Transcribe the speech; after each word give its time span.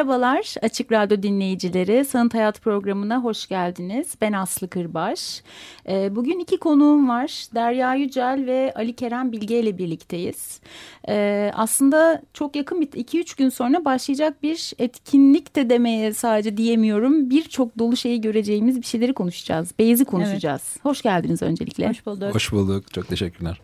Merhabalar 0.00 0.54
Açık 0.62 0.92
Radyo 0.92 1.22
dinleyicileri. 1.22 2.04
Sanat 2.04 2.34
Hayat 2.34 2.60
programına 2.60 3.18
hoş 3.24 3.48
geldiniz. 3.48 4.14
Ben 4.20 4.32
Aslı 4.32 4.68
Kırbaş. 4.68 5.42
Ee, 5.88 6.16
bugün 6.16 6.38
iki 6.38 6.56
konuğum 6.56 7.08
var. 7.08 7.46
Derya 7.54 7.94
Yücel 7.94 8.42
ve 8.46 8.72
Ali 8.76 8.92
Kerem 8.92 9.32
Bilge 9.32 9.60
ile 9.60 9.78
birlikteyiz. 9.78 10.60
Ee, 11.08 11.50
aslında 11.54 12.22
çok 12.34 12.56
yakın 12.56 12.80
bir 12.80 12.86
2-3 12.86 13.38
gün 13.38 13.48
sonra 13.48 13.84
başlayacak 13.84 14.42
bir 14.42 14.72
etkinlik 14.78 15.56
de 15.56 15.70
demeye 15.70 16.12
sadece 16.12 16.56
diyemiyorum. 16.56 17.30
Birçok 17.30 17.78
dolu 17.78 17.96
şeyi 17.96 18.20
göreceğimiz 18.20 18.80
bir 18.80 18.86
şeyleri 18.86 19.12
konuşacağız. 19.12 19.74
Beyazı 19.78 20.04
konuşacağız. 20.04 20.62
Evet. 20.72 20.84
Hoş 20.84 21.02
geldiniz 21.02 21.42
öncelikle. 21.42 21.88
Hoş 21.88 22.06
bulduk. 22.06 22.34
Hoş 22.34 22.52
bulduk. 22.52 22.92
Çok 22.92 23.08
teşekkürler. 23.08 23.60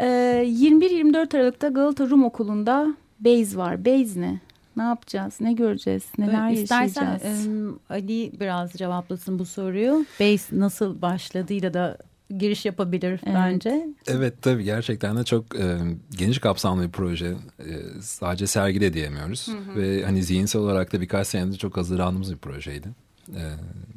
Ee, 0.00 0.44
21-24 0.46 1.36
Aralık'ta 1.36 1.68
Galata 1.68 2.10
Rum 2.10 2.24
Okulu'nda 2.24 2.94
Beyz 3.20 3.56
var. 3.56 3.84
Beyz 3.84 4.16
ne? 4.16 4.40
Ne 4.76 4.82
yapacağız? 4.82 5.34
Ne 5.40 5.52
göreceğiz? 5.52 6.04
Neler 6.18 6.50
İstersen, 6.50 6.82
yaşayacağız? 6.82 7.38
İstersen 7.38 7.72
Ali 7.90 8.32
biraz 8.40 8.72
cevaplasın 8.72 9.38
bu 9.38 9.44
soruyu. 9.44 10.06
Base 10.20 10.58
nasıl 10.58 11.02
başladığıyla 11.02 11.74
da 11.74 11.98
giriş 12.38 12.64
yapabilir 12.64 13.20
evet. 13.26 13.34
bence. 13.34 13.88
Evet 14.06 14.34
tabii 14.42 14.64
gerçekten 14.64 15.16
de 15.16 15.24
çok 15.24 15.56
e, 15.56 15.78
geniş 16.10 16.38
kapsamlı 16.38 16.82
bir 16.82 16.92
proje. 16.92 17.34
E, 17.58 17.72
sadece 18.00 18.46
sergi 18.46 18.80
de 18.80 18.92
diyemiyoruz. 18.92 19.48
Hı 19.48 19.72
hı. 19.72 19.80
Ve 19.80 20.04
hani 20.04 20.22
zihinsel 20.22 20.62
olarak 20.62 20.92
da 20.92 21.00
birkaç 21.00 21.26
senedir 21.26 21.58
çok 21.58 21.76
hazırlandığımız 21.76 22.32
bir 22.32 22.38
projeydi. 22.38 22.88
E, 23.28 23.42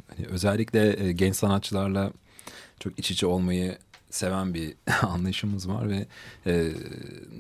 hani 0.08 0.28
özellikle 0.28 1.03
e, 1.03 1.11
genç 1.11 1.36
sanatçılarla 1.36 2.11
çok 2.80 3.00
iç 3.00 3.11
içe 3.11 3.25
olmayı 3.25 3.78
seven 4.09 4.53
bir 4.53 4.73
anlayışımız 5.02 5.69
var 5.69 5.89
ve 5.89 6.05
e, 6.47 6.72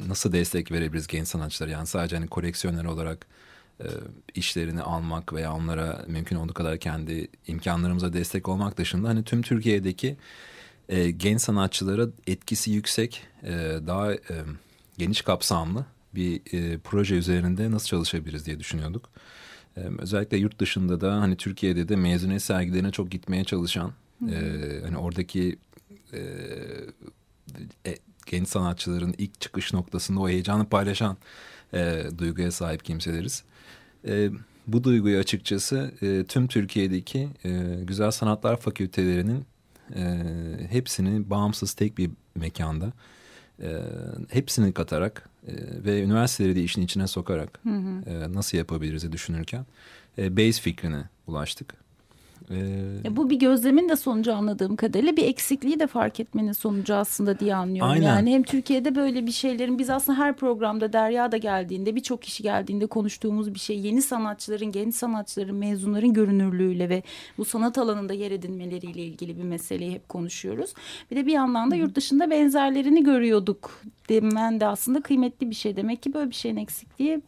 nasıl 0.07 0.31
destek 0.31 0.71
verebiliriz 0.71 1.07
genç 1.07 1.27
sanatçılara 1.27 1.71
yani 1.71 1.87
sadece 1.87 2.15
hani 2.15 2.27
koleksiyoner 2.27 2.85
olarak 2.85 3.27
e, 3.79 3.87
işlerini 4.35 4.81
almak 4.81 5.33
veya 5.33 5.53
onlara 5.53 6.05
mümkün 6.07 6.35
olduğu 6.35 6.53
kadar 6.53 6.77
kendi 6.77 7.27
imkanlarımıza 7.47 8.13
destek 8.13 8.49
olmak 8.49 8.77
dışında 8.77 9.09
hani 9.09 9.23
tüm 9.23 9.41
Türkiye'deki 9.41 10.17
e, 10.89 11.11
genç 11.11 11.41
sanatçılara 11.41 12.07
etkisi 12.27 12.71
yüksek 12.71 13.23
e, 13.43 13.53
daha 13.87 14.13
e, 14.13 14.19
geniş 14.97 15.21
kapsamlı 15.21 15.85
bir 16.15 16.41
e, 16.53 16.77
proje 16.77 17.15
üzerinde 17.15 17.71
nasıl 17.71 17.87
çalışabiliriz 17.87 18.45
diye 18.45 18.59
düşünüyorduk. 18.59 19.09
E, 19.77 19.81
özellikle 19.99 20.37
yurt 20.37 20.59
dışında 20.59 21.01
da 21.01 21.13
hani 21.13 21.35
Türkiye'de 21.35 21.89
de 21.89 21.95
mezuniyet 21.95 22.41
sergilerine 22.41 22.91
çok 22.91 23.11
gitmeye 23.11 23.43
çalışan 23.43 23.93
e, 24.31 24.35
hani 24.83 24.97
oradaki 24.97 25.57
e, 26.13 26.19
e, 27.85 27.97
genç 28.25 28.47
sanatçıların 28.47 29.15
ilk 29.17 29.41
çıkış 29.41 29.73
noktasında 29.73 30.19
o 30.19 30.29
heyecanı 30.29 30.69
paylaşan 30.69 31.17
e, 31.73 32.03
duyguya 32.17 32.51
sahip 32.51 32.85
kimseleriz. 32.85 33.43
E, 34.07 34.29
bu 34.67 34.83
duyguyu 34.83 35.19
açıkçası 35.19 35.91
e, 36.01 36.23
tüm 36.23 36.47
Türkiye'deki 36.47 37.29
e, 37.45 37.79
güzel 37.83 38.11
sanatlar 38.11 38.57
fakültelerinin 38.57 39.45
e, 39.95 40.23
hepsini 40.69 41.29
bağımsız 41.29 41.73
tek 41.73 41.97
bir 41.97 42.09
mekanda 42.35 42.93
e, 43.61 43.81
hepsini 44.29 44.73
katarak 44.73 45.29
e, 45.47 45.53
ve 45.85 46.03
üniversiteleri 46.03 46.55
de 46.55 46.63
işin 46.63 46.81
içine 46.81 47.07
sokarak 47.07 47.59
hı 47.63 47.69
hı. 47.69 48.09
E, 48.09 48.33
nasıl 48.33 48.57
yapabiliriz 48.57 49.11
düşünürken 49.11 49.65
e, 50.17 50.37
base 50.37 50.61
fikrine 50.61 51.03
ulaştık. 51.27 51.86
Ee, 52.51 53.15
bu 53.15 53.29
bir 53.29 53.39
gözlemin 53.39 53.89
de 53.89 53.95
sonucu 53.95 54.33
anladığım 54.33 54.75
kadarıyla 54.75 55.17
bir 55.17 55.25
eksikliği 55.25 55.79
de 55.79 55.87
fark 55.87 56.19
etmenin 56.19 56.51
sonucu 56.51 56.95
aslında 56.95 57.39
diye 57.39 57.55
anlıyorum. 57.55 57.91
Aynen. 57.91 58.07
Yani 58.07 58.33
hem 58.33 58.43
Türkiye'de 58.43 58.95
böyle 58.95 59.25
bir 59.25 59.31
şeylerin 59.31 59.79
biz 59.79 59.89
aslında 59.89 60.17
her 60.17 60.35
programda 60.35 60.93
Derya 60.93 61.31
da 61.31 61.37
geldiğinde 61.37 61.95
birçok 61.95 62.21
kişi 62.21 62.43
geldiğinde 62.43 62.87
konuştuğumuz 62.87 63.53
bir 63.53 63.59
şey. 63.59 63.79
Yeni 63.79 64.01
sanatçıların, 64.01 64.71
genç 64.71 64.95
sanatçıların, 64.95 65.55
mezunların 65.55 66.13
görünürlüğüyle 66.13 66.89
ve 66.89 67.03
bu 67.37 67.45
sanat 67.45 67.77
alanında 67.77 68.13
yer 68.13 68.31
edinmeleriyle 68.31 69.01
ilgili 69.01 69.37
bir 69.37 69.43
meseleyi 69.43 69.91
hep 69.91 70.09
konuşuyoruz. 70.09 70.73
Bir 71.11 71.15
de 71.15 71.25
bir 71.25 71.33
yandan 71.33 71.71
da 71.71 71.75
yurt 71.75 71.95
dışında 71.95 72.29
benzerlerini 72.29 73.03
görüyorduk 73.03 73.81
demen 74.09 74.59
de 74.59 74.67
aslında 74.67 75.01
kıymetli 75.01 75.49
bir 75.49 75.55
şey. 75.55 75.75
Demek 75.75 76.03
ki 76.03 76.13
böyle 76.13 76.29
bir 76.29 76.35
şeyin 76.35 76.57
eksikliği 76.57 77.21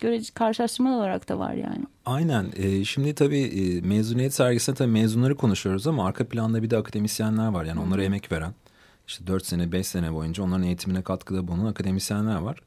görece 0.00 0.32
karşılaştırma 0.34 0.96
olarak 0.98 1.28
da 1.28 1.38
var 1.38 1.52
yani. 1.54 1.84
Aynen. 2.06 2.46
E, 2.56 2.84
şimdi 2.84 3.14
tabii 3.14 3.40
e, 3.40 3.80
mezuniyet 3.80 4.34
sergisinde 4.34 4.76
tabii 4.76 4.90
mezunları 4.92 5.36
konuşuyoruz 5.36 5.86
ama 5.86 6.06
arka 6.06 6.28
planda 6.28 6.62
bir 6.62 6.70
de 6.70 6.76
akademisyenler 6.76 7.48
var. 7.48 7.64
Yani 7.64 7.80
onlara 7.80 8.02
emek 8.02 8.32
veren. 8.32 8.54
işte 9.06 9.26
dört 9.26 9.46
sene, 9.46 9.72
beş 9.72 9.86
sene 9.86 10.14
boyunca 10.14 10.42
onların 10.42 10.62
eğitimine 10.62 11.02
katkıda 11.02 11.48
bulunan 11.48 11.66
akademisyenler 11.66 12.36
var. 12.36 12.58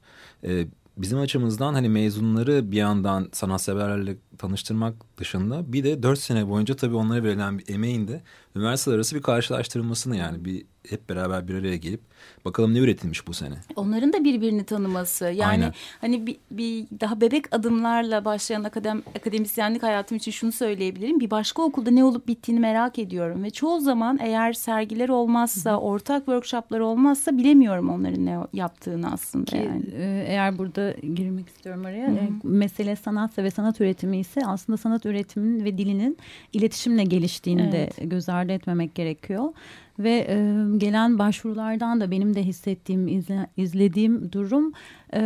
E, 0.43 0.67
bizim 0.97 1.19
açımızdan 1.19 1.73
hani 1.73 1.89
mezunları 1.89 2.71
bir 2.71 2.77
yandan 2.77 3.29
sanatseverlerle 3.31 4.15
tanıştırmak 4.37 5.17
dışında 5.17 5.73
bir 5.73 5.83
de 5.83 6.03
dört 6.03 6.19
sene 6.19 6.49
boyunca 6.49 6.75
tabii 6.75 6.95
onlara 6.95 7.23
verilen 7.23 7.59
bir 7.59 7.73
emeğin 7.73 8.07
de 8.07 8.21
üniversiteler 8.55 8.95
arası 8.95 9.15
bir 9.15 9.21
karşılaştırılmasını 9.21 10.15
yani 10.15 10.45
bir 10.45 10.65
hep 10.89 11.09
beraber 11.09 11.47
bir 11.47 11.55
araya 11.55 11.77
gelip 11.77 12.01
bakalım 12.45 12.73
ne 12.73 12.79
üretilmiş 12.79 13.27
bu 13.27 13.33
sene. 13.33 13.55
Onların 13.75 14.13
da 14.13 14.23
birbirini 14.23 14.63
tanıması. 14.63 15.25
Yani 15.25 15.43
Aynen. 15.45 15.73
hani 16.01 16.27
bir, 16.27 16.37
bir 16.51 16.85
daha 16.99 17.21
bebek 17.21 17.55
adımlarla 17.55 18.25
başlayan 18.25 18.63
akadem, 18.63 19.03
akademisyenlik 19.15 19.83
hayatım 19.83 20.17
için 20.17 20.31
şunu 20.31 20.51
söyleyebilirim. 20.51 21.19
Bir 21.19 21.31
başka 21.31 21.61
okulda 21.61 21.91
ne 21.91 22.03
olup 22.03 22.27
bittiğini 22.27 22.59
merak 22.59 22.99
ediyorum 22.99 23.43
ve 23.43 23.49
çoğu 23.49 23.79
zaman 23.79 24.19
eğer 24.21 24.53
sergiler 24.53 25.09
olmazsa, 25.09 25.79
ortak 25.79 26.19
workshoplar 26.19 26.79
olmazsa 26.79 27.37
bilemiyorum 27.37 27.89
onların 27.89 28.25
ne 28.25 28.37
yaptığını 28.53 29.11
aslında 29.13 29.45
Ki, 29.45 29.57
yani. 29.57 29.85
E, 29.97 30.25
eğer 30.27 30.57
burada 30.57 30.91
girmek 31.15 31.47
istiyorum 31.47 31.85
araya. 31.85 32.07
Hı 32.07 32.11
-hı. 32.11 32.27
E, 32.27 32.31
mesele 32.43 32.95
sanatsa 32.95 33.43
ve 33.43 33.51
sanat 33.51 33.81
üretimi 33.81 34.17
ise 34.31 34.47
aslında 34.47 34.77
sanat 34.77 35.05
üretiminin 35.05 35.65
ve 35.65 35.77
dilinin 35.77 36.17
iletişimle 36.53 37.03
geliştiğini 37.03 37.61
evet. 37.61 38.01
de 38.01 38.05
göz 38.05 38.29
ardı 38.29 38.51
etmemek 38.51 38.95
gerekiyor. 38.95 39.53
Ve 39.99 40.27
e, 40.29 40.35
gelen 40.77 41.19
başvurulardan 41.19 42.01
da 42.01 42.11
benim 42.11 42.35
de 42.35 42.43
hissettiğim, 42.43 43.07
izle, 43.07 43.47
izlediğim 43.57 44.31
durum 44.31 44.73
e, 45.13 45.19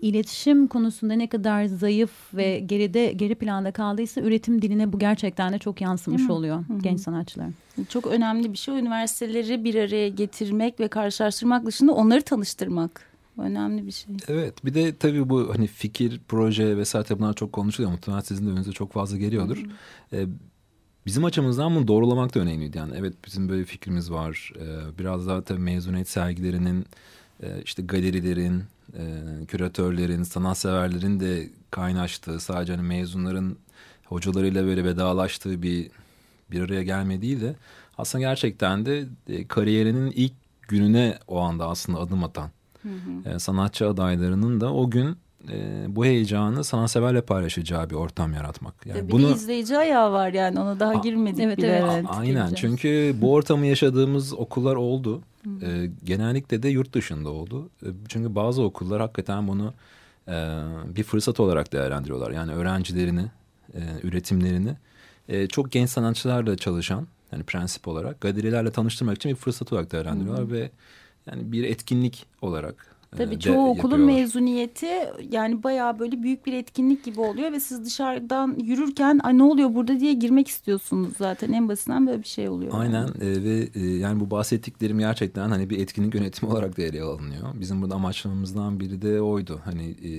iletişim 0.00 0.66
konusunda 0.66 1.14
ne 1.14 1.26
kadar 1.26 1.64
zayıf 1.64 2.34
ve 2.34 2.58
geride 2.58 3.12
geri 3.12 3.34
planda 3.34 3.72
kaldıysa 3.72 4.20
üretim 4.20 4.62
diline 4.62 4.92
bu 4.92 4.98
gerçekten 4.98 5.52
de 5.52 5.58
çok 5.58 5.80
yansımış 5.80 6.30
oluyor 6.30 6.56
Hı 6.68 6.72
-hı. 6.72 6.82
genç 6.82 7.00
sanatçılar. 7.00 7.48
Çok 7.88 8.06
önemli 8.06 8.52
bir 8.52 8.58
şey 8.58 8.78
üniversiteleri 8.78 9.64
bir 9.64 9.74
araya 9.74 10.08
getirmek 10.08 10.80
ve 10.80 10.88
karşılaştırmak 10.88 11.66
dışında 11.66 11.92
onları 11.92 12.22
tanıştırmak 12.22 13.13
önemli 13.38 13.86
bir 13.86 13.92
şey. 13.92 14.16
Evet 14.28 14.64
bir 14.64 14.74
de 14.74 14.96
tabii 14.96 15.28
bu 15.28 15.54
hani 15.54 15.66
fikir, 15.66 16.20
proje 16.28 16.76
vesaire 16.76 17.18
bunlar 17.18 17.34
çok 17.34 17.52
konuşuluyor. 17.52 17.92
Muhtemelen 17.92 18.22
sizin 18.22 18.46
de 18.46 18.50
önünüze 18.50 18.72
çok 18.72 18.92
fazla 18.92 19.16
geliyordur. 19.16 19.56
Hı 19.56 20.16
hı. 20.16 20.16
Ee, 20.16 20.26
bizim 21.06 21.24
açımızdan 21.24 21.74
bunu 21.74 21.88
doğrulamak 21.88 22.34
da 22.34 22.40
önemliydi. 22.40 22.78
Yani 22.78 22.92
evet 22.96 23.14
bizim 23.26 23.48
böyle 23.48 23.64
fikrimiz 23.64 24.10
var. 24.10 24.52
Ee, 24.60 24.98
biraz 24.98 25.26
daha 25.26 25.42
tabii 25.42 25.60
mezuniyet 25.60 26.08
sergilerinin, 26.08 26.86
işte 27.64 27.82
galerilerin, 27.82 28.62
küratörlerin, 29.48 30.22
sanatseverlerin 30.22 31.20
de 31.20 31.50
kaynaştığı, 31.70 32.40
sadece 32.40 32.72
hani 32.76 32.86
mezunların 32.88 33.56
hocalarıyla 34.04 34.64
böyle 34.64 34.84
vedalaştığı 34.84 35.62
bir 35.62 35.90
bir 36.50 36.60
araya 36.60 36.82
gelme 36.82 37.22
değil 37.22 37.40
de 37.40 37.56
aslında 37.98 38.24
gerçekten 38.24 38.86
de 38.86 39.06
kariyerinin 39.48 40.10
ilk 40.10 40.32
gününe 40.68 41.18
o 41.28 41.40
anda 41.40 41.68
aslında 41.68 41.98
adım 41.98 42.24
atan 42.24 42.50
hı 42.84 43.30
hı. 43.30 43.40
sanatçı 43.40 43.88
adaylarının 43.88 44.60
da 44.60 44.74
o 44.74 44.90
gün 44.90 45.16
e, 45.52 45.84
bu 45.88 46.04
heyecanı 46.04 46.64
sanatseverle 46.64 47.20
paylaşacağı 47.20 47.90
bir 47.90 47.94
ortam 47.94 48.32
yaratmak. 48.32 48.86
Yani 48.86 49.00
Tabii 49.00 49.12
bunu 49.12 49.28
bir 49.28 49.34
izleyici 49.34 49.78
ayağı 49.78 50.12
var 50.12 50.32
yani 50.32 50.60
ona 50.60 50.80
daha 50.80 50.94
girmedik 50.94 51.40
evet, 51.40 51.58
bile. 51.58 51.66
Evet, 51.66 51.90
evet, 51.94 52.04
aynen 52.08 52.26
gireceğiz. 52.26 52.54
çünkü 52.56 53.16
bu 53.20 53.32
ortamı 53.32 53.66
yaşadığımız 53.66 54.34
okullar 54.34 54.76
oldu. 54.76 55.22
E, 55.62 55.90
genellikle 56.04 56.62
de 56.62 56.68
yurt 56.68 56.94
dışında 56.94 57.30
oldu. 57.30 57.68
E, 57.82 57.88
çünkü 58.08 58.34
bazı 58.34 58.62
okullar 58.62 59.00
hakikaten 59.00 59.48
bunu 59.48 59.74
e, 60.28 60.32
bir 60.96 61.02
fırsat 61.02 61.40
olarak 61.40 61.72
değerlendiriyorlar. 61.72 62.30
Yani 62.30 62.52
öğrencilerini, 62.52 63.26
e, 63.74 63.80
üretimlerini 64.02 64.76
e, 65.28 65.46
çok 65.46 65.72
genç 65.72 65.90
sanatçılarla 65.90 66.56
çalışan 66.56 67.06
yani 67.32 67.44
prensip 67.44 67.88
olarak 67.88 68.20
galerilerle 68.20 68.70
tanıştırmak 68.70 69.16
için 69.16 69.30
bir 69.30 69.36
fırsat 69.36 69.72
olarak 69.72 69.92
değerlendiriyorlar 69.92 70.50
ve 70.50 70.70
yani 71.26 71.52
bir 71.52 71.64
etkinlik 71.64 72.26
olarak 72.42 72.94
Tabii 73.16 73.38
çoğu 73.38 73.70
okulun 73.70 74.00
mezuniyeti 74.00 74.86
yani 75.30 75.62
bayağı 75.62 75.98
böyle 75.98 76.22
büyük 76.22 76.46
bir 76.46 76.52
etkinlik 76.52 77.04
gibi 77.04 77.20
oluyor 77.20 77.52
ve 77.52 77.60
siz 77.60 77.84
dışarıdan 77.84 78.58
yürürken 78.62 79.20
Ay, 79.22 79.38
ne 79.38 79.42
oluyor 79.42 79.74
burada 79.74 80.00
diye 80.00 80.12
girmek 80.12 80.48
istiyorsunuz 80.48 81.12
zaten 81.18 81.52
en 81.52 81.68
basitinden 81.68 82.06
böyle 82.06 82.22
bir 82.22 82.28
şey 82.28 82.48
oluyor. 82.48 82.72
Aynen 82.74 83.08
e, 83.08 83.44
ve 83.44 83.68
e, 83.74 83.80
yani 83.80 84.20
bu 84.20 84.30
bahsettiklerim 84.30 84.98
gerçekten 84.98 85.48
hani 85.48 85.70
bir 85.70 85.78
etkinlik 85.78 86.14
yönetimi 86.14 86.52
olarak 86.52 86.78
da 86.78 86.82
ele 86.82 87.02
alınıyor. 87.02 87.42
Bizim 87.54 87.82
burada 87.82 87.94
amaçlarımızdan 87.94 88.80
biri 88.80 89.02
de 89.02 89.20
oydu. 89.20 89.60
Hani 89.64 89.94
e, 90.02 90.10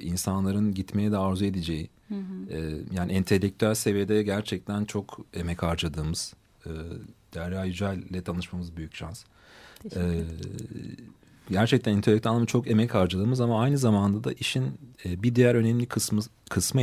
insanların 0.00 0.74
gitmeye 0.74 1.12
de 1.12 1.16
arzu 1.16 1.44
edeceği 1.44 1.88
hı 2.08 2.14
hı. 2.14 2.56
E, 2.56 2.78
yani 2.96 3.12
entelektüel 3.12 3.74
seviyede 3.74 4.22
gerçekten 4.22 4.84
çok 4.84 5.20
emek 5.34 5.62
harcadığımız 5.62 6.34
e, 6.66 6.70
Derya 7.34 7.64
Yücel 7.64 7.98
ile 7.98 8.22
tanışmamız 8.22 8.76
büyük 8.76 8.94
şans. 8.94 9.24
Ederim. 9.86 10.26
E, 11.50 11.52
gerçekten 11.52 11.92
entelektüel 11.92 12.30
anlamda 12.30 12.46
çok 12.46 12.70
emek 12.70 12.94
harcadığımız 12.94 13.40
ama 13.40 13.60
aynı 13.62 13.78
zamanda 13.78 14.24
da 14.24 14.32
işin 14.32 14.64
e, 15.04 15.22
bir 15.22 15.34
diğer 15.34 15.54
önemli 15.54 15.86
kısmı 15.86 16.20
kısmı 16.50 16.82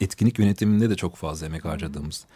etkinlik 0.00 0.38
yönetiminde 0.38 0.90
de 0.90 0.94
çok 0.94 1.16
fazla 1.16 1.46
emek 1.46 1.64
harcadığımız 1.64 2.26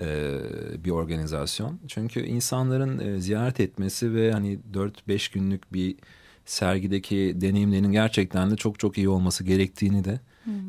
e, 0.00 0.38
bir 0.84 0.90
organizasyon. 0.90 1.78
Çünkü 1.88 2.20
insanların 2.20 2.98
e, 2.98 3.20
ziyaret 3.20 3.60
etmesi 3.60 4.14
ve 4.14 4.32
hani 4.32 4.58
4-5 4.72 5.34
günlük 5.34 5.72
bir 5.72 5.96
sergideki 6.46 7.36
deneyimlerinin 7.40 7.92
gerçekten 7.92 8.50
de 8.50 8.56
çok 8.56 8.78
çok 8.78 8.98
iyi 8.98 9.08
olması 9.08 9.44
gerektiğini 9.44 10.04
de 10.04 10.20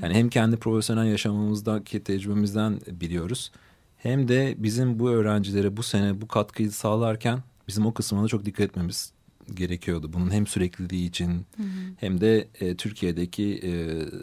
yani 0.01 0.13
hem 0.13 0.29
kendi 0.29 0.57
profesyonel 0.57 1.05
yaşamımızdaki 1.05 2.03
tecrübemizden 2.03 2.79
biliyoruz. 2.87 3.51
Hem 3.97 4.27
de 4.27 4.55
bizim 4.57 4.99
bu 4.99 5.09
öğrencilere 5.09 5.77
bu 5.77 5.83
sene 5.83 6.21
bu 6.21 6.27
katkıyı 6.27 6.71
sağlarken 6.71 7.39
bizim 7.71 7.85
o 7.85 7.93
kısmına 7.93 8.27
çok 8.27 8.45
dikkat 8.45 8.69
etmemiz 8.69 9.13
gerekiyordu. 9.53 10.13
Bunun 10.13 10.31
hem 10.31 10.47
sürekliliği 10.47 11.09
için 11.09 11.27
hı 11.29 11.63
hı. 11.63 11.67
hem 11.97 12.21
de 12.21 12.47
e, 12.59 12.75
Türkiye'deki 12.75 13.59
e, 13.63 13.71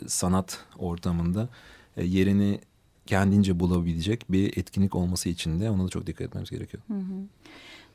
sanat 0.08 0.64
ortamında 0.78 1.48
e, 1.96 2.04
yerini 2.04 2.60
kendince 3.06 3.60
bulabilecek 3.60 4.32
bir 4.32 4.56
etkinlik 4.56 4.94
olması 4.94 5.28
için 5.28 5.60
de 5.60 5.70
ona 5.70 5.84
da 5.84 5.88
çok 5.88 6.06
dikkat 6.06 6.26
etmemiz 6.26 6.50
gerekiyor. 6.50 6.82
Hı 6.88 6.94
hı. 6.94 7.24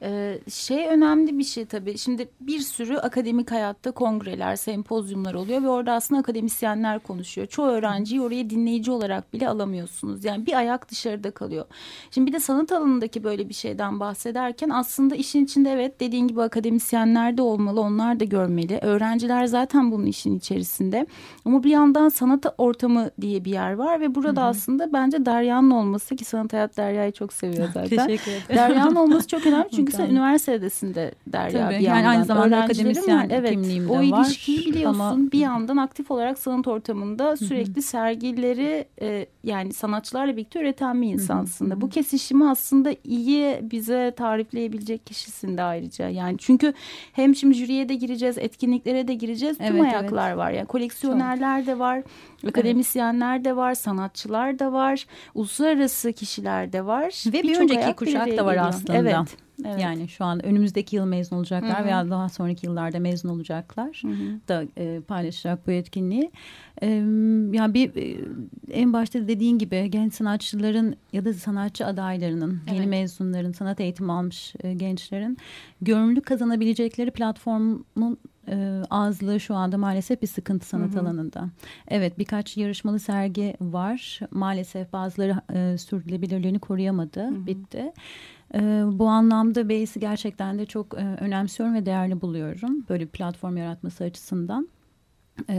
Ee, 0.04 0.40
şey 0.50 0.88
önemli 0.88 1.38
bir 1.38 1.44
şey 1.44 1.66
tabii. 1.66 1.98
Şimdi 1.98 2.30
bir 2.42 2.60
sürü 2.60 2.98
akademik 2.98 3.52
hayatta 3.52 3.92
kongreler, 3.92 4.56
sempozyumlar 4.56 5.34
oluyor 5.34 5.64
ve 5.64 5.70
orada 5.70 5.94
aslında 5.94 6.22
akademisyenler 6.22 7.00
konuşuyor. 7.00 7.48
Çoğu 7.48 7.68
öğrenciyi 7.68 8.22
oraya 8.22 8.50
dinleyici 8.50 8.92
olarak 8.92 9.34
bile 9.34 9.50
alamıyorsunuz. 9.50 10.26
Yani 10.26 10.46
bir 10.46 10.54
ayak 10.54 10.92
dışarıda 10.92 11.32
kalıyor. 11.32 11.66
Şimdi 12.12 12.28
bir 12.28 12.34
de 12.34 12.40
sanat 12.40 12.72
alanındaki 12.72 13.24
böyle 13.24 13.50
bir 13.50 13.54
şeyden 13.54 14.00
bahsederken 14.00 14.70
aslında 14.70 15.16
işin 15.16 15.46
içinde 15.46 15.72
evet 15.72 16.00
dediğin 16.00 16.28
gibi 16.28 16.42
akademisyenler 16.42 17.38
de 17.38 17.42
olmalı. 17.42 17.82
Onlar 17.82 18.20
da 18.20 18.24
görmeli. 18.24 18.80
Öğrenciler 18.82 19.46
zaten 19.46 19.92
bunun 19.92 20.06
işin 20.06 20.38
içerisinde. 20.38 21.08
Ama 21.46 21.64
bir 21.64 21.70
yandan 21.70 22.10
sanat 22.10 22.46
ortamı 22.58 23.10
diye 23.22 23.46
bir 23.46 23.52
yer 23.52 23.74
var 23.74 24.00
ve 24.00 24.16
burada 24.16 24.42
Hı 24.42 24.46
-hı. 24.46 24.50
aslında 24.50 24.94
bence 24.94 25.26
Derya'nın 25.26 25.72
olması 25.72 26.16
ki 26.16 26.26
sanat 26.26 26.54
hayat 26.54 26.78
Derya'yı 26.78 27.12
çok 27.12 27.34
seviyor 27.34 27.68
zaten. 27.74 28.08
Teşekkür 28.08 28.32
ederim. 28.32 28.56
Derya'nın 28.56 28.96
olması 28.96 29.28
çok 29.28 29.48
önemli 29.48 29.70
çünkü 29.76 29.93
sen 29.98 30.10
üniversitedesinde 30.10 31.12
Derya 31.28 31.68
Tabii, 31.68 31.80
bir 31.80 31.80
yandan. 31.80 32.00
Yani 32.00 32.08
aynı 32.08 32.26
zamanda 32.26 32.58
akademisyen 32.58 33.18
var. 33.18 33.28
Evet, 33.30 33.52
kimliğim 33.52 33.90
de 33.90 33.92
o 33.92 33.96
var. 33.96 34.00
O 34.00 34.04
ilişkiyi 34.04 34.66
biliyorsun. 34.66 35.00
Ama... 35.00 35.32
Bir 35.32 35.40
yandan 35.40 35.78
aktif 35.78 36.12
olarak 36.12 36.40
sanat 36.40 36.68
ortamında 36.68 37.38
sürekli 37.38 37.82
sergileri 37.82 38.86
e, 39.02 39.26
yani 39.44 39.74
sanatçılarla 39.74 40.38
birlikte 40.38 40.60
üreten 40.60 41.02
bir 41.02 41.08
insansın 41.08 41.70
da. 41.70 41.82
Bu 41.82 41.90
kesişimi 41.90 42.50
aslında 42.50 42.96
iyi 43.04 43.60
bize 43.62 44.14
tarifleyebilecek 44.18 45.06
kişisin 45.06 45.58
de 45.58 45.64
ayrıca. 45.64 46.10
Yani 46.10 46.38
çünkü 46.38 46.74
hem 47.14 47.36
şimdi 47.36 47.54
jüriye 47.54 47.90
de 47.90 47.96
gireceğiz, 47.96 48.38
etkinliklere 48.38 49.08
de 49.08 49.14
gireceğiz. 49.14 49.58
Tüm 49.58 49.66
evet, 49.66 49.94
ayaklar 49.94 50.28
evet. 50.28 50.38
var. 50.38 50.52
Yani 50.52 50.66
koleksiyonerler 50.66 51.60
Çok. 51.60 51.68
de 51.68 51.80
var, 51.80 52.04
akademisyenler 52.48 53.36
evet. 53.36 53.46
de 53.46 53.56
var, 53.56 53.74
sanatçılar 53.74 54.60
da 54.60 54.74
var, 54.74 55.06
uluslararası 55.36 56.14
kişiler 56.14 56.74
de 56.74 56.86
var. 56.86 57.24
Ve 57.28 57.44
bir, 57.44 57.44
bir 57.44 57.60
önceki 57.60 57.94
kuşak 57.94 58.38
da 58.38 58.46
var 58.46 58.58
aslında. 58.58 58.98
Evet. 58.98 59.38
Evet. 59.66 59.82
Yani 59.82 60.08
şu 60.08 60.26
an 60.26 60.46
önümüzdeki 60.46 60.96
yıl 60.96 61.06
mezun 61.06 61.38
olacaklar 61.38 61.80
Hı 61.80 61.82
-hı. 61.82 61.86
veya 61.86 62.10
daha 62.10 62.30
sonraki 62.30 62.66
yıllarda 62.66 63.00
mezun 63.00 63.30
olacaklar 63.30 64.02
Hı 64.02 64.08
-hı. 64.08 64.40
da 64.48 64.66
e, 64.78 65.00
paylaşacak 65.00 65.68
bu 65.68 65.72
etkinliği. 65.72 66.32
E, 66.82 66.88
yani 67.52 67.74
bir 67.74 67.96
e, 67.96 68.18
en 68.72 68.94
başta 68.94 69.28
dediğin 69.28 69.58
gibi 69.58 69.92
genç 69.92 70.14
sanatçıların 70.14 70.96
ya 71.14 71.26
da 71.26 71.34
sanatçı 71.34 71.86
adaylarının, 71.86 72.62
evet. 72.68 72.80
yeni 72.80 72.88
mezunların, 72.88 73.52
sanat 73.52 73.80
eğitimi 73.80 74.12
almış 74.12 74.54
e, 74.64 74.74
gençlerin 74.74 75.38
görünürlük 75.82 76.26
kazanabilecekleri 76.26 77.12
platformun 77.12 78.18
e, 78.48 78.82
azlığı 78.90 79.40
şu 79.40 79.56
anda 79.56 79.78
maalesef 79.78 80.22
bir 80.22 80.28
sıkıntı 80.28 80.68
sanat 80.68 80.92
hı 80.92 80.96
hı. 80.96 81.02
alanında. 81.02 81.50
Evet 81.88 82.20
birkaç 82.20 82.58
yarışmalı 82.58 83.00
sergi 83.00 83.56
var. 83.62 84.20
Maalesef 84.32 84.94
bazıları 84.94 85.42
e, 85.54 85.78
sürdürülebilirliğini 85.78 86.60
koruyamadı. 86.60 87.22
Hı 87.22 87.28
hı. 87.28 87.48
Bitti. 87.48 87.94
E, 88.56 88.60
bu 88.92 89.08
anlamda 89.08 89.70
Beysi 89.70 90.00
gerçekten 90.00 90.60
de 90.60 90.66
çok 90.66 90.94
e, 90.94 91.18
önemsiyorum 91.20 91.76
ve 91.76 91.86
değerli 91.86 92.22
buluyorum. 92.22 92.86
Böyle 92.90 93.04
bir 93.04 93.10
platform 93.10 93.58
yaratması 93.58 94.04
açısından. 94.04 94.68
E, 95.50 95.56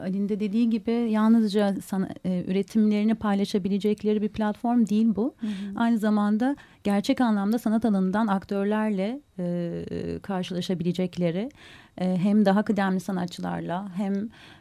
Ali'nin 0.00 0.28
de 0.28 0.40
dediği 0.40 0.70
gibi 0.70 0.92
yalnızca 0.92 1.76
sana, 1.84 2.08
e, 2.24 2.44
üretimlerini 2.48 3.14
paylaşabilecekleri 3.14 4.22
bir 4.22 4.28
platform 4.28 4.86
değil 4.86 5.06
bu. 5.16 5.34
Hı 5.40 5.46
hı. 5.46 5.50
Aynı 5.76 5.98
zamanda 5.98 6.56
gerçek 6.84 7.20
anlamda 7.20 7.58
sanat 7.58 7.84
alanından 7.84 8.26
aktörlerle 8.26 9.20
e, 9.38 9.84
karşılaşabilecekleri 10.22 11.50
e, 11.98 12.16
hem 12.16 12.44
daha 12.44 12.62
kıdemli 12.62 13.00
sanatçılarla 13.00 13.88
hem 13.96 14.14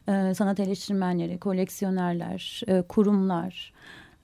e, 0.07 0.33
sanat 0.33 0.59
eleştirmenleri, 0.59 1.39
koleksiyonerler, 1.39 2.61
e, 2.67 2.81
kurumlar 2.81 3.73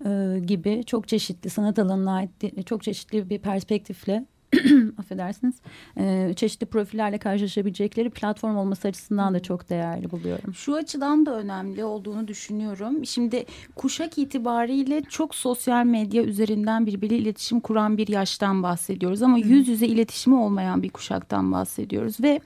e, 0.06 0.40
gibi 0.46 0.84
çok 0.86 1.08
çeşitli 1.08 1.50
sanat 1.50 1.80
alanına 1.80 2.16
ait 2.16 2.66
çok 2.66 2.84
çeşitli 2.84 3.30
bir 3.30 3.40
perspektifle 3.40 4.26
affedersiniz 4.98 5.56
e, 5.98 6.34
çeşitli 6.36 6.66
profillerle 6.66 7.18
karşılaşabilecekleri 7.18 8.10
platform 8.10 8.58
olması 8.58 8.88
açısından 8.88 9.34
da 9.34 9.40
çok 9.40 9.70
değerli 9.70 10.12
buluyorum. 10.12 10.54
Şu 10.54 10.76
açıdan 10.76 11.26
da 11.26 11.38
önemli 11.38 11.84
olduğunu 11.84 12.28
düşünüyorum. 12.28 13.06
Şimdi 13.06 13.46
kuşak 13.76 14.18
itibariyle 14.18 15.02
çok 15.02 15.36
sosyal 15.36 15.86
medya 15.86 16.24
üzerinden 16.24 16.86
birbiriyle 16.86 17.18
iletişim 17.18 17.60
kuran 17.60 17.98
bir 17.98 18.08
yaştan 18.08 18.64
bahsediyoruz 18.64 19.22
ama 19.22 19.38
yüz 19.38 19.68
yüze 19.68 19.88
iletişimi 19.88 20.36
olmayan 20.36 20.84
bir 20.84 20.90
kuşaktan 20.90 21.52
bahsediyoruz 21.52 22.22
ve 22.22 22.40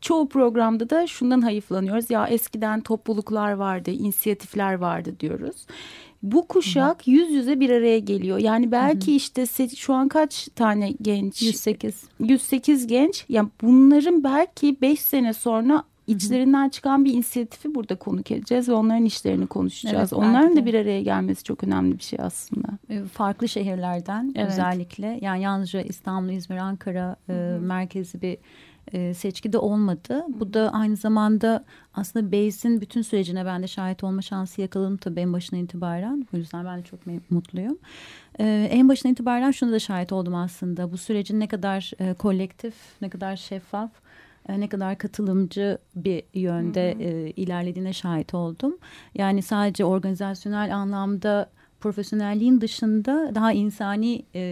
çoğu 0.00 0.28
programda 0.28 0.90
da 0.90 1.06
şundan 1.06 1.40
hayıflanıyoruz. 1.40 2.10
Ya 2.10 2.26
eskiden 2.26 2.80
topluluklar 2.80 3.52
vardı, 3.52 3.90
inisiyatifler 3.90 4.74
vardı 4.74 5.20
diyoruz. 5.20 5.66
Bu 6.22 6.48
kuşak 6.48 7.08
yüz 7.08 7.30
yüze 7.30 7.60
bir 7.60 7.70
araya 7.70 7.98
geliyor. 7.98 8.38
Yani 8.38 8.72
belki 8.72 9.12
Hı. 9.12 9.16
işte 9.16 9.46
şu 9.76 9.94
an 9.94 10.08
kaç 10.08 10.48
tane 10.54 10.94
genç? 11.02 11.42
108. 11.42 12.02
108 12.20 12.86
genç. 12.86 13.24
Yani 13.28 13.48
bunların 13.62 14.24
belki 14.24 14.80
5 14.80 15.00
sene 15.00 15.32
sonra 15.32 15.84
içlerinden 16.06 16.68
çıkan 16.68 17.04
bir 17.04 17.12
inisiyatifi 17.12 17.74
burada 17.74 17.94
konuk 17.96 18.30
edeceğiz 18.30 18.68
ve 18.68 18.72
onların 18.72 19.04
işlerini 19.04 19.46
konuşacağız. 19.46 20.12
Evet, 20.12 20.24
Onların 20.24 20.56
da 20.56 20.66
bir 20.66 20.74
araya 20.74 21.02
gelmesi 21.02 21.44
çok 21.44 21.64
önemli 21.64 21.98
bir 21.98 22.02
şey 22.02 22.18
aslında. 22.22 22.68
E, 22.88 23.04
farklı 23.04 23.48
şehirlerden 23.48 24.32
evet. 24.36 24.50
özellikle 24.50 25.18
yani 25.20 25.42
yalnızca 25.42 25.80
İstanbul, 25.80 26.32
İzmir, 26.32 26.56
Ankara 26.56 27.16
Hı 27.26 27.32
-hı. 27.32 27.56
E, 27.56 27.58
merkezi 27.58 28.22
bir 28.22 28.38
e, 28.92 29.14
seçki 29.14 29.52
de 29.52 29.58
olmadı. 29.58 30.24
Bu 30.28 30.52
da 30.52 30.72
aynı 30.72 30.96
zamanda 30.96 31.64
aslında 31.94 32.32
Beyz'in 32.32 32.80
bütün 32.80 33.02
sürecine 33.02 33.46
ben 33.46 33.62
de 33.62 33.66
şahit 33.66 34.04
olma 34.04 34.22
şansı 34.22 34.60
yakaladım 34.60 34.96
tabii 34.96 35.20
en 35.20 35.32
başına 35.32 35.58
itibaren. 35.58 36.26
Bu 36.32 36.36
yüzden 36.36 36.64
ben 36.64 36.78
de 36.78 36.82
çok 36.82 37.00
mutluyum. 37.30 37.78
E, 38.38 38.68
en 38.70 38.88
başına 38.88 39.12
itibaren 39.12 39.50
şunu 39.50 39.72
da 39.72 39.78
şahit 39.78 40.12
oldum 40.12 40.34
aslında. 40.34 40.92
Bu 40.92 40.96
sürecin 40.96 41.40
ne 41.40 41.48
kadar 41.48 41.92
e, 41.98 42.14
kolektif, 42.14 42.74
ne 43.00 43.10
kadar 43.10 43.36
şeffaf, 43.36 43.90
e, 44.48 44.60
ne 44.60 44.68
kadar 44.68 44.98
katılımcı 44.98 45.78
bir 45.96 46.22
yönde 46.34 46.94
hı 46.94 46.98
hı. 46.98 47.02
E, 47.02 47.30
ilerlediğine 47.30 47.92
şahit 47.92 48.34
oldum. 48.34 48.78
Yani 49.14 49.42
sadece 49.42 49.84
organizasyonel 49.84 50.76
anlamda 50.76 51.50
profesyonelliğin 51.82 52.60
dışında 52.60 53.32
daha 53.34 53.52
insani 53.52 54.22
e, 54.34 54.42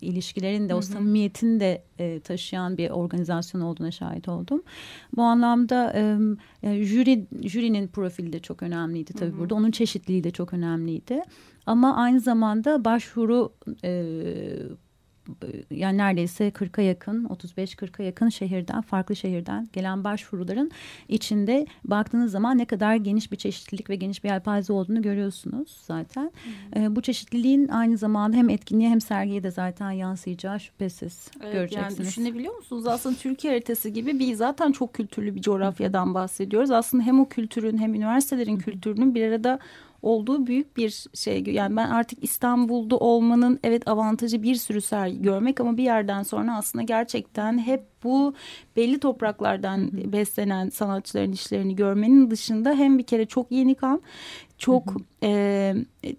ilişkilerin 0.00 0.68
de 0.68 0.74
o 0.74 0.82
samimiyetin 0.82 1.60
de 1.60 1.82
e, 1.98 2.20
taşıyan 2.20 2.78
bir 2.78 2.90
organizasyon 2.90 3.60
olduğuna 3.60 3.90
şahit 3.90 4.28
oldum. 4.28 4.62
Bu 5.16 5.22
anlamda 5.22 5.92
e, 6.62 6.84
jüri 6.84 7.26
jürinin 7.42 7.88
profili 7.88 8.32
de 8.32 8.38
çok 8.38 8.62
önemliydi 8.62 9.12
tabii 9.12 9.30
hı 9.30 9.34
hı. 9.34 9.38
burada. 9.38 9.54
Onun 9.54 9.70
çeşitliliği 9.70 10.24
de 10.24 10.30
çok 10.30 10.52
önemliydi. 10.52 11.22
Ama 11.66 11.96
aynı 11.96 12.20
zamanda 12.20 12.84
başvuru 12.84 13.52
e, 13.84 14.04
yani 15.70 15.98
neredeyse 15.98 16.48
40'a 16.48 16.82
yakın 16.82 17.24
35-40'a 17.24 18.04
yakın 18.04 18.28
şehirden 18.28 18.80
farklı 18.80 19.16
şehirden 19.16 19.68
gelen 19.72 20.04
başvuruların 20.04 20.70
içinde 21.08 21.66
baktığınız 21.84 22.32
zaman 22.32 22.58
ne 22.58 22.64
kadar 22.64 22.96
geniş 22.96 23.32
bir 23.32 23.36
çeşitlilik 23.36 23.90
ve 23.90 23.96
geniş 23.96 24.24
bir 24.24 24.28
yelpaze 24.28 24.72
olduğunu 24.72 25.02
görüyorsunuz 25.02 25.80
zaten. 25.86 26.32
Hmm. 26.72 26.82
E, 26.82 26.96
bu 26.96 27.02
çeşitliliğin 27.02 27.68
aynı 27.68 27.96
zamanda 27.96 28.36
hem 28.36 28.50
etkinliğe 28.50 28.90
hem 28.90 29.00
sergiye 29.00 29.42
de 29.42 29.50
zaten 29.50 29.90
yansıyacağı 29.90 30.60
şüphesiz 30.60 31.30
evet, 31.42 31.52
göreceksiniz. 31.52 31.98
Yani 31.98 32.08
düşünebiliyor 32.08 32.54
musunuz? 32.54 32.86
Aslında 32.86 33.16
Türkiye 33.16 33.52
haritası 33.52 33.88
gibi 33.88 34.18
bir 34.18 34.34
zaten 34.34 34.72
çok 34.72 34.94
kültürlü 34.94 35.34
bir 35.34 35.42
coğrafyadan 35.42 36.14
bahsediyoruz. 36.14 36.70
Aslında 36.70 37.02
hem 37.02 37.20
o 37.20 37.28
kültürün 37.28 37.78
hem 37.78 37.94
üniversitelerin 37.94 38.58
kültürünün 38.58 39.14
bir 39.14 39.28
arada 39.28 39.58
olduğu 40.02 40.46
büyük 40.46 40.76
bir 40.76 41.06
şey. 41.14 41.44
Yani 41.46 41.76
ben 41.76 41.90
artık 41.90 42.24
İstanbul'da 42.24 42.96
olmanın 42.96 43.58
evet 43.64 43.88
avantajı 43.88 44.42
bir 44.42 44.54
sürü 44.54 44.80
sergi 44.80 45.22
görmek 45.22 45.60
ama 45.60 45.76
bir 45.76 45.84
yerden 45.84 46.22
sonra 46.22 46.56
aslında 46.56 46.82
gerçekten 46.82 47.58
hep 47.58 47.82
bu 48.04 48.34
belli 48.76 49.00
topraklardan 49.00 49.90
beslenen 50.12 50.68
sanatçıların 50.68 51.32
işlerini 51.32 51.76
görmenin 51.76 52.30
dışında 52.30 52.74
hem 52.74 52.98
bir 52.98 53.02
kere 53.02 53.26
çok 53.26 53.52
yeni 53.52 53.74
kan 53.74 54.02
çok 54.58 54.94
e, 55.22 55.74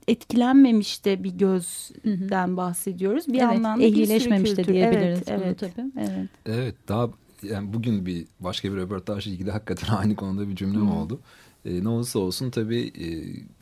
etkilenmemiş 0.08 1.06
de 1.06 1.24
bir 1.24 1.32
gözden 1.32 2.58
bahsediyoruz. 2.58 3.28
Bir 3.28 3.34
evet, 3.34 3.42
yandan 3.42 3.80
da 3.80 3.84
ehlileşmemiş 3.84 4.58
de 4.58 4.63
diyebiliriz. 4.63 5.22
Evet, 5.28 5.42
evet. 5.44 5.60
tabii. 5.60 5.92
Evet. 5.98 6.30
evet, 6.46 6.75
daha 6.88 7.10
yani 7.44 7.74
bugün 7.74 8.06
bir 8.06 8.25
başka 8.40 8.72
bir 8.72 8.78
röportajla 8.78 9.32
ilgili 9.32 9.52
hakikaten 9.52 9.94
aynı 9.98 10.16
konuda 10.16 10.50
bir 10.50 10.56
cümlem 10.56 10.90
Hı. 10.90 10.94
oldu. 10.94 11.20
E, 11.65 11.84
ne 11.84 11.89
olursa 11.89 12.20
olsun 12.20 12.50
tabii 12.50 12.82
e, 12.82 13.08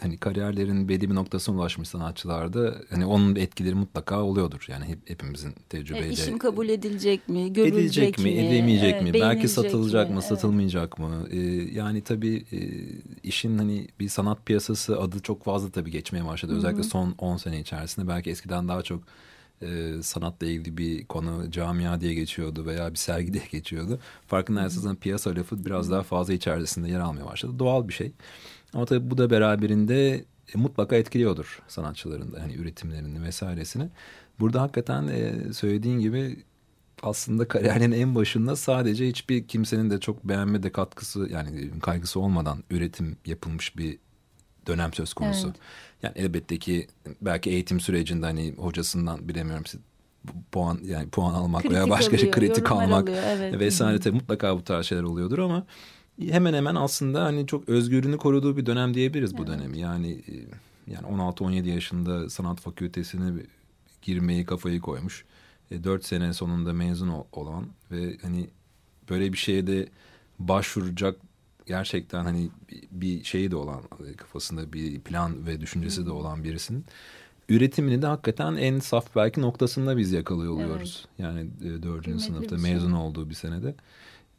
hani 0.02 0.18
kariyerlerin 0.18 0.90
belli 0.90 1.10
bir 1.10 1.16
noktasına 1.16 1.56
ulaşmış 1.56 1.90
sanatçılarda 1.90 2.76
hani 2.90 3.06
onun 3.06 3.36
etkileri 3.36 3.76
mutlaka 3.76 4.24
oluyordur. 4.24 4.66
Yani 4.68 4.86
hep, 4.86 5.10
hepimizin 5.10 5.54
tecrübeyle. 5.70 6.08
E, 6.08 6.12
işim 6.12 6.38
kabul 6.38 6.70
edilecek 6.70 7.30
mi? 7.30 7.54
Görülecek 7.54 8.04
edilecek 8.04 8.20
mi? 8.20 8.32
Edilmeyecek 8.32 9.02
mi? 9.02 9.14
Belki 9.14 9.48
satılacak 9.48 10.10
mi? 10.10 10.16
mı? 10.16 10.22
Satılmayacak 10.22 10.96
evet. 11.00 11.10
mı? 11.10 11.28
E, 11.32 11.38
yani 11.74 12.02
tabii 12.02 12.46
e, 12.52 12.60
işin 13.24 13.58
hani 13.58 13.88
bir 14.00 14.10
sanat 14.10 14.46
piyasası 14.46 15.00
adı 15.00 15.20
çok 15.20 15.44
fazla 15.44 15.70
tabii 15.72 15.92
geçmeye 15.92 16.26
başladı. 16.26 16.56
Özellikle 16.56 16.82
Hı 16.82 16.86
-hı. 16.86 16.90
son 16.90 17.16
10 17.18 17.38
sene 17.38 17.60
içerisinde 17.60 18.08
belki 18.08 18.30
eskiden 18.30 18.68
daha 18.68 18.82
çok 18.82 19.04
e, 19.62 20.04
sanatla 20.04 20.48
ilgili 20.48 20.78
bir 20.78 21.06
konu 21.06 21.52
camia 21.52 22.02
diye 22.02 22.14
geçiyordu 22.14 22.66
veya 22.66 22.92
bir 22.92 22.98
sergi 22.98 23.34
diye 23.34 23.44
geçiyordu. 23.52 24.00
Farkındaysanız 24.28 24.98
piyasa 24.98 25.36
lafı 25.36 25.66
biraz 25.66 25.92
daha 25.92 26.04
fazla 26.04 26.34
içerisinde 26.34 26.90
yer 26.90 27.00
almaya 27.00 27.26
başladı. 27.26 27.60
Doğal 27.60 27.88
bir 27.88 27.94
şey. 27.94 28.12
Ama 28.74 28.86
tabii 28.86 29.12
bu 29.12 29.18
da 29.18 29.30
beraberinde 29.30 30.26
e, 30.56 30.58
mutlaka 30.58 30.96
etkiliyordur 30.96 31.62
sanatçıların 31.68 32.32
da 32.34 32.42
hani 32.42 32.54
üretimlerini 32.54 33.24
vesairesini. 33.24 33.90
Burada 34.40 34.62
hakikaten 34.62 35.08
e, 35.08 35.54
söylediğin 35.54 36.00
gibi 36.00 36.44
aslında 37.04 37.48
kariyerinin 37.48 37.92
en 37.92 38.16
başında 38.16 38.56
sadece 38.56 39.08
hiçbir 39.08 39.48
kimsenin 39.48 39.90
de 39.90 40.00
çok 40.00 40.24
beğenme 40.24 40.64
de 40.64 40.72
katkısı 40.72 41.28
yani 41.32 41.70
kaygısı 41.82 42.20
olmadan 42.20 42.64
üretim 42.70 43.18
yapılmış 43.26 43.78
bir 43.78 43.98
dönem 44.68 44.94
söz 44.94 45.14
konusu. 45.14 45.48
Evet. 45.48 45.60
Yani 46.04 46.14
elbette 46.16 46.60
ki 46.60 46.88
belki 47.22 47.50
eğitim 47.50 47.80
sürecinde 47.80 48.26
hani 48.26 48.54
hocasından 48.58 49.30
bilemiyorum 49.30 49.64
puan 50.52 50.80
yani 50.84 51.10
puan 51.10 51.34
almak 51.34 51.62
kritik 51.62 51.76
veya 51.76 51.90
başka 51.90 52.18
şey 52.18 52.32
kritik 52.32 52.72
almak 52.72 53.10
alıyor, 53.10 53.24
evet. 53.26 53.60
vesaire 53.60 54.00
tabii 54.00 54.16
mutlaka 54.16 54.58
bu 54.58 54.64
tarz 54.64 54.86
şeyler 54.86 55.04
oluyordur 55.04 55.40
ama 55.40 55.66
hemen 56.30 56.54
hemen 56.54 56.76
aslında 56.76 57.24
hani 57.24 57.48
çok 57.48 57.70
özgürlüğünü 57.70 58.18
koruduğu 58.18 58.58
bir 58.58 58.66
dönem 58.66 58.94
diyebiliriz 58.94 59.38
bu 59.38 59.44
evet. 59.44 59.48
dönemi. 59.48 59.80
Yani 59.80 60.12
e, 60.12 60.34
yani 60.88 61.08
16-17 61.08 61.68
yaşında 61.68 62.30
sanat 62.30 62.60
fakültesine 62.60 63.44
girmeyi 64.02 64.46
kafayı 64.46 64.80
koymuş. 64.80 65.26
E, 65.72 65.84
4 65.84 66.06
sene 66.06 66.34
sonunda 66.34 66.74
mezun 66.74 67.26
olan 67.32 67.68
ve 67.92 68.18
hani 68.22 68.50
böyle 69.10 69.34
bir 69.34 69.38
şeye 69.38 69.68
de 69.68 69.88
başvuracak 70.40 71.16
gerçekten 71.66 72.24
hani 72.24 72.50
bir 72.92 73.24
şeyi 73.24 73.52
de 73.52 73.56
olan 73.56 73.82
kafasında 74.18 74.74
bir 74.74 75.00
plan 75.00 75.48
ve 75.48 75.62
düşüncesi 75.62 76.06
de 76.06 76.12
olan 76.12 76.44
birisinin 76.44 76.86
üretimini 77.50 78.02
de 78.02 78.08
hakikaten 78.08 78.56
en 78.56 78.80
saf 78.80 79.16
belki 79.16 79.42
noktasında 79.42 79.98
biz 79.98 80.12
yakalıyor 80.12 80.54
oluyoruz. 80.54 81.06
Evet. 81.06 81.20
Yani 81.20 81.50
e, 81.62 81.84
dördüncü 81.84 82.20
sınıfta 82.20 82.58
şey. 82.58 82.74
mezun 82.74 82.92
olduğu 82.92 83.30
bir 83.30 83.36
senede. 83.36 83.76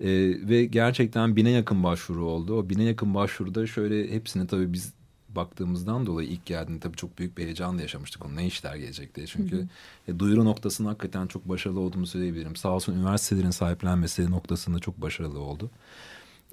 Ee, 0.01 0.09
ve 0.49 0.65
gerçekten 0.65 1.37
bine 1.37 1.51
yakın 1.51 1.83
başvuru 1.83 2.25
oldu. 2.25 2.59
O 2.59 2.69
bine 2.69 2.85
yakın 2.85 3.15
başvuruda 3.15 3.67
şöyle 3.67 4.11
hepsini 4.11 4.47
tabii 4.47 4.73
biz 4.73 4.93
baktığımızdan 5.29 6.07
dolayı 6.07 6.29
ilk 6.29 6.47
geldiğinde 6.47 6.81
tabii 6.81 6.97
çok 6.97 7.19
büyük 7.19 7.39
bir 7.39 7.45
heyecanla 7.45 7.83
yaşamıştık 7.83 8.27
onu 8.27 8.37
ne 8.37 8.47
işler 8.47 8.77
gelecek 8.77 9.15
diye. 9.15 9.27
Çünkü 9.27 9.57
hı 9.57 9.61
hı. 9.61 9.67
E, 10.09 10.19
duyuru 10.19 10.45
noktasında 10.45 10.89
hakikaten 10.89 11.27
çok 11.27 11.49
başarılı 11.49 11.81
olduğumu 11.81 12.07
söyleyebilirim. 12.07 12.57
Sağ 12.57 12.69
olsun 12.69 12.95
üniversitelerin 12.95 13.51
sahiplenmesi 13.51 14.31
noktasında 14.31 14.79
çok 14.79 15.01
başarılı 15.01 15.41
oldu. 15.41 15.71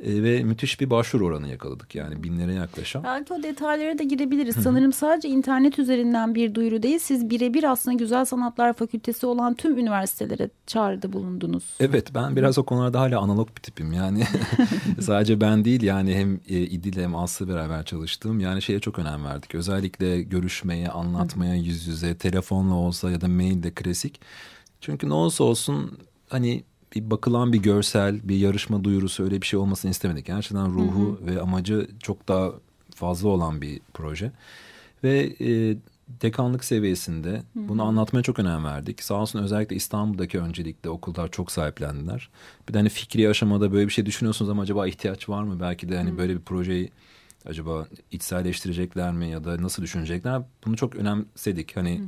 E, 0.03 0.23
ve 0.23 0.43
müthiş 0.43 0.79
bir 0.79 0.89
başvuru 0.89 1.25
oranı 1.25 1.47
yakaladık 1.47 1.95
yani 1.95 2.23
binlere 2.23 2.53
yaklaşan. 2.53 3.03
Belki 3.03 3.33
o 3.33 3.43
detaylara 3.43 3.99
da 3.99 4.03
girebiliriz. 4.03 4.55
Sanırım 4.63 4.93
sadece 4.93 5.27
internet 5.27 5.79
üzerinden 5.79 6.35
bir 6.35 6.55
duyuru 6.55 6.83
değil 6.83 6.99
siz 6.99 7.29
birebir 7.29 7.63
aslında 7.63 7.97
Güzel 7.97 8.25
Sanatlar 8.25 8.73
Fakültesi 8.73 9.25
olan 9.25 9.53
tüm 9.53 9.77
üniversitelere 9.77 10.49
çağrıda 10.67 11.13
bulundunuz. 11.13 11.63
Evet 11.79 12.13
ben 12.13 12.35
biraz 12.35 12.57
o 12.57 12.63
konularda 12.63 12.99
hala 12.99 13.19
analog 13.19 13.49
bir 13.57 13.61
tipim 13.61 13.93
yani 13.93 14.23
sadece 15.01 15.41
ben 15.41 15.65
değil 15.65 15.81
yani 15.81 16.15
hem 16.15 16.35
e, 16.35 16.59
İdil 16.59 17.01
hem 17.01 17.15
Aslı 17.15 17.49
beraber 17.49 17.85
çalıştığım 17.85 18.39
yani 18.39 18.61
şeye 18.61 18.79
çok 18.79 18.99
önem 18.99 19.25
verdik. 19.25 19.55
Özellikle 19.55 20.21
görüşmeye, 20.21 20.89
anlatmaya 20.89 21.55
yüz 21.55 21.87
yüze, 21.87 22.17
telefonla 22.17 22.75
olsa 22.75 23.11
ya 23.11 23.21
da 23.21 23.27
mail 23.27 23.63
de 23.63 23.71
klasik. 23.71 24.21
Çünkü 24.81 25.09
ne 25.09 25.13
olsa 25.13 25.43
olsun 25.43 25.97
hani 26.29 26.63
bir 26.95 27.11
bakılan 27.11 27.53
bir 27.53 27.57
görsel, 27.57 28.19
bir 28.23 28.37
yarışma 28.37 28.83
duyurusu 28.83 29.23
öyle 29.23 29.41
bir 29.41 29.47
şey 29.47 29.59
olmasını 29.59 29.91
istemedik. 29.91 30.25
Gerçekten 30.25 30.73
ruhu 30.73 31.19
hı 31.19 31.23
hı. 31.23 31.27
ve 31.27 31.41
amacı 31.41 31.87
çok 31.99 32.27
daha 32.27 32.51
fazla 32.95 33.29
olan 33.29 33.61
bir 33.61 33.81
proje. 33.93 34.31
Ve 35.03 35.35
e, 35.41 35.77
dekanlık 36.21 36.63
seviyesinde 36.63 37.31
hı 37.31 37.35
hı. 37.35 37.43
bunu 37.53 37.83
anlatmaya 37.83 38.23
çok 38.23 38.39
önem 38.39 38.65
verdik. 38.65 39.03
Sağ 39.03 39.15
olsun 39.15 39.43
özellikle 39.43 39.75
İstanbul'daki 39.75 40.39
öncelikle 40.39 40.89
okullar 40.89 41.31
çok 41.31 41.51
sahiplendiler. 41.51 42.29
Bir 42.69 42.73
de 42.73 42.77
hani 42.77 42.89
fikri 42.89 43.29
aşamada 43.29 43.71
böyle 43.71 43.87
bir 43.87 43.93
şey 43.93 44.05
düşünüyorsunuz 44.05 44.49
ama 44.51 44.61
acaba 44.61 44.87
ihtiyaç 44.87 45.29
var 45.29 45.43
mı? 45.43 45.59
Belki 45.59 45.89
de 45.89 45.97
hani 45.97 46.11
hı. 46.11 46.17
böyle 46.17 46.35
bir 46.35 46.41
projeyi 46.41 46.91
acaba 47.45 47.87
içselleştirecekler 48.11 49.13
mi 49.13 49.29
ya 49.29 49.43
da 49.43 49.63
nasıl 49.63 49.83
düşünecekler? 49.83 50.41
Bunu 50.65 50.77
çok 50.77 50.95
önemsedik. 50.95 51.77
Hani 51.77 51.99
hı 51.99 52.03
hı. 52.03 52.07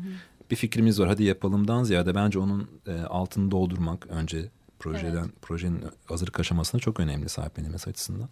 bir 0.52 0.56
fikrimiz 0.56 1.00
var 1.00 1.08
hadi 1.08 1.24
yapalımdan 1.24 1.84
ziyade 1.84 2.16
bence 2.16 2.40
onun 2.40 2.68
e, 2.88 3.02
altını 3.02 3.52
doldurmak 3.52 4.08
önce 4.08 4.50
projeden 4.82 5.24
evet. 5.24 5.42
projenin 5.42 5.84
hazırlık 6.06 6.40
aşamasında 6.40 6.82
çok 6.82 7.00
önemli 7.00 7.30
sahiplenilmesi 7.30 7.90
açısından. 7.90 8.30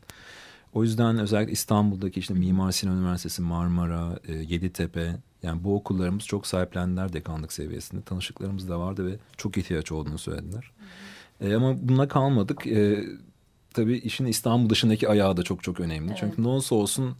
O 0.73 0.83
yüzden 0.83 1.17
özellikle 1.17 1.51
İstanbul'daki 1.51 2.19
işte 2.19 2.33
Mimar 2.33 2.71
Sinan 2.71 2.97
Üniversitesi, 2.97 3.41
Marmara, 3.41 4.19
e, 4.27 4.33
Yeditepe 4.33 5.15
yani 5.43 5.63
bu 5.63 5.75
okullarımız 5.75 6.25
çok 6.25 6.47
sahiplendiler 6.47 7.13
dekanlık 7.13 7.53
seviyesinde. 7.53 8.01
Tanışıklarımız 8.01 8.69
da 8.69 8.79
vardı 8.79 9.05
ve 9.05 9.15
çok 9.37 9.57
ihtiyaç 9.57 9.91
olduğunu 9.91 10.17
söylediler. 10.17 10.71
E, 11.41 11.55
ama 11.55 11.75
buna 11.81 12.07
kalmadık. 12.07 12.67
E, 12.67 13.03
tabii 13.73 13.97
işin 13.97 14.25
İstanbul 14.25 14.69
dışındaki 14.69 15.09
ayağı 15.09 15.37
da 15.37 15.43
çok 15.43 15.63
çok 15.63 15.79
önemli. 15.79 16.07
Evet. 16.09 16.17
Çünkü 16.19 16.43
ne 16.43 16.47
olursa 16.47 16.75
olsun 16.75 17.15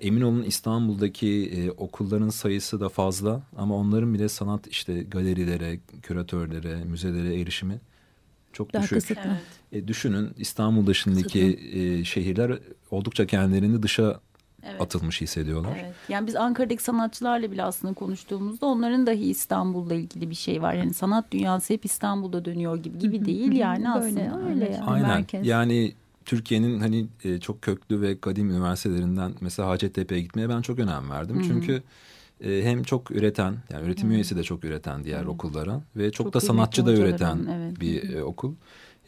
emin 0.00 0.22
olun 0.22 0.42
İstanbul'daki 0.42 1.50
e, 1.56 1.70
okulların 1.70 2.28
sayısı 2.28 2.80
da 2.80 2.88
fazla 2.88 3.42
ama 3.56 3.76
onların 3.76 4.14
bile 4.14 4.28
sanat 4.28 4.66
işte 4.66 5.02
galerilere, 5.02 5.78
küratörlere, 6.02 6.84
müzelere 6.84 7.40
erişimi 7.40 7.80
çok 8.52 8.72
Daha 8.72 8.82
düşük. 8.82 8.98
Kısıtlı. 8.98 9.20
Evet. 9.72 9.84
E, 9.84 9.88
düşünün 9.88 10.30
İstanbul 10.36 10.86
dışındaki 10.86 11.58
e, 11.72 12.04
şehirler 12.04 12.58
oldukça 12.90 13.26
kendilerini 13.26 13.82
dışa 13.82 14.20
evet. 14.62 14.80
atılmış 14.80 15.20
hissediyorlar. 15.20 15.78
Evet. 15.82 15.94
Yani 16.08 16.26
biz 16.26 16.36
Ankara'daki 16.36 16.82
sanatçılarla 16.82 17.52
bile 17.52 17.62
aslında 17.62 17.94
konuştuğumuzda 17.94 18.66
onların 18.66 19.06
dahi 19.06 19.30
İstanbul'la 19.30 19.94
ilgili 19.94 20.30
bir 20.30 20.34
şey 20.34 20.62
var. 20.62 20.74
Yani 20.74 20.94
sanat 20.94 21.32
dünyası 21.32 21.74
hep 21.74 21.84
İstanbul'da 21.84 22.44
dönüyor 22.44 22.76
gibi 22.82 22.98
gibi 22.98 23.24
değil 23.24 23.52
yani 23.52 23.90
aslında 23.90 24.38
öyle. 24.38 24.50
öyle 24.50 24.64
yani. 24.64 24.84
Aynen. 24.84 25.08
Merkez. 25.08 25.46
Yani 25.46 25.92
Türkiye'nin 26.24 26.80
hani 26.80 27.06
e, 27.24 27.40
çok 27.40 27.62
köklü 27.62 28.00
ve 28.00 28.20
kadim 28.20 28.50
üniversitelerinden 28.50 29.32
mesela 29.40 29.68
Hacettepe'ye 29.68 30.20
gitmeye 30.20 30.48
ben 30.48 30.62
çok 30.62 30.78
önem 30.78 31.10
verdim. 31.10 31.42
Çünkü 31.46 31.82
e, 32.44 32.62
hem 32.64 32.82
çok 32.82 33.10
üreten 33.10 33.56
yani 33.72 33.86
üretim 33.86 34.08
hmm. 34.08 34.14
üyesi 34.14 34.36
de 34.36 34.42
çok 34.42 34.64
üreten 34.64 35.04
diğer 35.04 35.22
hmm. 35.22 35.28
okullara 35.28 35.82
ve 35.96 36.10
çok, 36.12 36.26
çok 36.26 36.34
da 36.34 36.40
sanatçı 36.40 36.86
da 36.86 36.92
üreten 36.92 37.46
evet. 37.50 37.80
bir 37.80 38.14
e, 38.14 38.22
okul. 38.22 38.54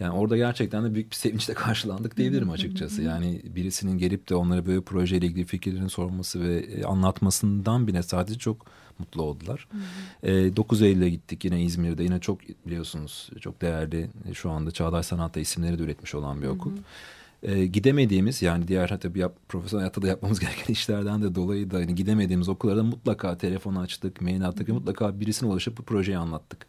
Yani 0.01 0.13
orada 0.13 0.37
gerçekten 0.37 0.85
de 0.85 0.95
büyük 0.95 1.11
bir 1.11 1.17
sevinçle 1.17 1.55
karşılandık 1.65 2.17
diyebilirim 2.17 2.51
açıkçası. 2.51 3.03
Yani 3.03 3.43
birisinin 3.45 3.99
gelip 3.99 4.29
de 4.29 4.35
onlara 4.35 4.67
böyle 4.67 4.81
projeyle 4.81 5.27
ilgili 5.27 5.45
fikirlerini 5.45 5.91
sorması 5.91 6.41
ve 6.41 6.57
e, 6.57 6.85
anlatmasından 6.85 7.87
bile 7.87 8.03
sadece 8.03 8.39
çok 8.39 8.67
mutlu 8.99 9.23
oldular. 9.23 9.69
E, 10.23 10.57
9 10.57 10.83
Eylül'e 10.83 11.11
gittik 11.11 11.45
yine 11.45 11.63
İzmir'de. 11.63 12.03
Yine 12.03 12.21
çok 12.21 12.39
biliyorsunuz 12.67 13.31
çok 13.41 13.63
değerli 13.63 14.11
şu 14.33 14.51
anda 14.51 14.71
Çağdaş 14.71 15.07
Sanat'ta 15.07 15.41
isimleri 15.41 15.79
de 15.79 15.83
üretmiş 15.83 16.15
olan 16.15 16.43
bir 16.43 16.47
okul. 16.47 16.73
E, 17.45 17.67
gidemediğimiz 17.67 18.43
yani 18.43 18.69
diğer 18.69 19.01
tabii 19.01 19.19
yap, 19.19 19.37
profesyonel 19.49 19.83
hayatta 19.83 20.03
da 20.03 20.07
yapmamız 20.07 20.41
gereken 20.41 20.73
işlerden 20.73 21.23
de 21.23 21.35
dolayı 21.35 21.71
da 21.71 21.77
hani 21.77 21.95
gidemediğimiz 21.95 22.49
okullarda 22.49 22.83
mutlaka 22.83 23.39
telefon 23.39 23.75
açtık, 23.75 24.21
mail 24.21 24.47
attık 24.47 24.69
ve 24.69 24.73
mutlaka 24.73 25.21
birisine 25.21 25.49
ulaşıp 25.49 25.79
bu 25.79 25.83
projeyi 25.83 26.19
anlattık. 26.19 26.67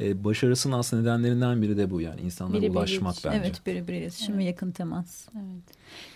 E, 0.00 0.24
başarısının 0.24 0.78
aslında 0.78 1.02
nedenlerinden 1.02 1.62
biri 1.62 1.76
de 1.76 1.90
bu 1.90 2.00
yani 2.00 2.20
insanlara 2.20 2.62
biri 2.62 2.70
ulaşmak 2.70 3.14
bence. 3.24 3.38
Evet 3.38 3.66
birebir 3.66 3.94
iletişim 3.94 4.34
evet. 4.34 4.44
ve 4.44 4.44
yakın 4.44 4.70
temas. 4.70 5.28
Evet. 5.34 5.64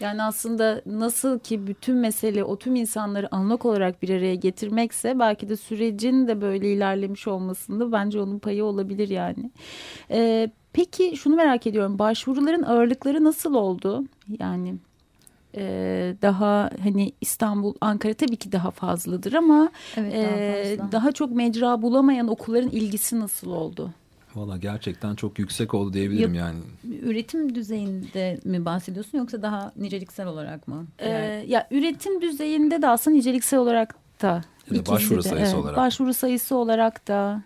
Yani 0.00 0.22
aslında 0.22 0.82
nasıl 0.86 1.38
ki 1.38 1.66
bütün 1.66 1.96
mesele 1.96 2.44
o 2.44 2.58
tüm 2.58 2.76
insanları 2.76 3.34
anlık 3.34 3.64
olarak 3.64 4.02
bir 4.02 4.10
araya 4.10 4.34
getirmekse 4.34 5.18
belki 5.18 5.48
de 5.48 5.56
sürecin 5.56 6.28
de 6.28 6.40
böyle 6.40 6.72
ilerlemiş 6.72 7.28
olmasında 7.28 7.92
bence 7.92 8.20
onun 8.20 8.38
payı 8.38 8.64
olabilir 8.64 9.08
yani. 9.08 9.50
Ee, 10.10 10.50
peki 10.72 11.16
şunu 11.16 11.36
merak 11.36 11.66
ediyorum 11.66 11.98
başvuruların 11.98 12.62
ağırlıkları 12.62 13.24
nasıl 13.24 13.54
oldu? 13.54 14.04
Yani 14.38 14.74
e, 15.54 16.14
daha 16.22 16.70
hani 16.82 17.12
İstanbul, 17.20 17.74
Ankara 17.80 18.14
tabii 18.14 18.36
ki 18.36 18.52
daha 18.52 18.70
fazladır 18.70 19.32
ama 19.32 19.70
evet, 19.96 20.12
daha, 20.12 20.36
e, 20.36 20.76
fazla. 20.76 20.92
daha 20.92 21.12
çok 21.12 21.30
mecra 21.30 21.82
bulamayan 21.82 22.28
okulların 22.28 22.70
ilgisi 22.70 23.20
nasıl 23.20 23.50
oldu? 23.50 23.90
Valla 24.34 24.56
gerçekten 24.56 25.14
çok 25.14 25.38
yüksek 25.38 25.74
oldu 25.74 25.92
diyebilirim 25.92 26.34
ya, 26.34 26.46
yani. 26.46 26.58
Üretim 27.02 27.54
düzeyinde 27.54 28.40
mi 28.44 28.64
bahsediyorsun 28.64 29.18
yoksa 29.18 29.42
daha 29.42 29.72
niceliksel 29.76 30.26
olarak 30.26 30.68
mı? 30.68 30.86
Ee, 30.98 31.44
ya 31.48 31.68
üretim 31.70 32.22
düzeyinde 32.22 32.82
de 32.82 32.88
aslında 32.88 33.16
niceliksel 33.16 33.58
olarak 33.58 33.94
da. 34.22 34.44
Ya 34.70 34.78
da 34.78 34.86
başvuru 34.86 35.24
de, 35.24 35.28
sayısı 35.28 35.54
evet, 35.54 35.64
olarak. 35.64 35.76
Başvuru 35.76 36.14
sayısı 36.14 36.56
olarak 36.56 37.08
da. 37.08 37.42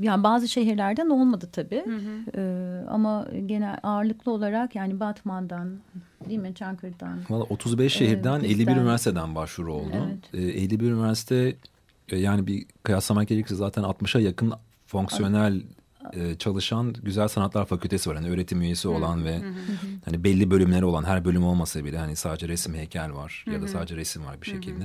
Yani 0.00 0.22
bazı 0.22 0.48
şehirlerden 0.48 1.08
olmadı 1.10 1.48
tabii. 1.52 1.82
Hı 1.84 1.96
hı. 1.96 2.40
Ee, 2.40 2.84
ama 2.88 3.28
genel 3.46 3.78
ağırlıklı 3.82 4.32
olarak 4.32 4.74
yani 4.74 5.00
Batman'dan 5.00 5.78
değil 6.28 6.40
mi 6.40 6.54
Çankırı'dan. 6.54 7.18
Valla 7.30 7.42
35 7.42 7.92
şehirden 7.92 8.40
e, 8.40 8.46
51 8.46 8.72
üniversiteden 8.72 9.34
başvuru 9.34 9.74
oldu. 9.74 9.92
Evet. 9.94 10.34
Ee, 10.56 10.62
51 10.62 10.90
üniversite 10.90 11.56
yani 12.12 12.46
bir 12.46 12.66
kıyaslamak 12.82 13.28
gerekirse 13.28 13.54
zaten 13.54 13.82
60'a 13.82 14.20
yakın 14.20 14.52
fonksiyonel 14.86 15.62
e, 16.12 16.34
çalışan 16.34 16.92
Güzel 17.02 17.28
Sanatlar 17.28 17.66
Fakültesi 17.66 18.10
var. 18.10 18.16
Hani 18.16 18.30
öğretim 18.30 18.62
üyesi 18.62 18.88
olan 18.88 19.24
ve 19.24 19.40
hani 20.04 20.24
belli 20.24 20.50
bölümleri 20.50 20.84
olan 20.84 21.04
her 21.04 21.24
bölüm 21.24 21.44
olmasa 21.44 21.84
bile 21.84 21.98
hani 21.98 22.16
sadece 22.16 22.48
resim 22.48 22.74
heykel 22.74 23.12
var 23.12 23.44
ya 23.52 23.62
da 23.62 23.68
sadece 23.68 23.96
resim 23.96 24.24
var 24.24 24.42
bir 24.42 24.46
şekilde. 24.46 24.84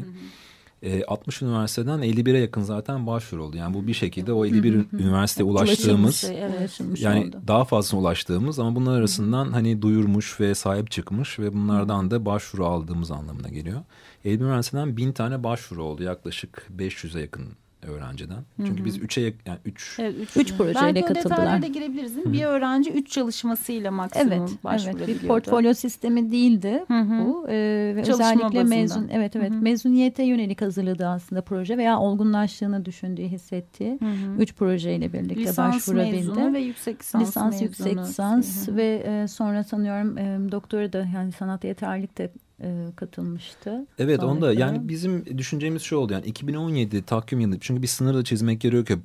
E, 0.83 1.03
60 1.03 1.41
üniversiteden 1.41 1.99
51'e 1.99 2.39
yakın 2.39 2.61
zaten 2.61 3.07
başvuru 3.07 3.43
oldu. 3.43 3.57
Yani 3.57 3.73
bu 3.73 3.87
bir 3.87 3.93
şekilde 3.93 4.33
o 4.33 4.45
51 4.45 4.85
üniversiteye 4.93 5.49
ulaştığımız 5.49 6.31
evet, 6.33 6.81
yani 6.99 7.25
oldu. 7.25 7.41
daha 7.47 7.65
fazla 7.65 7.97
ulaştığımız 7.97 8.59
ama 8.59 8.75
bunlar 8.75 8.99
arasından 8.99 9.51
hani 9.51 9.81
duyurmuş 9.81 10.39
ve 10.39 10.55
sahip 10.55 10.91
çıkmış 10.91 11.39
ve 11.39 11.53
bunlardan 11.53 12.11
da 12.11 12.25
başvuru 12.25 12.65
aldığımız 12.65 13.11
anlamına 13.11 13.49
geliyor. 13.49 13.81
51 14.25 14.45
üniversiteden 14.45 14.97
bin 14.97 15.11
tane 15.11 15.43
başvuru 15.43 15.83
oldu. 15.83 16.03
Yaklaşık 16.03 16.67
500'e 16.77 17.21
yakın 17.21 17.47
öğrenciden. 17.81 18.43
Çünkü 18.57 18.71
Hı 18.71 18.83
-hı. 18.83 18.85
biz 18.85 18.97
üçe 18.97 19.21
yani 19.21 19.59
üç, 19.65 19.97
evet, 19.99 20.15
üç, 20.19 20.37
üç 20.37 20.57
projeyle 20.57 20.95
Belki 20.95 21.01
katıldılar. 21.01 21.45
Belki 21.45 21.63
de 21.63 21.67
girebiliriz 21.67 22.15
değil 22.15 22.27
mi? 22.27 22.33
Bir 22.33 22.45
öğrenci 22.45 22.91
üç 22.91 23.11
çalışmasıyla 23.11 23.91
maksimum 23.91 24.31
evet, 24.31 24.63
başvurabiliyordu. 24.63 25.11
Evet, 25.11 25.23
bir 25.23 25.27
portfolyo 25.27 25.73
sistemi 25.73 26.31
değildi 26.31 26.83
Hı 26.87 26.93
-hı. 26.93 27.25
bu. 27.25 27.45
Ee, 27.49 27.93
ve 27.95 28.01
özellikle 28.01 28.43
bazında. 28.43 28.63
mezun 28.63 29.09
evet 29.11 29.35
evet 29.35 29.51
Hı 29.51 29.55
-hı. 29.55 29.61
mezuniyete 29.61 30.23
yönelik 30.23 30.61
hazırladığı 30.61 31.07
aslında 31.07 31.41
proje 31.41 31.77
veya 31.77 31.99
olgunlaştığını 31.99 32.85
düşündüğü 32.85 33.23
hissettiği 33.23 33.91
Hı 33.91 34.05
-hı. 34.05 34.37
üç 34.39 34.55
projeyle 34.55 35.13
birlikte 35.13 35.41
lisans 35.41 35.75
başvurabildi. 35.75 36.15
Mezunu 36.15 36.53
ve 36.53 36.59
yüksek 36.59 36.99
lisans 37.01 37.27
lisans 37.27 37.51
mezunu. 37.53 37.67
yüksek 37.67 37.97
lisans 37.97 38.67
Hı 38.67 38.71
-hı. 38.71 38.75
ve 38.75 39.03
e, 39.05 39.27
sonra 39.27 39.63
sanıyorum 39.63 40.17
e, 40.17 40.51
doktora 40.51 40.93
da 40.93 41.07
yani 41.15 41.31
sanat 41.31 41.63
yeterlik 41.63 42.17
de 42.17 42.31
e, 42.61 42.91
katılmıştı. 42.95 43.87
Evet 43.99 44.23
onda 44.23 44.53
yani 44.53 44.89
bizim 44.89 45.37
düşüncemiz 45.37 45.81
şu 45.81 45.97
oldu 45.97 46.13
yani 46.13 46.25
2017 46.25 47.01
takvim 47.01 47.39
yılı 47.39 47.59
çünkü 47.59 47.81
bir 47.81 47.87
sınır 47.87 48.13
da 48.13 48.23
çizmek 48.23 48.61
gerekiyor. 48.61 48.99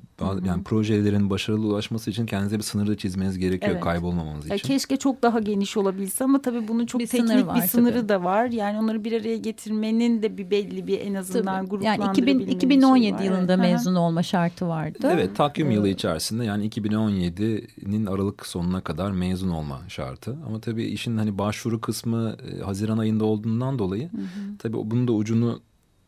Yani 0.45 0.63
projelerin 0.63 1.29
başarılı 1.29 1.67
ulaşması 1.67 2.09
için 2.09 2.25
kendinize 2.25 2.57
bir 2.57 2.63
sınır 2.63 2.87
da 2.87 2.97
çizmeniz 2.97 3.37
gerekiyor 3.37 3.71
evet. 3.71 3.83
kaybolmamanız 3.83 4.45
için. 4.45 4.57
keşke 4.57 4.97
çok 4.97 5.21
daha 5.21 5.39
geniş 5.39 5.77
olabilse 5.77 6.23
ama 6.23 6.41
tabii 6.41 6.67
bunun 6.67 6.85
çok 6.85 7.01
bir 7.01 7.07
teknik 7.07 7.29
sınır 7.29 7.43
var, 7.43 7.55
bir 7.55 7.61
sınırı 7.61 7.99
tabii. 7.99 8.09
da 8.09 8.23
var. 8.23 8.45
Yani 8.45 8.79
onları 8.79 9.03
bir 9.03 9.21
araya 9.21 9.37
getirmenin 9.37 10.21
de 10.21 10.37
bir 10.37 10.51
belli 10.51 10.87
bir 10.87 10.99
en 10.99 11.13
azından 11.13 11.59
tabii. 11.59 11.69
gruplandırabilmenin 11.69 12.39
Yani 12.39 12.51
2000, 12.51 12.55
2017 12.55 13.17
şey 13.17 13.27
yılında 13.27 13.57
mezun 13.57 13.95
olma 13.95 14.23
şartı 14.23 14.67
vardı. 14.67 15.09
Evet 15.13 15.35
takvim 15.35 15.71
yılı 15.71 15.89
içerisinde 15.89 16.45
yani 16.45 16.69
2017'nin 16.69 18.05
Aralık 18.05 18.45
sonuna 18.45 18.81
kadar 18.81 19.11
mezun 19.11 19.49
olma 19.49 19.79
şartı. 19.87 20.37
Ama 20.47 20.59
tabii 20.59 20.83
işin 20.83 21.17
hani 21.17 21.37
başvuru 21.37 21.81
kısmı 21.81 22.35
e, 22.51 22.63
Haziran 22.63 22.97
ayında 22.97 23.25
oldu 23.25 23.44
olduğundan 23.45 23.79
dolayı 23.79 24.09
hı 24.11 24.17
hı. 24.17 24.57
tabii 24.59 24.77
bunun 24.77 25.07
da 25.07 25.11
ucunu 25.11 25.61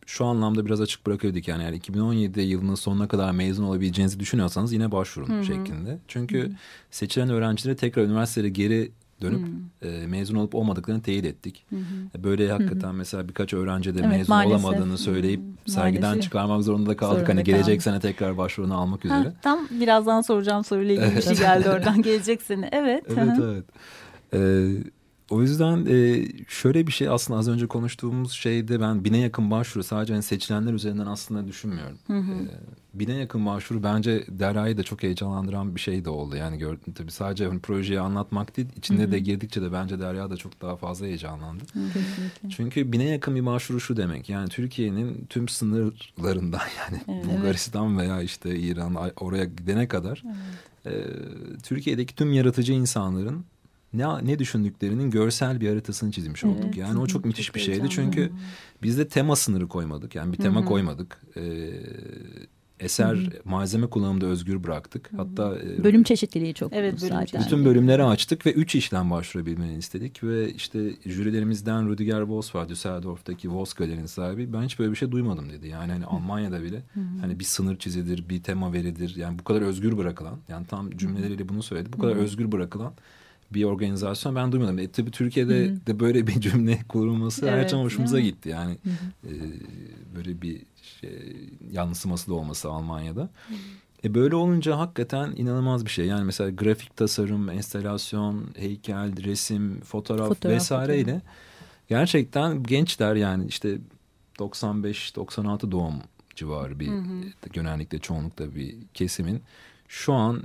şu 0.06 0.26
anlamda 0.26 0.66
biraz 0.66 0.82
açık 0.82 1.08
bırakıyorduk 1.08 1.48
yani, 1.48 1.64
yani 1.64 1.76
2017 1.76 2.42
yılının 2.42 2.76
sonuna 2.76 3.08
kadar 3.08 3.32
mezun 3.32 3.64
olabileceğinizi 3.64 4.20
düşünüyorsanız 4.20 4.74
yine 4.74 4.92
başvurun 4.92 5.28
hı 5.28 5.40
hı. 5.40 5.46
şeklinde. 5.46 6.00
Çünkü 6.08 6.44
hı 6.44 6.46
hı. 6.46 6.52
seçilen 6.92 7.30
öğrencilere 7.30 7.76
tekrar 7.76 8.04
üniversiteye 8.04 8.50
geri 8.50 8.92
dönüp 9.22 9.48
hı. 9.82 9.88
e, 9.88 10.08
mezun 10.08 10.36
olup 10.36 10.56
olmadıklarını 10.56 11.02
teyit 11.02 11.26
ettik. 11.26 11.66
Hı 11.70 11.76
hı. 11.76 12.24
Böyle 12.24 12.52
hakikaten 12.52 12.88
hı 12.88 12.94
hı. 12.94 12.98
mesela 12.98 13.30
birkaç 13.30 13.54
öğrenci 13.54 13.96
de 13.96 14.00
evet, 14.00 14.10
mezun 14.10 14.36
maalesef. 14.36 14.66
olamadığını 14.66 14.98
söyleyip 14.98 15.42
hı. 15.66 15.72
sergiden 15.72 16.02
maalesef. 16.02 16.24
çıkarmak 16.24 16.64
zorunda 16.64 16.98
kaldık. 16.98 17.14
Zorunda 17.14 17.32
hani 17.32 17.44
gelecek 17.44 17.84
kaldı. 17.84 17.84
sene 17.84 18.00
tekrar 18.00 18.38
başvurunu 18.38 18.78
almak 18.78 19.06
üzere. 19.06 19.18
Ha, 19.18 19.34
tam 19.42 19.68
birazdan 19.72 20.22
soracağım 20.22 20.64
soruyla 20.64 20.96
ilgili 20.96 21.18
bir 21.18 21.22
şey 21.22 21.36
geldi 21.48 21.70
oradan 21.70 22.02
gelecek 22.02 22.42
sene. 22.42 22.70
Evet. 22.72 23.04
Evet 23.10 23.40
evet. 23.44 23.66
Ee, 24.34 24.68
o 25.30 25.42
yüzden 25.42 25.86
e, 25.86 26.26
şöyle 26.48 26.88
bir 26.88 26.92
şey 26.92 27.10
aslında 27.10 27.40
az 27.40 27.48
önce 27.48 27.68
konuştuğumuz 27.68 28.32
şeyde 28.32 28.82
ben 28.82 29.04
bine 29.04 29.18
yakın 29.18 29.52
başvuru 29.52 29.84
sadece 29.84 30.14
hani 30.14 30.24
seçilenler 30.24 30.74
üzerinden 30.74 31.06
aslında 31.06 31.48
düşünmüyorum. 31.48 31.98
Hı 32.08 32.18
hı. 32.18 32.32
E, 32.32 33.00
bine 33.00 33.14
yakın 33.14 33.46
başvuru 33.46 33.84
bence 33.84 34.26
Derya'yı 34.30 34.78
da 34.78 34.84
çok 34.84 35.04
heyecanlandıran 35.04 35.76
bir 35.76 35.80
şey 35.80 36.06
de 36.06 36.10
oldu. 36.10 36.36
Yani 36.36 36.58
gördüm 36.58 36.94
tabii 36.96 37.12
sadece 37.12 37.48
hani 37.48 37.60
projeyi 37.60 38.00
anlatmak 38.00 38.58
değil 38.58 38.68
içinde 38.76 39.04
hı 39.04 39.08
hı. 39.08 39.12
de 39.12 39.20
girdikçe 39.20 39.62
de 39.62 39.72
bence 39.74 40.00
Derya 40.00 40.30
da 40.30 40.38
çok 40.38 40.62
daha 40.62 40.76
fazla 40.76 41.06
heyecanlandı. 41.06 41.64
Hı 41.74 41.80
Çünkü 42.50 42.92
bine 42.92 43.04
yakın 43.04 43.36
bir 43.36 43.46
başvuru 43.46 43.80
şu 43.80 43.98
demek 43.98 44.30
yani 44.30 44.50
Türkiye'nin 44.50 45.26
tüm 45.30 45.48
sınırlarından 45.48 46.62
yani 46.80 47.02
evet. 47.08 47.26
Bulgaristan 47.26 47.98
veya 47.98 48.22
işte 48.22 48.60
İran 48.60 48.96
oraya 49.20 49.46
gidene 49.46 49.88
kadar 49.88 50.24
evet. 50.86 50.96
e, 50.96 51.62
Türkiye'deki 51.64 52.16
tüm 52.16 52.34
yaratıcı 52.34 52.74
insanların 52.74 53.46
ne 53.98 54.26
ne 54.26 54.40
düşündüklerinin 54.40 55.12
görsel 55.12 55.62
bir 55.62 55.70
haritasını 55.70 56.12
çizmiş 56.12 56.44
olduk. 56.44 56.66
Evet, 56.66 56.78
yani 56.78 57.00
o 57.00 57.08
çok 57.08 57.26
müthiş 57.26 57.48
çok 57.48 57.56
bir 57.56 57.60
şeydi. 57.60 57.90
Çünkü 57.90 58.32
biz 58.84 58.98
de 58.98 59.08
tema 59.08 59.36
sınırı 59.36 59.68
koymadık. 59.68 60.16
Yani 60.16 60.34
bir 60.34 60.38
tema 60.38 60.60
Hı-hı. 60.60 60.68
koymadık. 60.68 61.22
Ee, 61.38 61.70
eser 62.80 63.16
Hı-hı. 63.16 63.30
malzeme 63.46 63.88
kullanımında 63.88 64.26
özgür 64.26 64.64
bıraktık. 64.64 65.12
Hı-hı. 65.12 65.22
Hatta 65.22 65.58
e, 65.60 65.84
bölüm 65.84 66.04
çeşitliliği 66.04 66.54
çok 66.54 66.74
evet, 66.74 67.02
bölüm 67.02 67.10
zaten. 67.10 67.42
Bütün 67.46 67.66
bölümleri 67.66 68.04
açtık 68.04 68.46
ve 68.46 68.54
üç 68.54 68.76
işten 68.76 69.12
başvurabilmeni 69.12 69.78
istedik 69.78 70.24
ve 70.24 70.54
işte 70.54 70.94
jürilerimizden 71.06 71.90
Rüdiger 71.90 72.22
Voss 72.22 72.56
var 72.56 72.70
Düsseldorf'taki 72.70 73.52
Voss 73.52 73.74
Galeri'nin 73.74 74.06
sahibi. 74.06 74.54
Ben 74.54 74.64
hiç 74.64 74.80
böyle 74.80 74.92
bir 74.92 74.96
şey 74.96 75.12
duymadım 75.12 75.50
dedi. 75.50 75.68
Yani 75.68 75.92
hani 75.92 76.06
Almanya'da 76.06 76.64
bile 76.64 76.84
Hı-hı. 76.94 77.04
hani 77.22 77.40
bir 77.40 77.46
sınır 77.46 77.78
çizilir, 77.78 78.30
bir 78.30 78.44
tema 78.44 78.74
verilir. 78.74 79.16
Yani 79.16 79.40
bu 79.40 79.44
kadar 79.44 79.62
özgür 79.62 79.98
bırakılan, 79.98 80.38
yani 80.50 80.68
tam 80.68 80.92
cümleleriyle 80.92 81.50
bunu 81.50 81.64
söyledi. 81.64 81.94
Bu 81.94 81.98
kadar 81.98 82.16
Hı-hı. 82.16 82.24
özgür 82.24 82.52
bırakılan 82.52 82.94
bir 83.54 83.64
organizasyon 83.64 84.36
ben 84.36 84.52
duymadım. 84.52 84.80
E, 84.80 84.92
tabii 84.92 85.12
Türkiye'de 85.12 85.66
Hı-hı. 85.66 85.86
de 85.88 86.00
böyle 86.00 86.28
bir 86.28 86.42
cümle 86.42 86.80
kurulması 86.90 87.46
evet, 87.46 87.54
her 87.54 87.68
zaman 87.68 87.84
hoşumuza 87.84 88.20
gitti. 88.20 88.50
Yani 88.50 88.78
e, 89.24 89.32
böyle 90.16 90.42
bir 90.42 90.62
şey, 91.00 91.50
yansıması 91.72 92.32
da 92.32 92.34
olması 92.34 92.70
Almanya'da. 92.70 93.30
E 94.04 94.14
böyle 94.14 94.36
olunca 94.36 94.78
hakikaten 94.78 95.34
inanılmaz 95.36 95.86
bir 95.86 95.90
şey. 95.90 96.06
Yani 96.06 96.24
mesela 96.24 96.50
grafik 96.50 96.98
tasarım, 96.98 97.50
enstelasyon, 97.50 98.46
heykel, 98.58 99.24
resim, 99.24 99.82
fotoğraf, 99.82 100.28
fotoğraf 100.28 100.56
vesaireyle 100.56 101.14
fotoğraf. 101.14 101.36
gerçekten 101.90 102.64
gençler 102.64 103.16
yani 103.16 103.46
işte 103.48 103.78
95-96 104.40 105.72
doğum 105.72 105.96
civarı 106.36 106.80
bir 106.80 106.88
hı 106.88 106.98
hı. 106.98 107.50
genellikle 107.54 108.00
çoğunlukla 108.00 108.56
bir 108.56 108.76
kesimin 108.94 109.42
şu 109.88 110.14
an 110.14 110.44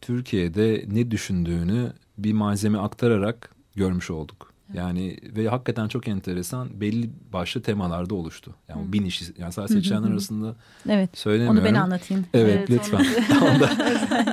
Türkiye'de 0.00 0.84
ne 0.88 1.10
düşündüğünü 1.10 1.92
bir 2.24 2.32
malzeme 2.32 2.78
aktararak 2.78 3.54
görmüş 3.76 4.10
olduk. 4.10 4.52
Yani 4.74 5.16
ve 5.36 5.48
hakikaten 5.48 5.88
çok 5.88 6.08
enteresan 6.08 6.80
belli 6.80 7.10
başlı 7.32 7.62
temalarda 7.62 8.14
oluştu. 8.14 8.54
Yani 8.68 8.92
bin 8.92 9.04
iş 9.04 9.22
yani 9.38 9.52
sadece 9.52 9.74
seçenler 9.74 10.10
arasında 10.10 10.54
evet. 10.88 11.18
söylemiyorum. 11.18 11.58
Onu 11.58 11.64
ben 11.64 11.74
anlatayım. 11.74 12.26
Evet, 12.34 12.54
evet 12.56 12.70
lütfen. 12.70 13.06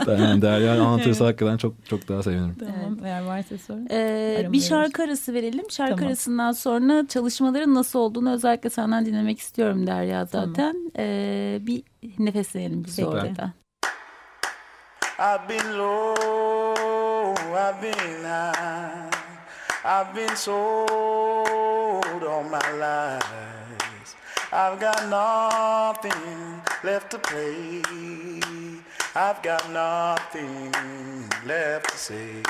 tamam 0.06 0.20
yani 0.22 0.42
Derya 0.42 0.84
anlatırsa 0.84 1.10
evet. 1.10 1.22
hakikaten 1.22 1.58
çok 1.58 1.86
çok 1.86 2.08
daha 2.08 2.24
sevinirim. 2.24 2.56
Tamam 2.60 2.76
evet. 2.94 3.02
eğer 3.04 3.22
varsa 3.22 3.58
sorun. 3.58 3.88
Ee, 3.92 4.50
bir 4.52 4.62
şarkı 4.62 5.04
arası 5.04 5.34
verelim. 5.34 5.72
Şarkı 5.72 5.96
tamam. 5.96 6.08
arasından 6.08 6.52
sonra 6.52 7.08
çalışmaların 7.08 7.74
nasıl 7.74 8.00
olduğunu 8.00 8.34
özellikle 8.34 8.70
senden 8.70 9.06
dinlemek 9.06 9.40
istiyorum 9.40 9.88
Derya 9.88 10.26
zaten. 10.26 10.54
Tamam. 10.54 10.76
Ee, 10.98 11.60
bir 11.62 11.84
nefesleyelim 12.20 12.84
biz 12.84 13.00
orada. 13.00 13.54
I've 15.20 15.50
been 15.50 15.78
low, 15.78 16.69
I've 17.56 17.82
been 17.82 18.24
high. 18.24 19.10
I've 19.84 20.14
been 20.14 20.36
sold 20.36 20.88
all 22.24 22.44
my 22.44 22.72
life. 22.72 24.16
I've 24.52 24.80
got 24.80 25.08
nothing 25.10 26.62
left 26.84 27.12
to 27.12 27.20
play. 27.20 27.82
I've 29.16 29.42
got 29.42 29.70
nothing 29.72 30.72
left 31.46 31.90
to 31.92 31.98
say. 31.98 32.44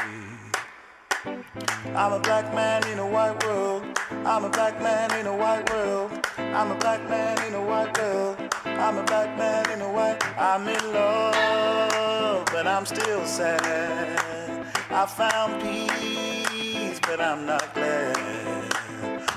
I'm 1.96 2.14
a 2.14 2.20
black 2.20 2.54
man 2.54 2.88
in 2.88 3.00
a 3.00 3.08
white 3.08 3.44
world. 3.46 3.84
I'm 4.26 4.46
a 4.46 4.50
black 4.50 4.82
man 4.82 5.12
in 5.20 5.28
a 5.28 5.36
white 5.36 5.70
world. 5.70 6.12
I'm 6.38 6.72
a 6.72 6.76
black 6.76 7.08
man 7.10 7.38
in 7.48 7.56
a 7.56 7.62
white 7.62 7.98
world. 7.98 8.38
I'm 8.66 8.98
a 8.98 9.04
black 9.04 9.38
man 9.38 9.70
in 9.72 9.82
a 9.82 9.92
white. 9.92 10.24
I'm 10.38 10.68
in 10.68 10.94
love, 10.94 12.46
but 12.52 12.66
I'm 12.66 12.86
still 12.86 13.26
sad. 13.26 14.39
I 14.92 15.06
found 15.06 15.62
peace, 15.62 17.00
but 17.02 17.22
I'm 17.22 17.46
not 17.46 17.76
glad. 17.76 18.74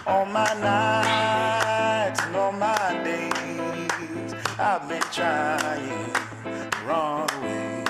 All 0.06 0.24
my 0.24 0.48
nights 0.54 2.20
and 2.22 2.34
all 2.34 2.52
my 2.52 3.00
days, 3.04 4.34
I've 4.58 4.88
been 4.88 5.02
trying 5.12 6.10
the 6.44 6.70
wrong 6.86 7.28
way. 7.42 7.84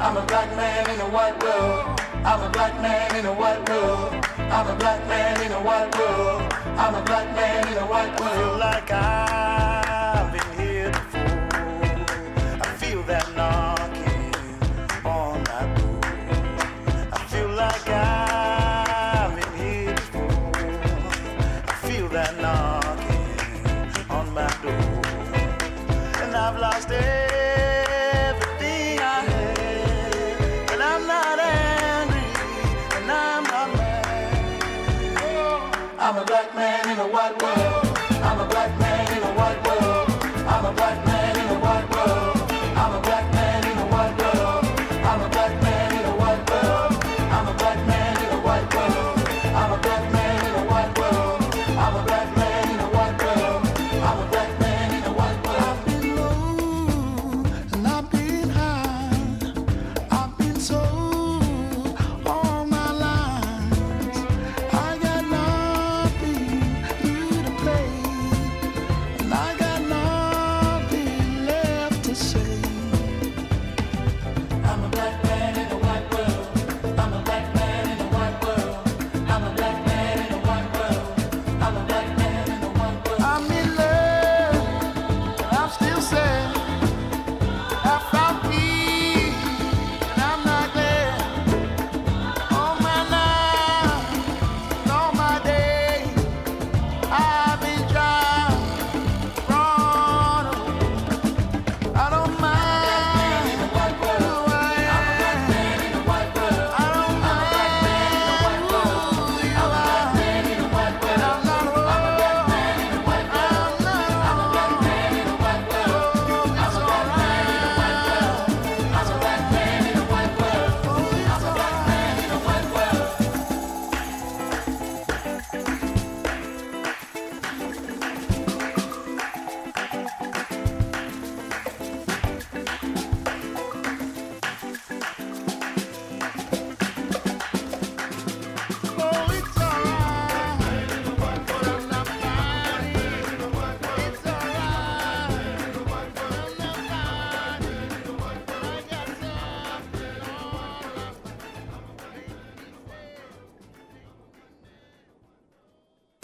I'm 0.00 0.16
a 0.16 0.26
black 0.26 0.50
man 0.56 0.90
in 0.90 1.00
a 1.02 1.08
white 1.08 1.40
world. 1.40 2.00
I'm 2.24 2.42
a 2.42 2.50
black 2.50 2.74
man 2.82 3.14
in 3.14 3.26
a 3.26 3.32
white 3.32 3.68
world. 3.68 4.12
I'm 4.38 4.66
a 4.66 4.74
black 4.76 5.06
man 5.06 5.40
in 5.46 5.52
a 5.52 5.62
white 5.62 5.96
world. 5.96 6.52
I'm 6.78 6.96
a 6.96 7.02
black 7.02 7.32
man 7.36 7.68
in 7.68 7.78
a 7.78 7.86
white 7.86 8.18
world. 8.20 8.58
Like 8.58 8.90
I've 8.90 9.49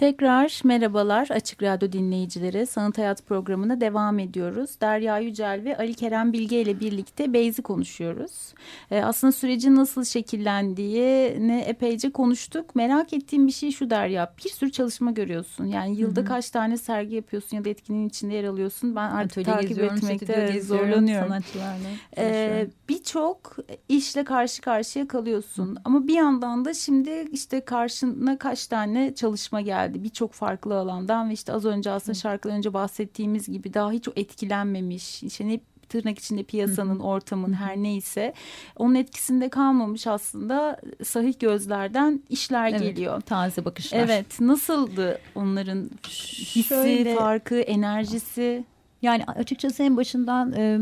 Tekrar 0.07 0.61
merhabalar 0.65 1.29
Açık 1.31 1.63
Radyo 1.63 1.93
dinleyicileri. 1.93 2.67
Sanat 2.67 2.99
Hayat 2.99 3.27
programına 3.27 3.81
devam 3.81 4.19
ediyoruz. 4.19 4.71
Derya 4.81 5.19
Yücel 5.19 5.61
ve 5.65 5.79
Ali 5.79 5.95
Kerem 5.95 6.33
Bilge 6.33 6.61
ile 6.61 6.81
birlikte 6.81 7.33
Beyz'i 7.33 7.63
konuşuyoruz. 7.63 8.55
Ee, 8.91 9.03
aslında 9.03 9.33
sürecin 9.33 9.77
nasıl 9.77 10.05
şekillendiğini 10.05 11.65
epeyce 11.67 12.11
konuştuk. 12.11 12.75
Merak 12.75 13.13
ettiğim 13.13 13.47
bir 13.47 13.53
şey 13.53 13.71
şu 13.71 13.91
Derya. 13.91 14.35
Bir 14.45 14.51
sürü 14.51 14.73
çalışma 14.73 15.11
görüyorsun. 15.11 15.65
Yani 15.65 15.97
yılda 15.97 16.21
Hı 16.21 16.25
-hı. 16.25 16.29
kaç 16.29 16.51
tane 16.51 16.77
sergi 16.77 17.15
yapıyorsun 17.15 17.57
ya 17.57 17.65
da 17.65 17.69
etkinin 17.69 18.09
içinde 18.09 18.35
yer 18.35 18.45
alıyorsun. 18.45 18.97
Ben 18.97 19.11
artık 19.11 19.49
Atölye 19.49 19.69
takip 19.69 19.83
etmekte 19.83 20.61
zorlanıyorum. 20.61 21.29
Sanatçılarla. 21.29 21.89
Ee, 22.19 22.67
Birçok 22.89 23.57
işle 23.89 24.25
karşı 24.25 24.63
karşıya 24.63 25.09
kalıyorsun. 25.09 25.77
Hı. 25.77 25.81
Ama 25.85 26.07
bir 26.07 26.15
yandan 26.15 26.65
da 26.65 26.75
şimdi 26.75 27.29
işte 27.33 27.61
karşına 27.61 28.39
kaç 28.39 28.67
tane 28.67 29.15
çalışma 29.15 29.61
geldi 29.61 29.96
geldi 29.97 30.05
birçok 30.05 30.33
farklı 30.33 30.79
alandan 30.79 31.29
ve 31.29 31.33
işte 31.33 31.53
az 31.53 31.65
önce 31.65 31.91
aslında 31.91 32.15
şarkıdan 32.15 32.57
önce 32.57 32.75
bahsettiğimiz 32.75 33.49
gibi 33.49 33.75
daha 33.75 33.91
hiç 33.91 34.09
etkilenmemiş 34.17 35.23
işte 35.23 35.49
ne 35.49 35.61
tırnak 35.89 36.19
içinde 36.19 36.43
piyasanın, 36.43 37.01
ortamın 37.01 37.53
her 37.53 37.77
neyse 37.77 38.35
onun 38.77 38.95
etkisinde 38.95 39.49
kalmamış 39.49 40.07
aslında 40.07 40.81
sahih 41.05 41.39
gözlerden 41.39 42.23
işler 42.29 42.71
evet, 42.71 42.81
geliyor. 42.81 43.21
Taze 43.21 43.65
bakışlar. 43.65 43.99
Evet. 43.99 44.41
Nasıldı 44.41 45.19
onların 45.35 45.91
hissi, 46.05 46.63
Şöyle, 46.63 47.15
farkı, 47.15 47.61
enerjisi? 47.61 48.65
Yani 49.07 49.25
açıkçası 49.25 49.83
en 49.83 49.97
başından 49.97 50.53
e, 50.53 50.79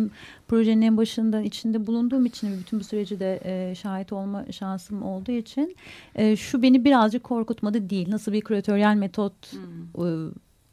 projenin 0.48 0.82
en 0.82 0.96
başında 0.96 1.40
içinde 1.40 1.86
bulunduğum 1.86 2.26
için 2.26 2.58
bütün 2.58 2.80
bu 2.80 2.84
süreci 2.84 3.20
de 3.20 3.40
e, 3.44 3.74
şahit 3.74 4.12
olma 4.12 4.44
şansım 4.52 5.02
olduğu 5.02 5.32
için 5.32 5.76
e, 6.14 6.36
şu 6.36 6.62
beni 6.62 6.84
birazcık 6.84 7.24
korkutmadı 7.24 7.90
değil. 7.90 8.10
Nasıl 8.10 8.32
bir 8.32 8.40
küratöryel 8.40 8.94
metot 8.96 9.52
hmm. 9.52 10.06
e, 10.06 10.30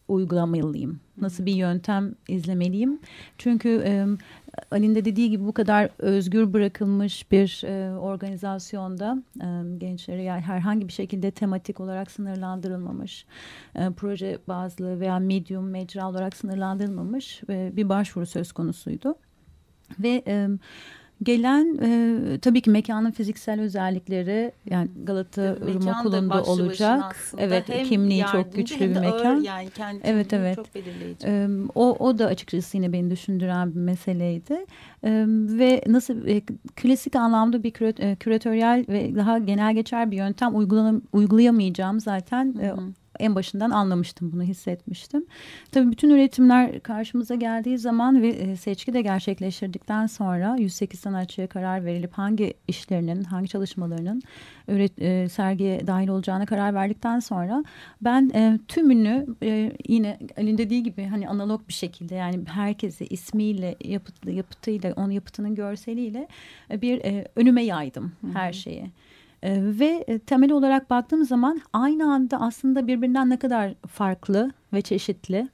uygulamalıyım? 0.08 1.00
Nasıl 1.18 1.46
bir 1.46 1.54
yöntem 1.54 2.16
izlemeliyim? 2.28 3.00
Çünkü 3.38 3.82
e, 3.86 4.06
Ali'nin 4.72 4.96
de 4.96 5.06
dediği 5.06 5.30
gibi 5.30 5.46
bu 5.46 5.54
kadar 5.54 5.90
özgür 5.98 6.54
bırakılmış 6.54 7.32
bir 7.32 7.62
e, 7.66 7.98
organizasyonda 7.98 9.24
e, 9.42 9.78
gençleri 9.78 10.24
yani 10.24 10.42
herhangi 10.42 10.88
bir 10.88 10.94
şekilde 10.94 11.32
tematik 11.32 11.80
olarak 11.80 12.12
sınırlandırılmamış, 12.12 13.26
e, 13.76 13.90
proje 13.98 14.38
bazlı 14.48 15.00
veya 15.00 15.20
medium, 15.20 15.70
mecra 15.70 16.10
olarak 16.10 16.36
sınırlandırılmamış 16.36 17.42
e, 17.50 17.72
bir 17.76 17.90
başvuru 17.90 18.26
söz 18.26 18.52
konusuydu. 18.52 19.16
Ve 20.00 20.24
e, 20.28 20.48
Gelen 21.24 21.78
e, 21.82 22.40
tabii 22.40 22.62
ki 22.62 22.70
mekanın 22.70 23.12
fiziksel 23.12 23.62
özellikleri 23.62 24.52
yani 24.70 24.90
Galata 25.04 25.56
Rum 25.56 25.88
Okulu'nda 25.88 26.44
olacak. 26.44 27.16
Evet 27.38 27.70
hem 27.70 27.88
kimliği 27.88 28.26
çok 28.32 28.54
güçlü 28.54 28.90
bir 28.90 29.00
mekan. 29.00 29.36
Ağır, 29.36 29.44
yani 29.44 29.70
evet 30.04 30.34
evet. 30.34 30.56
Çok 30.56 30.76
belirleyici. 30.76 31.28
E, 31.28 31.48
o, 31.76 32.08
o 32.08 32.18
da 32.18 32.26
açıkçası 32.26 32.78
yine 32.78 32.94
beni 32.94 33.12
düşündüren 33.12 33.76
bir 33.76 33.80
meseleydi. 33.80 34.66
E, 35.04 35.26
ve 35.28 35.84
nasıl 35.88 36.28
e, 36.28 36.42
klasik 36.76 37.16
anlamda 37.16 37.64
bir 37.64 37.72
kürat, 37.72 38.00
e, 38.00 38.16
küratöryel 38.16 38.86
ve 38.90 39.16
daha 39.16 39.38
genel 39.38 39.76
geçer 39.76 40.12
bir 40.12 40.18
yöntem 40.18 40.56
uygulanam, 40.56 41.02
uygulayamayacağım 41.14 42.00
zaten 42.00 42.56
hı 42.60 42.68
hı. 42.68 42.94
En 43.20 43.36
başından 43.36 43.72
anlamıştım 43.72 44.32
bunu 44.32 44.44
hissetmiştim. 44.44 45.26
Tabii 45.72 45.92
bütün 45.92 46.10
üretimler 46.10 46.80
karşımıza 46.80 47.36
geldiği 47.36 47.78
zaman 47.78 48.22
ve 48.22 48.28
e, 48.28 48.56
seçki 48.56 48.94
de 48.94 49.02
gerçekleştirdikten 49.02 50.08
sonra 50.08 50.56
108 50.60 51.00
sanatçıya 51.00 51.48
karar 51.48 51.86
verilip 51.86 52.14
hangi 52.14 52.54
işlerinin, 52.68 53.24
hangi 53.24 53.48
çalışmalarının 53.48 54.22
üret, 54.68 55.02
e, 55.02 55.30
sergiye 55.30 55.88
dahil 55.88 56.08
olacağına 56.08 56.46
karar 56.46 56.74
verdikten 56.74 57.20
sonra 57.20 57.64
ben 58.02 58.32
e, 58.36 58.60
tümünü 58.68 59.28
e, 59.44 59.72
yine 59.88 60.20
Ali'nin 60.38 60.58
dediği 60.58 60.84
gibi 60.84 61.06
hani 61.06 61.30
analog 61.30 61.68
bir 61.68 61.74
şekilde 61.74 62.16
yani 62.16 62.40
herkesi 62.48 63.06
ismiyle, 63.06 63.76
yapıt, 63.84 64.26
yapıtıyla, 64.26 64.94
onun 64.94 65.12
yapıtının 65.12 65.56
görseliyle 65.56 66.28
bir 66.72 67.06
e, 67.06 67.28
önüme 67.36 67.64
yaydım 67.64 68.12
Hı 68.22 68.28
-hı. 68.28 68.34
her 68.34 68.54
şeyi. 68.54 68.92
E, 69.44 69.80
ve 69.80 70.04
e, 70.08 70.20
temel 70.20 70.52
olarak 70.52 70.90
baktığım 70.90 71.26
zaman 71.26 71.62
aynı 71.74 72.14
anda 72.14 72.42
aslında 72.42 72.88
birbirinden 72.88 73.30
ne 73.30 73.40
kadar 73.40 73.74
farklı 73.88 74.52
ve 74.74 74.82
çeşitli. 74.82 75.48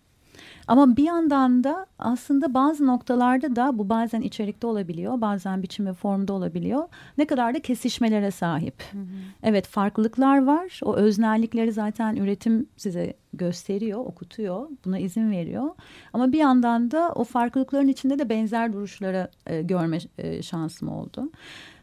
Ama 0.68 0.98
bir 0.98 1.04
yandan 1.04 1.64
da 1.64 1.86
aslında 2.00 2.54
bazı 2.54 2.88
noktalarda 2.88 3.56
da 3.56 3.78
bu 3.78 3.90
bazen 3.90 4.22
içerikte 4.22 4.68
olabiliyor, 4.68 5.22
bazen 5.22 5.64
biçim 5.64 5.86
ve 5.86 5.94
formda 5.94 6.34
olabiliyor. 6.34 6.84
Ne 7.18 7.28
kadar 7.28 7.54
da 7.54 7.60
kesişmelere 7.60 8.32
sahip. 8.32 8.84
Hı 8.92 8.98
hı. 8.98 9.04
Evet 9.44 9.68
farklılıklar 9.68 10.46
var. 10.46 10.80
O 10.84 10.96
öznellikleri 10.96 11.72
zaten 11.72 12.16
üretim 12.16 12.68
size 12.78 13.14
gösteriyor, 13.34 14.00
okutuyor, 14.00 14.70
buna 14.86 15.00
izin 15.00 15.32
veriyor. 15.32 15.70
Ama 16.14 16.32
bir 16.32 16.38
yandan 16.38 16.92
da 16.92 17.12
o 17.16 17.24
farklılıkların 17.24 17.88
içinde 17.88 18.20
de 18.20 18.30
benzer 18.30 18.74
duruşlara 18.74 19.32
e, 19.46 19.62
görme 19.62 19.98
e, 20.18 20.42
şansım 20.42 20.90
oldu. 20.90 21.32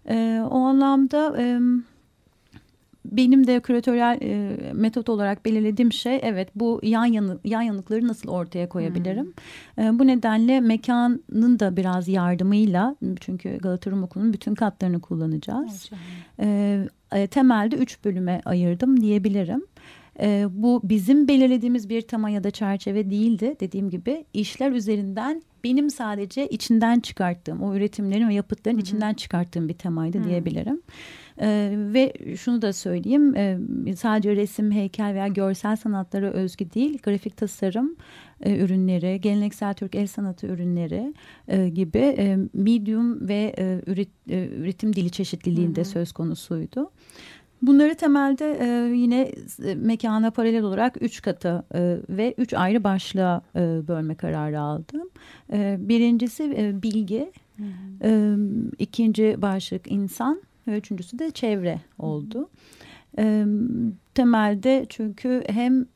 E, 0.09 0.41
o 0.51 0.59
anlamda... 0.59 1.35
E, 1.39 1.61
benim 3.05 3.47
de 3.47 3.61
küratöryel 3.61 4.19
e, 4.23 4.57
metot 4.73 5.09
olarak 5.09 5.45
belirlediğim 5.45 5.93
şey 5.93 6.21
evet 6.23 6.49
bu 6.55 6.81
yan 6.83 7.05
yanı, 7.05 7.39
yan 7.45 7.63
yanıkları 7.63 8.09
nasıl 8.09 8.29
ortaya 8.29 8.69
koyabilirim? 8.69 9.35
Hmm. 9.75 9.85
E, 9.85 9.99
bu 9.99 10.07
nedenle 10.07 10.61
mekanın 10.61 11.59
da 11.59 11.77
biraz 11.77 12.09
yardımıyla 12.09 12.97
çünkü 13.21 13.59
Galata 13.59 13.91
Rum 13.91 14.03
Okulu'nun 14.03 14.33
bütün 14.33 14.55
katlarını 14.55 15.01
kullanacağız. 15.01 15.91
E, 16.41 16.81
e, 17.13 17.27
temelde 17.27 17.77
üç 17.77 18.05
bölüme 18.05 18.41
ayırdım 18.45 19.01
diyebilirim. 19.01 19.63
E, 20.21 20.47
bu 20.51 20.81
bizim 20.85 21.29
belirlediğimiz 21.29 21.89
bir 21.89 22.03
tema 22.03 22.31
ya 22.31 22.45
da 22.45 22.51
çerçeve 22.51 23.11
değildi. 23.11 23.57
Dediğim 23.61 23.91
gibi 23.91 24.25
işler 24.33 24.73
üzerinden 24.73 25.43
benim 25.65 25.91
sadece 25.91 26.49
içinden 26.49 27.01
çıkarttığım 27.01 27.63
o 27.63 27.75
üretimlerin 27.75 28.29
ve 28.29 28.35
yapıtların 28.35 28.77
Hı 28.77 28.81
-hı. 28.81 28.83
içinden 28.83 29.15
çıkarttığım 29.15 29.69
bir 29.69 29.75
temaydı 29.75 30.19
Hı 30.19 30.25
diyebilirim. 30.25 30.83
E, 31.41 31.73
ve 31.77 32.13
şunu 32.37 32.63
da 32.63 32.73
söyleyeyim 32.73 33.37
e, 33.37 33.59
sadece 33.97 34.37
resim, 34.37 34.73
heykel 34.73 35.15
veya 35.15 35.29
görsel 35.29 35.77
sanatlara 35.77 36.31
özgü 36.31 36.71
değil 36.71 36.99
grafik 37.03 37.37
tasarım 37.37 37.97
e, 38.41 38.59
ürünleri, 38.59 39.21
geleneksel 39.21 39.75
Türk 39.75 39.95
el 39.95 40.07
sanatı 40.07 40.47
ürünleri 40.47 41.15
e, 41.49 41.69
gibi 41.69 41.99
e, 41.99 42.39
medium 42.55 43.29
ve 43.29 43.55
e, 43.59 43.81
üret, 43.87 44.09
e, 44.31 44.49
üretim 44.49 44.97
dili 44.97 45.11
çeşitliliğinde 45.11 45.81
hı 45.81 45.85
hı. 45.85 45.89
söz 45.89 46.13
konusuydu. 46.13 46.91
Bunları 47.63 47.95
temelde 47.95 48.59
e, 48.61 48.95
yine 48.97 49.33
e, 49.65 49.75
mekana 49.75 50.31
paralel 50.31 50.63
olarak 50.63 51.03
üç 51.03 51.23
katı 51.23 51.65
e, 51.75 51.99
ve 52.09 52.35
üç 52.39 52.55
ayrı 52.55 52.85
başlığa 52.85 53.43
e, 53.57 53.61
bölme 53.89 54.15
kararı 54.15 54.61
aldım. 54.61 55.09
E, 55.53 55.77
birincisi 55.79 56.55
e, 56.57 56.83
bilgi, 56.83 57.33
hı 57.57 57.63
hı. 57.63 58.09
E, 58.09 58.37
ikinci 58.79 59.43
başlık 59.43 59.93
insan 59.93 60.43
ve 60.69 60.79
üçüncüsü 60.79 61.19
de 61.19 61.31
çevre 61.31 61.81
oldu. 61.99 62.51
E, 63.19 63.45
temelde 64.15 64.87
çünkü 64.89 65.45
hem 65.49 65.87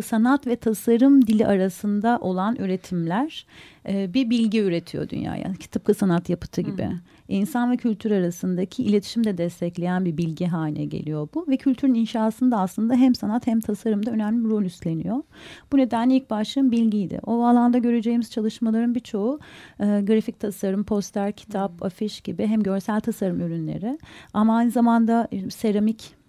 sanat 0.00 0.46
ve 0.46 0.56
tasarım 0.56 1.26
dili 1.26 1.46
arasında 1.46 2.18
olan 2.20 2.56
üretimler 2.56 3.46
e, 3.88 4.14
bir 4.14 4.30
bilgi 4.30 4.60
üretiyor 4.60 5.08
dünyaya. 5.08 5.52
Tıpkı 5.70 5.94
sanat 5.94 6.28
yapıtı 6.28 6.60
gibi. 6.60 6.84
Hı. 6.84 6.92
İnsan 7.28 7.70
ve 7.70 7.76
kültür 7.76 8.10
arasındaki 8.10 8.84
iletişim 8.84 9.24
de 9.24 9.38
destekleyen 9.38 10.04
bir 10.04 10.16
bilgi 10.16 10.46
haline 10.46 10.84
geliyor 10.84 11.28
bu. 11.34 11.46
Ve 11.48 11.56
kültürün 11.56 11.94
inşasında 11.94 12.60
aslında 12.60 12.94
hem 12.94 13.14
sanat 13.14 13.46
hem 13.46 13.60
tasarımda 13.60 14.10
önemli 14.10 14.44
bir 14.44 14.50
rol 14.50 14.62
üstleniyor. 14.62 15.16
Bu 15.72 15.76
nedenle 15.78 16.14
ilk 16.14 16.30
başlığım 16.30 16.72
bilgiydi. 16.72 17.20
O 17.26 17.44
alanda 17.44 17.78
göreceğimiz 17.78 18.30
çalışmaların 18.30 18.94
birçoğu 18.94 19.40
e, 19.80 19.84
grafik 19.84 20.40
tasarım, 20.40 20.84
poster, 20.84 21.32
kitap, 21.32 21.80
Hı. 21.80 21.84
afiş 21.84 22.20
gibi 22.20 22.46
hem 22.46 22.62
görsel 22.62 23.00
tasarım 23.00 23.40
ürünleri 23.40 23.98
ama 24.34 24.56
aynı 24.56 24.70
zamanda 24.70 25.28
e, 25.32 25.50
seramik 25.50 26.21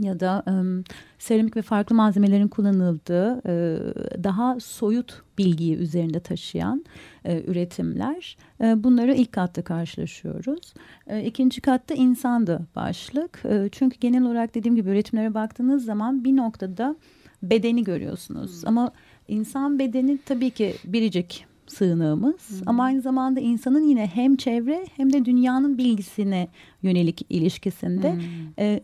ya 0.00 0.20
da 0.20 0.42
um, 0.46 0.84
seramik 1.18 1.56
ve 1.56 1.62
farklı 1.62 1.96
malzemelerin 1.96 2.48
kullanıldığı 2.48 3.42
e, 3.46 3.78
daha 4.24 4.60
soyut 4.60 5.22
bilgiyi 5.38 5.76
üzerinde 5.76 6.20
taşıyan 6.20 6.84
e, 7.24 7.42
üretimler. 7.46 8.36
E, 8.60 8.84
bunları 8.84 9.14
ilk 9.14 9.32
katta 9.32 9.62
karşılaşıyoruz. 9.62 10.74
E, 11.06 11.24
ikinci 11.24 11.60
katta 11.60 11.94
insandı 11.94 12.66
başlık. 12.76 13.42
E, 13.44 13.68
çünkü 13.72 13.98
genel 14.00 14.22
olarak 14.22 14.54
dediğim 14.54 14.76
gibi 14.76 14.90
üretimlere 14.90 15.34
baktığınız 15.34 15.84
zaman 15.84 16.24
bir 16.24 16.36
noktada 16.36 16.96
bedeni 17.42 17.84
görüyorsunuz. 17.84 18.62
Hmm. 18.62 18.68
Ama 18.68 18.92
insan 19.28 19.78
bedeni 19.78 20.18
tabii 20.26 20.50
ki 20.50 20.74
biricik 20.84 21.46
sığınığımız 21.66 22.50
hmm. 22.50 22.62
ama 22.66 22.84
aynı 22.84 23.00
zamanda 23.00 23.40
insanın 23.40 23.88
yine 23.88 24.06
hem 24.06 24.36
çevre 24.36 24.86
hem 24.96 25.12
de 25.12 25.24
dünyanın 25.24 25.78
bilgisine 25.78 26.48
yönelik 26.82 27.26
ilişkisinde 27.30 28.18
e, 28.58 28.80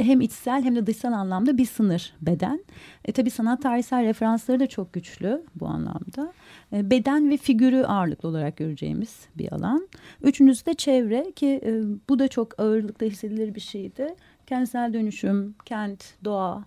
hem 0.00 0.20
içsel 0.20 0.62
hem 0.62 0.76
de 0.76 0.86
dışsal 0.86 1.12
anlamda 1.12 1.58
bir 1.58 1.66
sınır 1.66 2.14
beden. 2.22 2.64
E, 3.04 3.12
tabii 3.12 3.30
sanat 3.30 3.62
tarihsel 3.62 4.04
referansları 4.04 4.60
da 4.60 4.66
çok 4.66 4.92
güçlü 4.92 5.42
bu 5.54 5.66
anlamda. 5.66 6.32
E, 6.72 6.90
beden 6.90 7.30
ve 7.30 7.36
figürü 7.36 7.84
ağırlıklı 7.84 8.28
olarak 8.28 8.56
göreceğimiz 8.56 9.28
bir 9.38 9.52
alan. 9.52 9.88
Üçüncüsü 10.22 10.66
de 10.66 10.74
çevre 10.74 11.32
ki 11.36 11.60
e, 11.64 11.82
bu 12.08 12.18
da 12.18 12.28
çok 12.28 12.60
ağırlıkta 12.60 13.06
hissedilir 13.06 13.54
bir 13.54 13.60
şeydi. 13.60 14.14
Kentsel 14.46 14.92
dönüşüm, 14.92 15.54
kent, 15.64 16.04
doğa 16.24 16.64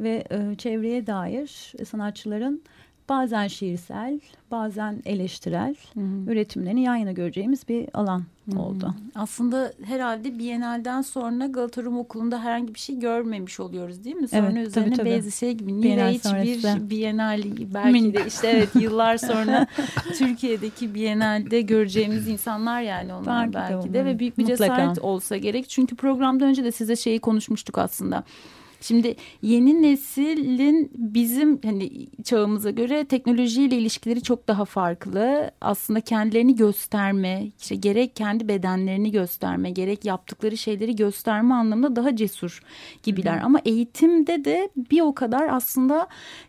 ve 0.00 0.24
e, 0.30 0.54
çevreye 0.54 1.06
dair 1.06 1.72
sanatçıların 1.84 2.62
bazen 3.08 3.46
şiirsel, 3.46 4.20
bazen 4.50 5.02
eleştirel 5.06 5.74
-hı. 5.96 6.30
üretimlerini 6.30 6.82
yan 6.82 6.96
yana 6.96 7.12
göreceğimiz 7.12 7.68
bir 7.68 7.88
alan 7.94 8.24
-hı. 8.48 8.58
oldu. 8.58 8.94
Aslında 9.14 9.72
herhalde 9.84 10.38
Bienal'den 10.38 11.02
sonra 11.02 11.46
Galata 11.46 11.82
Rum 11.82 11.98
Okulu'nda 11.98 12.44
herhangi 12.44 12.74
bir 12.74 12.78
şey 12.78 12.98
görmemiş 12.98 13.60
oluyoruz 13.60 14.04
değil 14.04 14.16
mi? 14.16 14.28
Sonra 14.28 14.52
evet, 14.52 14.68
üzerine 14.68 14.96
tabii, 14.96 15.20
tabii. 15.20 15.32
şey 15.32 15.52
gibi 15.52 15.82
Bienal 15.82 16.14
bir 16.14 16.90
Bienal 16.90 17.42
belki 17.74 17.92
Min. 17.92 18.14
de 18.14 18.26
işte 18.26 18.48
evet 18.48 18.68
yıllar 18.74 19.16
sonra 19.28 19.66
Türkiye'deki 20.18 20.94
Bienal'de 20.94 21.60
göreceğimiz 21.60 22.28
insanlar 22.28 22.80
yani 22.80 23.14
onlar 23.14 23.52
belki, 23.52 23.74
belki 23.74 23.88
de, 23.88 23.94
de 23.94 24.04
ve 24.04 24.18
büyük 24.18 24.38
bir 24.38 24.42
Mutlaka. 24.42 24.76
cesaret 24.76 24.98
olsa 24.98 25.36
gerek. 25.36 25.68
Çünkü 25.68 25.96
programdan 25.96 26.48
önce 26.48 26.64
de 26.64 26.72
size 26.72 26.96
şeyi 26.96 27.18
konuşmuştuk 27.18 27.78
aslında. 27.78 28.24
Şimdi 28.80 29.16
yeni 29.42 29.82
neslin 29.82 30.90
bizim 30.94 31.60
hani 31.64 32.06
çağımıza 32.24 32.70
göre 32.70 33.04
teknolojiyle 33.04 33.76
ilişkileri 33.76 34.22
çok 34.22 34.48
daha 34.48 34.64
farklı. 34.64 35.50
Aslında 35.60 36.00
kendilerini 36.00 36.56
gösterme, 36.56 37.46
işte 37.60 37.74
gerek 37.74 38.16
kendi 38.16 38.48
bedenlerini 38.48 39.10
gösterme, 39.10 39.70
gerek 39.70 40.04
yaptıkları 40.04 40.56
şeyleri 40.56 40.96
gösterme 40.96 41.54
anlamında 41.54 41.96
daha 41.96 42.16
cesur 42.16 42.62
gibiler. 43.02 43.40
Hı. 43.40 43.44
Ama 43.44 43.60
eğitimde 43.64 44.44
de 44.44 44.70
bir 44.90 45.00
o 45.00 45.14
kadar 45.14 45.48
aslında 45.48 46.08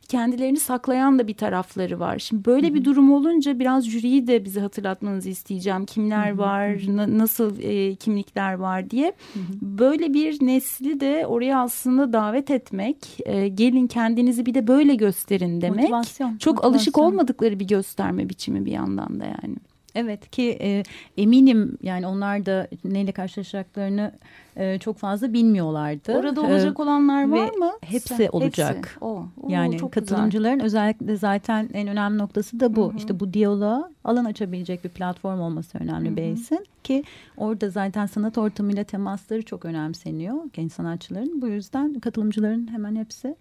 kendilerini 0.10 0.60
saklayan 0.60 1.20
da 1.20 1.28
bir 1.28 1.34
tarafları 1.34 2.00
var. 2.00 2.20
Şimdi 2.20 2.46
böyle 2.46 2.68
Hı 2.68 2.72
-hı. 2.72 2.74
bir 2.74 2.86
durum 2.86 3.14
olunca 3.14 3.60
biraz 3.60 3.90
jüriyi 3.90 4.28
de 4.28 4.46
bize 4.46 4.60
hatırlatmanızı 4.62 5.30
isteyeceğim. 5.30 5.86
Kimler 5.86 6.32
Hı 6.32 6.36
-hı. 6.36 6.38
var, 6.38 6.80
na 6.88 7.18
nasıl 7.18 7.60
e, 7.62 7.96
kimlikler 7.96 8.54
var 8.54 8.90
diye. 8.90 9.14
Hı 9.34 9.40
-hı. 9.40 9.44
Böyle 9.62 10.14
bir 10.14 10.46
nesli 10.46 11.00
de 11.00 11.26
oraya 11.28 11.62
aslında 11.62 12.14
davet 12.14 12.52
etmek, 12.52 12.98
e, 13.26 13.48
gelin 13.48 13.88
kendinizi 13.88 14.46
bir 14.46 14.54
de 14.54 14.68
böyle 14.68 14.96
gösterin 14.96 15.62
demek. 15.62 15.80
Motivasyon. 15.80 16.38
Çok 16.38 16.54
motivasyon. 16.56 16.74
alışık 16.74 16.98
olmadıkları 16.98 17.60
bir 17.60 17.68
gösterme 17.68 18.30
biçimi 18.30 18.66
bir 18.66 18.72
yandan 18.72 19.20
da 19.20 19.26
yani. 19.26 19.56
Evet 19.96 20.32
ki 20.32 20.58
e, 20.62 20.84
eminim 21.18 21.78
yani 21.82 22.08
onlar 22.08 22.46
da 22.46 22.68
neyle 22.84 23.12
karşılaşacaklarını 23.12 24.12
e, 24.56 24.80
çok 24.80 24.98
fazla 24.98 25.34
bilmiyorlardı. 25.34 26.18
Orada 26.18 26.42
olacak 26.42 26.80
ee, 26.80 26.82
olanlar 26.84 27.30
var 27.30 27.50
mı? 27.50 27.72
Hepsi 27.82 28.16
Sen, 28.16 28.30
olacak. 28.32 28.76
Hepsi. 28.76 29.00
O, 29.02 29.26
o, 29.42 29.50
yani 29.50 29.78
çok 29.78 29.92
katılımcıların 29.92 30.54
güzel. 30.54 30.66
özellikle 30.66 31.16
zaten 31.16 31.70
en 31.74 31.88
önemli 31.88 32.18
noktası 32.18 32.60
da 32.60 32.76
bu. 32.76 32.90
Hı 32.90 32.94
-hı. 32.94 32.98
İşte 32.98 33.20
bu 33.20 33.34
diyaloğa 33.34 33.90
alan 34.04 34.26
açabilecek 34.26 34.84
bir 34.84 34.90
platform 34.90 35.40
olması 35.40 35.78
önemli 35.78 36.18
Beysin 36.18 36.66
ki 36.84 37.04
orada 37.38 37.70
zaten 37.70 38.06
sanat 38.06 38.38
ortamıyla 38.38 38.84
temasları 38.84 39.42
çok 39.46 39.66
önemseniyor 39.66 40.36
genç 40.54 40.72
sanatçıların. 40.72 41.42
Bu 41.42 41.48
yüzden 41.48 41.94
katılımcıların 41.94 42.72
hemen 42.72 42.96
hepsi 42.96 43.36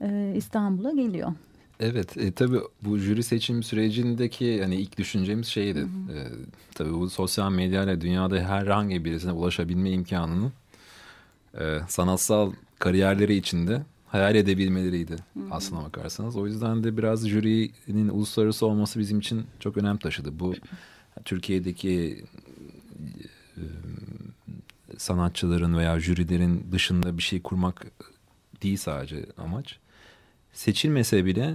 e, 0.00 0.32
İstanbul'a 0.36 0.90
geliyor. 0.90 1.32
Evet 1.80 2.16
e, 2.16 2.32
tabii 2.32 2.60
bu 2.82 2.98
jüri 2.98 3.22
seçim 3.22 3.62
sürecindeki 3.62 4.44
yani 4.44 4.76
ilk 4.76 4.98
düşüncemiz 4.98 5.46
şeydi. 5.46 5.80
Hı 5.80 5.84
hı. 5.84 6.18
E, 6.18 6.28
tabii 6.74 6.92
bu 6.92 7.10
sosyal 7.10 7.52
medyayla 7.52 8.00
dünyada 8.00 8.36
herhangi 8.36 9.04
birisine 9.04 9.32
ulaşabilme 9.32 9.90
imkanını 9.90 10.52
e, 11.60 11.78
sanatsal 11.88 12.52
kariyerleri 12.78 13.34
içinde 13.34 13.82
hayal 14.06 14.34
edebilmeleriydi 14.34 15.12
hı 15.12 15.40
hı. 15.40 15.44
aslına 15.50 15.84
bakarsanız. 15.84 16.36
O 16.36 16.46
yüzden 16.46 16.84
de 16.84 16.96
biraz 16.96 17.28
jürinin 17.28 18.08
uluslararası 18.08 18.66
olması 18.66 18.98
bizim 18.98 19.18
için 19.18 19.46
çok 19.60 19.76
önem 19.76 19.96
taşıdı. 19.96 20.38
Bu 20.38 20.54
Türkiye'deki 21.24 22.24
e, 23.56 23.62
sanatçıların 24.96 25.78
veya 25.78 26.00
jürilerin 26.00 26.66
dışında 26.72 27.18
bir 27.18 27.22
şey 27.22 27.42
kurmak 27.42 27.86
değil 28.62 28.76
sadece 28.76 29.26
amaç 29.36 29.78
seçilmese 30.58 31.24
bile 31.24 31.54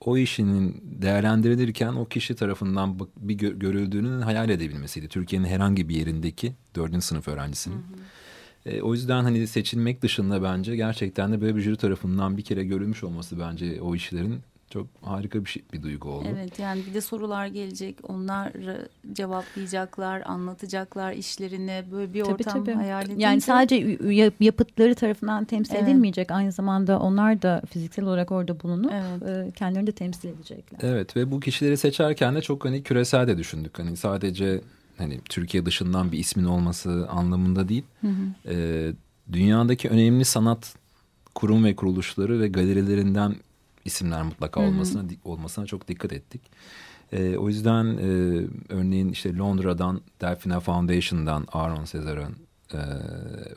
o 0.00 0.16
işinin 0.16 0.82
değerlendirilirken 1.02 1.92
o 1.92 2.04
kişi 2.04 2.34
tarafından 2.34 2.98
bir 3.16 3.34
görüldüğünü 3.34 4.22
hayal 4.22 4.50
edebilmesiydi. 4.50 5.08
Türkiye'nin 5.08 5.46
herhangi 5.46 5.88
bir 5.88 5.96
yerindeki 5.96 6.52
dördüncü 6.76 7.06
sınıf 7.06 7.28
öğrencisinin. 7.28 7.76
Hı 7.76 8.70
hı. 8.70 8.70
E, 8.70 8.82
o 8.82 8.94
yüzden 8.94 9.22
hani 9.22 9.46
seçilmek 9.46 10.02
dışında 10.02 10.42
bence 10.42 10.76
gerçekten 10.76 11.32
de 11.32 11.40
böyle 11.40 11.56
bir 11.56 11.60
jüri 11.60 11.76
tarafından 11.76 12.36
bir 12.36 12.42
kere 12.42 12.64
görülmüş 12.64 13.04
olması 13.04 13.38
bence 13.40 13.80
o 13.82 13.94
işlerin 13.94 14.40
çok 14.70 14.86
harika 15.02 15.44
bir 15.44 15.50
şey, 15.50 15.62
bir 15.72 15.82
duygu 15.82 16.08
oldu. 16.08 16.28
Evet 16.32 16.58
yani 16.58 16.82
bir 16.86 16.94
de 16.94 17.00
sorular 17.00 17.46
gelecek. 17.46 17.96
Onlar 18.02 18.52
cevaplayacaklar, 19.12 20.22
anlatacaklar 20.26 21.12
işlerini. 21.12 21.84
Böyle 21.92 22.14
bir 22.14 22.24
tabii, 22.24 22.32
ortam 22.32 22.64
tabii. 22.64 22.74
hayal 22.74 23.06
edince. 23.06 23.22
Yani 23.22 23.40
sadece 23.40 23.98
yapıtları 24.40 24.94
tarafından 24.94 25.44
temsil 25.44 25.74
evet. 25.74 25.88
edilmeyecek. 25.88 26.30
Aynı 26.30 26.52
zamanda 26.52 26.98
onlar 26.98 27.42
da 27.42 27.62
fiziksel 27.70 28.04
olarak 28.04 28.32
orada 28.32 28.60
bulunup 28.60 28.92
evet. 28.92 29.48
E, 29.48 29.50
kendilerini 29.50 29.86
de 29.86 29.92
temsil 29.92 30.28
edecekler. 30.28 30.78
Evet 30.82 31.16
ve 31.16 31.30
bu 31.30 31.40
kişileri 31.40 31.76
seçerken 31.76 32.34
de 32.34 32.40
çok 32.40 32.64
hani 32.64 32.82
küresel 32.82 33.26
de 33.26 33.38
düşündük. 33.38 33.78
Hani 33.78 33.96
sadece 33.96 34.60
hani 34.98 35.20
Türkiye 35.28 35.66
dışından 35.66 36.12
bir 36.12 36.18
ismin 36.18 36.44
olması 36.44 37.08
anlamında 37.10 37.68
değil. 37.68 37.84
Hı 38.00 38.06
hı. 38.06 38.52
E, 38.52 38.92
dünyadaki 39.32 39.88
önemli 39.88 40.24
sanat 40.24 40.74
kurum 41.34 41.64
ve 41.64 41.76
kuruluşları 41.76 42.40
ve 42.40 42.48
galerilerinden 42.48 43.34
isimler 43.84 44.22
mutlaka 44.22 44.60
olmasına 44.60 45.02
hı 45.02 45.06
hı. 45.06 45.10
olmasına 45.24 45.66
çok 45.66 45.88
dikkat 45.88 46.12
ettik. 46.12 46.42
E, 47.12 47.36
o 47.36 47.48
yüzden 47.48 47.84
e, 47.84 48.08
örneğin 48.68 49.08
işte 49.08 49.36
Londra'dan 49.36 50.00
Delphina 50.20 50.60
Foundation'dan 50.60 51.46
Aaron 51.52 51.84
Sezar'ın 51.84 52.36
e, 52.74 52.80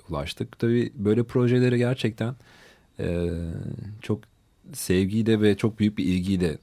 ulaştık. 0.10 0.60
Tabii 0.60 0.94
böyle 0.96 1.24
projeleri 1.24 1.78
gerçekten 1.78 2.36
e, 3.00 3.30
çok 4.02 4.20
sevgiyle 4.74 5.42
ve 5.42 5.58
çok 5.58 5.80
büyük 5.80 5.98
bir 5.98 6.06
ilgiyle 6.06 6.58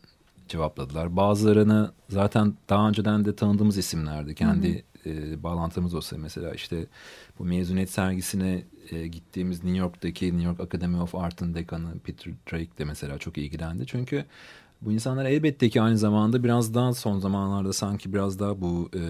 cevapladılar. 0.48 1.16
Bazılarını 1.16 1.92
zaten 2.08 2.54
daha 2.68 2.88
önceden 2.88 3.24
de 3.24 3.36
tanıdığımız 3.36 3.78
isimlerdi. 3.78 4.34
Kendi 4.34 4.68
hı 4.68 5.10
hı. 5.10 5.10
E, 5.10 5.42
bağlantımız 5.42 5.94
olsa 5.94 6.18
mesela 6.18 6.54
işte 6.54 6.86
bu 7.38 7.44
mezuniyet 7.44 7.90
sergisine 7.90 8.64
e, 8.92 9.06
gittiğimiz 9.06 9.64
New 9.64 9.78
York'taki 9.78 10.26
New 10.26 10.42
York 10.42 10.60
Academy 10.60 11.00
of 11.00 11.14
Art'ın 11.14 11.54
dekanı 11.54 11.98
Peter 11.98 12.32
Drake 12.52 12.78
de 12.78 12.84
mesela 12.84 13.18
çok 13.18 13.38
ilgilendi. 13.38 13.86
Çünkü 13.86 14.24
bu 14.82 14.92
insanlar 14.92 15.24
elbette 15.24 15.68
ki 15.68 15.82
aynı 15.82 15.98
zamanda 15.98 16.44
biraz 16.44 16.74
daha 16.74 16.94
son 16.94 17.18
zamanlarda 17.18 17.72
sanki 17.72 18.12
biraz 18.12 18.38
daha 18.38 18.60
bu 18.60 18.90
e, 18.94 19.00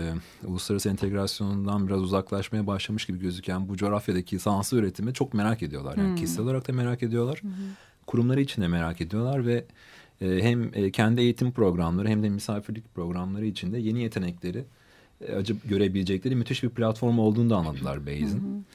uluslararası 0.47 0.88
entegrasyondan 0.88 1.88
biraz 1.88 2.01
uzaklaşmaya 2.01 2.66
başlamış 2.66 3.07
gibi 3.07 3.19
gözüken 3.19 3.69
bu 3.69 3.77
coğrafyadaki 3.77 4.38
sanatsal 4.38 4.79
üretimi 4.79 5.14
çok 5.14 5.35
merak 5.35 5.62
ediyorlar. 5.62 5.97
Yani 5.97 6.09
hmm. 6.09 6.16
kişisel 6.16 6.45
olarak 6.45 6.69
da 6.69 6.73
merak 6.73 7.03
ediyorlar. 7.03 7.43
Hmm. 7.43 7.51
Kurumları 8.07 8.40
için 8.40 8.62
de 8.62 8.69
merak 8.69 9.01
ediyorlar 9.01 9.47
ve 9.47 9.64
e, 10.21 10.43
hem 10.43 10.71
e, 10.75 10.90
kendi 10.90 11.21
eğitim 11.21 11.53
programları 11.53 12.09
hem 12.09 12.23
de 12.23 12.29
misafirlik 12.29 12.95
programları 12.95 13.47
içinde 13.47 13.79
yeni 13.79 14.03
yetenekleri 14.03 14.64
e, 15.29 15.35
acı 15.35 15.57
görebilecekleri 15.64 16.37
müthiş 16.37 16.62
bir 16.62 16.69
platform 16.69 17.19
olduğunu 17.19 17.51
da 17.51 17.57
anladılar 17.57 18.07
Bayes'in. 18.07 18.66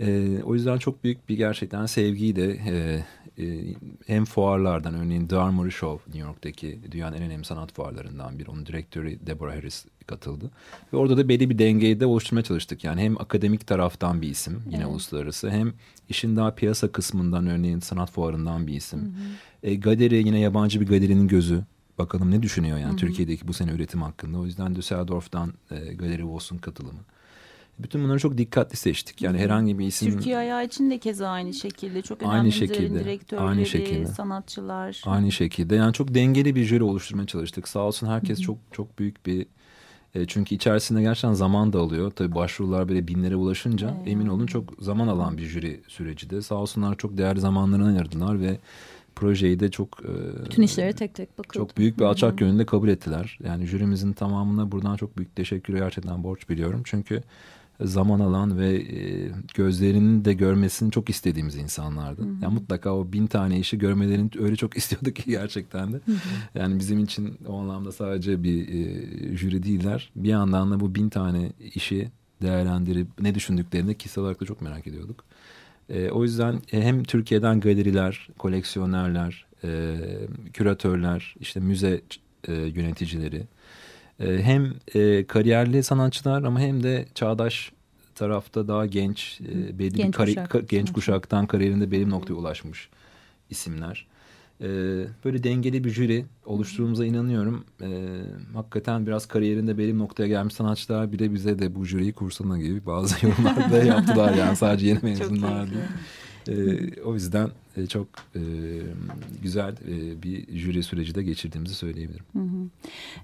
E, 0.00 0.38
o 0.42 0.54
yüzden 0.54 0.78
çok 0.78 1.04
büyük 1.04 1.28
bir 1.28 1.36
gerçekten 1.36 1.86
sevgiyi 1.86 2.34
e, 2.38 3.04
e, 3.38 3.74
hem 4.06 4.24
fuarlardan 4.24 4.94
örneğin 4.94 5.26
The 5.26 5.36
Armory 5.36 5.70
Show 5.70 6.10
New 6.10 6.28
York'taki 6.28 6.78
dünyanın 6.90 7.16
en 7.16 7.22
önemli 7.22 7.44
sanat 7.44 7.72
fuarlarından 7.72 8.38
biri. 8.38 8.50
Onun 8.50 8.66
direktörü 8.66 9.26
Deborah 9.26 9.56
Harris 9.56 9.86
katıldı. 10.06 10.50
Ve 10.92 10.96
orada 10.96 11.16
da 11.16 11.28
belli 11.28 11.50
bir 11.50 11.58
dengeyi 11.58 12.00
de 12.00 12.06
oluşturmaya 12.06 12.42
çalıştık. 12.42 12.84
Yani 12.84 13.00
hem 13.00 13.20
akademik 13.20 13.66
taraftan 13.66 14.22
bir 14.22 14.28
isim 14.28 14.62
yine 14.66 14.76
evet. 14.76 14.86
uluslararası 14.86 15.50
hem 15.50 15.72
işin 16.08 16.36
daha 16.36 16.54
piyasa 16.54 16.92
kısmından 16.92 17.46
örneğin 17.46 17.80
sanat 17.80 18.10
fuarından 18.10 18.66
bir 18.66 18.74
isim. 18.74 19.00
Hı 19.00 19.04
hı. 19.04 19.10
E, 19.62 19.74
galeri 19.74 20.16
yine 20.16 20.40
yabancı 20.40 20.80
bir 20.80 20.86
galerinin 20.86 21.28
gözü. 21.28 21.64
Bakalım 21.98 22.30
ne 22.30 22.42
düşünüyor 22.42 22.78
yani 22.78 22.90
hı 22.90 22.92
hı. 22.92 22.96
Türkiye'deki 22.96 23.48
bu 23.48 23.52
sene 23.52 23.72
üretim 23.72 24.02
hakkında. 24.02 24.38
O 24.38 24.46
yüzden 24.46 24.74
Düsseldorf'tan 24.74 25.52
e, 25.70 25.94
Galeri 25.94 26.26
Voss'un 26.26 26.58
katılımı. 26.58 27.00
Bütün 27.78 28.04
bunları 28.04 28.18
çok 28.18 28.38
dikkatli 28.38 28.76
seçtik. 28.76 29.22
Yani 29.22 29.38
herhangi 29.38 29.78
bir 29.78 29.86
isim... 29.86 30.12
Türkiye 30.12 30.36
ayağı 30.36 30.64
için 30.64 30.90
de 30.90 30.98
keza 30.98 31.28
aynı 31.28 31.54
şekilde. 31.54 32.02
Çok 32.02 32.22
önemli 32.22 32.34
aynı 32.34 32.52
şekilde, 32.52 33.00
direktörleri, 33.00 33.44
aynı 33.44 33.66
şekilde. 33.66 34.06
sanatçılar. 34.06 35.02
Aynı 35.06 35.32
şekilde. 35.32 35.74
Yani 35.74 35.92
çok 35.92 36.14
dengeli 36.14 36.54
bir 36.54 36.64
jüri 36.64 36.82
oluşturmaya 36.84 37.26
çalıştık. 37.26 37.68
Sağ 37.68 37.80
olsun 37.80 38.06
herkes 38.06 38.40
çok 38.40 38.58
çok 38.72 38.98
büyük 38.98 39.26
bir... 39.26 39.46
E, 40.14 40.26
çünkü 40.26 40.54
içerisinde 40.54 41.02
gerçekten 41.02 41.32
zaman 41.32 41.72
da 41.72 41.80
alıyor. 41.80 42.10
Tabii 42.10 42.34
başvurular 42.34 42.88
böyle 42.88 43.08
binlere 43.08 43.36
ulaşınca 43.36 43.94
evet. 43.98 44.08
emin 44.08 44.26
olun 44.26 44.46
çok 44.46 44.72
zaman 44.78 45.08
alan 45.08 45.38
bir 45.38 45.42
jüri 45.42 45.80
süreci 45.88 46.30
de. 46.30 46.42
Sağ 46.42 46.54
olsunlar 46.54 46.96
çok 46.96 47.18
değerli 47.18 47.40
zamanlarını 47.40 47.88
ayırdılar 47.88 48.40
ve 48.40 48.58
projeyi 49.16 49.60
de 49.60 49.70
çok 49.70 50.00
e, 50.04 50.44
bütün 50.44 50.62
işlere 50.62 50.92
tek 50.92 51.14
tek 51.14 51.38
bakıldı. 51.38 51.58
Çok 51.58 51.76
büyük 51.76 51.98
bir 51.98 52.04
alçak 52.04 52.38
gönüllü 52.38 52.66
kabul 52.66 52.88
ettiler. 52.88 53.38
Yani 53.44 53.66
jürimizin 53.66 54.12
tamamına 54.12 54.72
buradan 54.72 54.96
çok 54.96 55.16
büyük 55.16 55.36
teşekkür 55.36 55.76
gerçekten 55.76 56.24
borç 56.24 56.48
biliyorum. 56.48 56.82
Çünkü 56.84 57.22
zaman 57.80 58.20
alan 58.20 58.58
ve 58.58 58.74
e, 58.74 59.30
gözlerinin 59.54 60.24
de 60.24 60.32
görmesini 60.32 60.90
çok 60.90 61.10
istediğimiz 61.10 61.56
insanlardı. 61.56 62.22
Hı 62.22 62.26
hı. 62.26 62.34
Yani 62.42 62.54
mutlaka 62.54 62.94
o 62.94 63.12
bin 63.12 63.26
tane 63.26 63.58
işi 63.58 63.78
görmelerini 63.78 64.30
öyle 64.40 64.56
çok 64.56 64.76
istiyorduk 64.76 65.16
ki 65.16 65.22
gerçekten 65.26 65.92
de. 65.92 65.96
Hı 65.96 66.12
hı. 66.12 66.18
Yani 66.54 66.78
bizim 66.78 66.98
için 66.98 67.38
o 67.48 67.60
anlamda 67.60 67.92
sadece 67.92 68.42
bir 68.42 68.68
e, 68.68 69.36
jüri 69.36 69.62
değiller. 69.62 70.10
Bir 70.16 70.28
yandan 70.28 70.70
da 70.70 70.80
bu 70.80 70.94
bin 70.94 71.08
tane 71.08 71.52
işi 71.74 72.10
değerlendirip 72.42 73.08
ne 73.20 73.34
düşündüklerini 73.34 73.98
kişisel 73.98 74.24
olarak 74.24 74.40
da 74.40 74.44
çok 74.44 74.62
merak 74.62 74.86
ediyorduk. 74.86 75.24
E, 75.88 76.10
o 76.10 76.22
yüzden 76.22 76.62
e, 76.72 76.82
hem 76.82 77.04
Türkiye'den 77.04 77.60
galeriler, 77.60 78.28
koleksiyonerler, 78.38 79.46
e, 79.64 79.96
küratörler, 80.52 81.34
işte 81.40 81.60
müze 81.60 82.00
e, 82.48 82.52
yöneticileri, 82.52 83.46
hem 84.18 84.74
e, 84.94 85.26
kariyerli 85.26 85.82
sanatçılar 85.82 86.42
ama 86.42 86.60
hem 86.60 86.82
de 86.82 87.06
çağdaş 87.14 87.72
tarafta 88.14 88.68
daha 88.68 88.86
genç, 88.86 89.40
e, 89.40 89.78
belli 89.78 89.96
genç 89.96 90.06
bir 90.06 90.12
kari, 90.12 90.30
kuşak. 90.34 90.50
ka, 90.50 90.60
genç 90.60 90.92
kuşaktan 90.92 91.46
kariyerinde 91.46 91.90
belli 91.90 92.10
noktaya 92.10 92.34
ulaşmış 92.34 92.88
isimler. 93.50 94.06
E, 94.60 94.66
böyle 95.24 95.44
dengeli 95.44 95.84
bir 95.84 95.90
jüri 95.90 96.24
oluşturduğumuza 96.44 97.04
inanıyorum. 97.04 97.64
E, 97.82 98.20
hakikaten 98.54 99.06
biraz 99.06 99.26
kariyerinde 99.26 99.78
belli 99.78 99.98
noktaya 99.98 100.28
gelmiş 100.28 100.54
sanatçılar 100.54 101.12
bile 101.12 101.34
bize 101.34 101.58
de 101.58 101.74
bu 101.74 101.84
jüriyi 101.84 102.12
kursana 102.12 102.58
gibi 102.58 102.86
bazı 102.86 103.26
yorumlar 103.26 103.72
da 103.72 103.84
yaptılar 103.84 104.34
yani 104.34 104.56
sadece 104.56 104.86
yeni 104.86 104.98
mezunlar 105.02 105.66
değil. 105.70 105.84
E, 106.48 107.02
o 107.02 107.14
yüzden 107.14 107.50
e, 107.76 107.86
çok 107.86 108.06
e, 108.34 108.40
güzel 109.42 109.72
e, 109.72 110.22
bir 110.22 110.58
jüri 110.58 110.82
süreci 110.82 111.14
de 111.14 111.22
geçirdiğimizi 111.22 111.74
söyleyebilirim. 111.74 112.24
Hı 112.32 112.38
hı. 112.38 112.68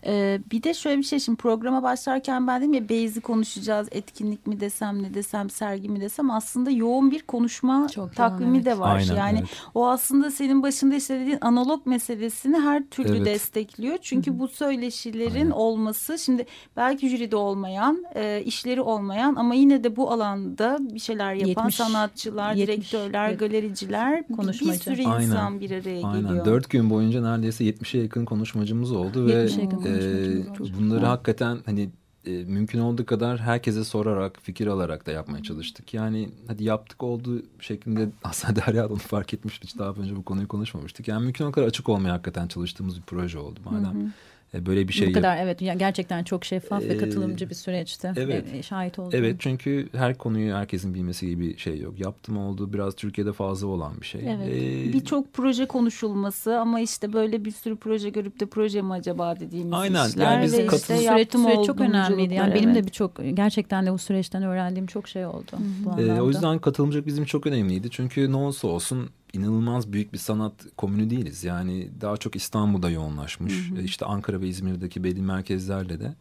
Ee, 0.07 0.41
bir 0.53 0.63
de 0.63 0.75
şöyle 0.75 0.99
bir 0.99 1.03
şey 1.03 1.21
şimdi 1.21 1.37
programa 1.37 1.83
başlarken 1.83 2.47
ben 2.47 2.61
dedim 2.61 2.75
ya 2.75 2.89
Beyzi 2.89 3.21
konuşacağız 3.21 3.89
etkinlik 3.91 4.47
mi 4.47 4.61
desem 4.61 5.03
ne 5.03 5.15
desem 5.15 5.51
sergi 5.51 5.89
mi 5.89 6.01
desem 6.01 6.31
aslında 6.31 6.71
yoğun 6.71 7.11
bir 7.11 7.23
konuşma 7.23 7.89
çok 7.89 8.17
takvimi 8.17 8.57
evet. 8.57 8.67
de 8.67 8.79
var. 8.79 8.97
Aynen, 8.97 9.15
yani 9.15 9.39
evet. 9.39 9.51
o 9.75 9.89
aslında 9.89 10.31
senin 10.31 10.63
başında 10.63 10.95
işte 10.95 11.21
dediğin 11.21 11.39
analog 11.41 11.87
meselesini 11.87 12.61
her 12.61 12.87
türlü 12.87 13.17
evet. 13.17 13.27
destekliyor. 13.27 13.99
Çünkü 14.03 14.31
hı 14.31 14.35
hı. 14.35 14.39
bu 14.39 14.49
söyleşilerin 14.49 15.35
Aynen. 15.35 15.51
olması 15.51 16.19
şimdi 16.19 16.47
belki 16.77 17.09
jüride 17.09 17.37
olmayan 17.37 18.05
e, 18.15 18.43
işleri 18.45 18.81
olmayan 18.81 19.35
ama 19.35 19.55
yine 19.55 19.85
de 19.85 19.97
bu 19.97 20.11
alanda 20.11 20.79
bir 20.81 21.01
şeyler 21.01 21.35
yapan 21.35 21.47
70, 21.47 21.75
sanatçılar, 21.75 22.55
70, 22.55 22.69
direktörler, 22.69 23.29
evet. 23.29 23.41
galericiler 23.41 24.25
konuşmacı. 24.41 24.91
Bir 24.91 24.97
sürü 24.97 25.01
insan 25.03 25.37
Aynen. 25.37 25.61
bir 25.61 25.71
araya 25.71 26.07
Aynen. 26.07 26.29
geliyor. 26.29 26.45
Dört 26.45 26.71
gün 26.71 26.91
boyunca 26.91 27.23
neredeyse 27.23 27.65
70'e 27.65 28.01
yakın 28.03 28.25
konuşmacımız 28.25 28.93
oldu 28.93 29.27
ve 29.27 29.49
e, 29.85 30.79
bunları 30.79 31.07
hakikaten 31.07 31.59
hani 31.67 31.91
e, 32.27 32.31
mümkün 32.31 32.79
olduğu 32.79 33.07
kadar 33.07 33.39
herkese 33.39 33.85
sorarak, 33.85 34.39
fikir 34.43 34.67
alarak 34.67 35.07
da 35.07 35.11
yapmaya 35.11 35.43
çalıştık. 35.43 35.95
Yani 35.95 36.29
hadi 36.47 36.65
yaptık 36.65 37.03
oldu 37.03 37.43
şeklinde 37.61 38.09
aslında 38.25 38.57
Derya 38.57 38.89
onu 38.89 38.97
fark 38.97 39.35
etmişti. 39.35 39.67
Hiç 39.67 39.79
daha 39.79 39.91
önce 39.91 40.17
bu 40.17 40.23
konuyu 40.23 40.49
konuşmamıştık. 40.49 41.09
Yani 41.09 41.25
mümkün 41.25 41.45
olduğu 41.45 41.53
kadar 41.53 41.67
açık 41.67 41.89
olmaya 41.89 42.13
hakikaten 42.13 42.49
çalıştığımız 42.49 42.97
bir 42.97 43.03
proje 43.03 43.39
oldu. 43.39 43.61
Madem 43.65 43.95
hı 43.95 44.07
hı. 44.07 44.11
E, 44.55 44.67
böyle 44.67 44.89
bir 44.89 44.93
şey 44.93 45.09
Bu 45.09 45.13
kadar 45.13 45.37
evet 45.37 45.59
gerçekten 45.59 46.25
çok 46.25 46.45
şeffaf 46.45 46.83
ee, 46.83 46.89
ve 46.89 46.97
katılımcı 46.97 47.51
bir 47.51 47.55
süreçti. 47.55 48.13
Evet. 48.17 48.55
E, 48.55 48.63
şahit 48.63 48.99
oldum. 48.99 49.11
Evet 49.15 49.37
çünkü 49.39 49.89
her 49.93 50.19
konuyu 50.19 50.55
herkesin 50.55 50.95
bilmesi 50.95 51.27
gibi 51.27 51.41
bir 51.41 51.59
şey 51.59 51.81
yok. 51.81 52.01
Yaptım 52.01 52.39
oldu 52.39 52.73
biraz 52.73 52.95
Türkiye'de 52.95 53.33
fazla 53.33 53.67
olan 53.67 54.01
bir 54.01 54.07
şey. 54.07 54.21
Evet. 54.27 54.49
Ee, 54.49 54.93
Birçok 54.93 55.33
proje 55.33 55.67
konuşulması 55.67 56.59
ama 56.59 56.81
işte 56.81 57.13
böyle 57.13 57.45
bir 57.45 57.51
sürü 57.51 57.77
proje 57.77 58.11
görüp 58.11 58.41
de 58.41 58.47
proje 58.47 58.83
mi 58.83 58.93
acaba 58.93 59.41
dediğimiz 59.41 59.73
Aynen. 59.73 60.09
işler. 60.09 60.33
Yani 60.33 60.45
biz 60.45 60.59
ve 60.59 60.65
işte 60.65 60.79
süreç, 60.79 61.33
süreç 61.33 61.67
çok 61.67 61.81
önemliydi. 61.81 62.35
Yani 62.35 62.51
evet. 62.53 62.63
benim 62.63 62.75
de 62.75 62.85
birçok 62.85 63.21
gerçekten 63.35 63.87
de 63.87 63.93
bu 63.93 63.99
süreçten 63.99 64.43
öğrendiğim 64.43 64.87
çok 64.87 65.09
şey 65.09 65.27
oldu. 65.27 65.53
Bu 65.85 66.01
ee, 66.01 66.21
o 66.21 66.29
yüzden 66.29 66.59
katılımcılık 66.59 67.07
bizim 67.07 67.25
çok 67.25 67.47
önemliydi. 67.47 67.91
Çünkü 67.91 68.33
ne 68.33 68.37
olsa 68.37 68.69
olsun 68.69 69.11
inanılmaz 69.33 69.93
büyük 69.93 70.13
bir 70.13 70.19
sanat 70.19 70.53
komünü 70.77 71.11
değiliz. 71.11 71.45
Yani 71.45 71.91
daha 72.01 72.17
çok 72.17 72.37
İstanbul'da 72.37 72.91
yoğunlaşmış. 72.91 73.71
Hı 73.71 73.75
hı. 73.75 73.83
İşte 73.83 74.05
Ankara 74.05 74.41
ve 74.41 74.49
İzmir'deki 74.49 75.05
belli 75.05 75.23
merkezlerle 75.23 76.01
de. 76.01 76.15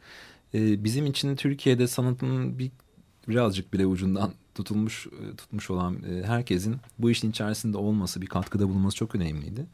Ee, 0.53 0.83
bizim 0.83 1.05
için 1.05 1.35
Türkiye'de 1.35 1.87
sanatın 1.87 2.59
bir 2.59 2.71
birazcık 3.29 3.73
bile 3.73 3.85
ucundan 3.85 4.31
tutulmuş 4.55 5.07
e, 5.07 5.35
tutmuş 5.35 5.69
olan 5.69 5.95
e, 5.95 6.23
herkesin 6.27 6.75
bu 6.99 7.11
işin 7.11 7.29
içerisinde 7.29 7.77
olması, 7.77 8.21
bir 8.21 8.27
katkıda 8.27 8.69
bulunması 8.69 8.97
çok 8.97 9.15
önemliydi. 9.15 9.65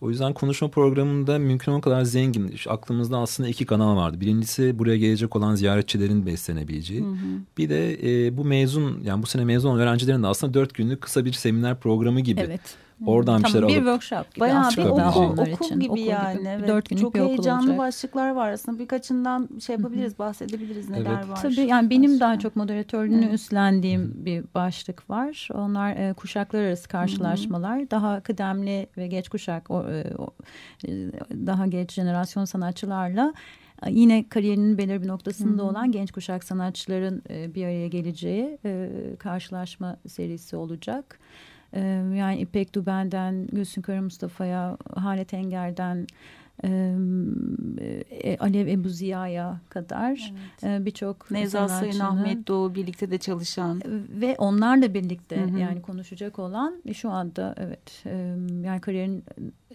O 0.00 0.10
yüzden 0.10 0.34
konuşma 0.34 0.68
programında 0.68 1.38
mümkün 1.38 1.72
o 1.72 1.80
kadar 1.80 2.02
zengin. 2.02 2.54
Aklımızda 2.68 3.18
aslında 3.18 3.48
iki 3.48 3.66
kanal 3.66 3.96
vardı. 3.96 4.20
Birincisi 4.20 4.78
buraya 4.78 4.96
gelecek 4.96 5.36
olan 5.36 5.54
ziyaretçilerin 5.54 6.26
beslenebileceği. 6.26 7.00
Hı 7.00 7.10
hı. 7.10 7.16
Bir 7.58 7.68
de 7.68 7.98
e, 8.26 8.36
bu 8.36 8.44
mezun 8.44 9.00
yani 9.04 9.22
bu 9.22 9.26
sene 9.26 9.44
mezun 9.44 9.68
olan 9.68 9.80
öğrencilerin 9.80 10.22
de 10.22 10.26
aslında 10.26 10.54
dört 10.54 10.74
günlük 10.74 11.00
kısa 11.00 11.24
bir 11.24 11.32
seminer 11.32 11.80
programı 11.80 12.20
gibi. 12.20 12.40
Evet. 12.40 12.76
Oradan 13.06 13.42
tamam, 13.42 13.44
bir 13.44 13.52
şeyler 13.52 13.68
bir 13.68 13.74
alıp 13.74 14.00
workshop 14.00 14.34
gibi. 14.34 14.40
Bayağı 14.40 14.70
bir 14.70 14.84
okul, 14.84 15.22
okul 15.22 15.64
için. 15.64 15.80
gibi 15.80 15.90
okul 15.90 16.00
yani. 16.00 16.38
Gibi. 16.38 16.48
Evet. 16.48 16.68
Dört 16.68 16.88
günlük 16.88 17.02
Çok 17.02 17.14
bir 17.14 17.20
okul 17.20 17.28
heyecanlı 17.28 17.62
olacak. 17.62 17.78
başlıklar 17.78 18.30
var 18.30 18.50
aslında. 18.52 18.78
Birkaçından 18.78 19.48
şey 19.66 19.76
yapabiliriz, 19.76 20.18
bahsedebiliriz 20.18 20.90
neler 20.90 21.10
evet. 21.18 21.28
var. 21.28 21.42
Tabii 21.42 21.60
yani 21.60 21.90
benim 21.90 22.12
başka. 22.12 22.24
daha 22.24 22.38
çok 22.38 22.56
moderatörlüğünü 22.56 23.24
evet. 23.24 23.34
üstlendiğim 23.34 24.12
bir 24.16 24.44
başlık 24.54 25.10
var. 25.10 25.48
Onlar 25.54 25.96
e, 25.96 26.12
kuşaklar 26.12 26.62
arası 26.62 26.88
karşılaşmalar. 26.88 27.78
Hı 27.78 27.82
-hı. 27.82 27.90
Daha 27.90 28.20
kıdemli 28.20 28.86
ve 28.96 29.06
geç 29.06 29.28
kuşak, 29.28 29.70
o, 29.70 29.90
e, 29.90 30.04
o, 30.18 30.28
e, 30.86 30.88
daha 31.46 31.66
geç 31.66 31.92
jenerasyon 31.92 32.44
sanatçılarla 32.44 33.34
e, 33.86 33.92
yine 33.92 34.28
kariyerinin 34.28 34.78
belirli 34.78 35.02
bir 35.02 35.08
noktasında 35.08 35.62
Hı 35.62 35.66
-hı. 35.66 35.70
olan 35.70 35.92
genç 35.92 36.12
kuşak 36.12 36.44
sanatçıların 36.44 37.22
e, 37.30 37.54
bir 37.54 37.64
araya 37.64 37.88
geleceği 37.88 38.58
e, 38.64 38.90
karşılaşma 39.18 39.96
serisi 40.08 40.56
olacak 40.56 41.18
yani 42.16 42.40
İpek 42.40 42.74
Duben'den 42.74 43.46
Gülsün 43.46 43.82
Kara 43.82 44.02
Mustafa'ya, 44.02 44.76
Halet 44.94 45.34
Enger'den 45.34 46.06
e, 46.64 48.36
Alev 48.40 48.66
Ebu 48.66 48.88
Ziya'ya 48.88 49.60
kadar 49.68 50.32
evet. 50.62 50.86
birçok 50.86 51.30
Nevzat 51.30 51.70
Sayın 51.70 52.00
Ahmet 52.00 52.48
Doğu 52.48 52.74
birlikte 52.74 53.10
de 53.10 53.18
çalışan 53.18 53.82
ve 54.20 54.34
onlarla 54.38 54.94
birlikte 54.94 55.36
hı 55.36 55.44
hı. 55.44 55.58
yani 55.58 55.82
konuşacak 55.82 56.38
olan 56.38 56.82
şu 56.94 57.10
anda 57.10 57.54
evet 57.58 58.04
yani 58.64 58.80
kariyerin 58.80 59.24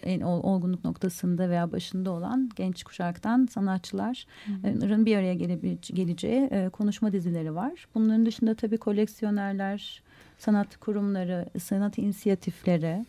en 0.02 0.20
olgunluk 0.20 0.84
noktasında 0.84 1.50
veya 1.50 1.72
başında 1.72 2.10
olan 2.10 2.50
genç 2.56 2.82
kuşaktan 2.82 3.46
sanatçıların 3.50 5.06
bir 5.06 5.16
araya 5.16 5.34
geleceği 5.80 6.70
konuşma 6.70 7.12
dizileri 7.12 7.54
var. 7.54 7.86
Bunların 7.94 8.26
dışında 8.26 8.54
tabii 8.54 8.78
koleksiyonerler, 8.78 10.02
sanat 10.38 10.76
kurumları, 10.76 11.46
sanat 11.58 11.98
inisiyatifleri 11.98 13.06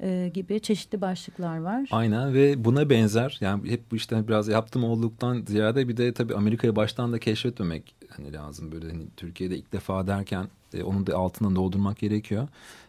e, 0.00 0.30
gibi 0.34 0.60
çeşitli 0.60 1.00
başlıklar 1.00 1.58
var. 1.58 1.88
Aynen 1.90 2.34
ve 2.34 2.64
buna 2.64 2.90
benzer 2.90 3.38
yani 3.40 3.70
hep 3.70 3.90
bu 3.90 3.96
işte 3.96 4.28
biraz 4.28 4.48
yaptım 4.48 4.84
olduktan 4.84 5.44
ziyade 5.46 5.88
bir 5.88 5.96
de 5.96 6.12
tabii 6.12 6.34
Amerika'yı 6.34 6.76
baştan 6.76 7.12
da 7.12 7.18
keşfetmemek 7.18 7.94
hani 8.08 8.32
lazım 8.32 8.72
böyle 8.72 8.90
hani 8.90 9.06
Türkiye'de 9.16 9.56
ilk 9.56 9.72
defa 9.72 10.06
derken 10.06 10.48
e, 10.74 10.82
onun 10.82 11.06
da 11.06 11.16
altından 11.16 11.56
doldurmak 11.56 11.98
gerekiyor. 11.98 12.48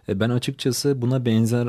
E, 0.09 0.19
ben 0.19 0.29
açıkçası 0.29 1.01
buna 1.01 1.25
benzer 1.25 1.67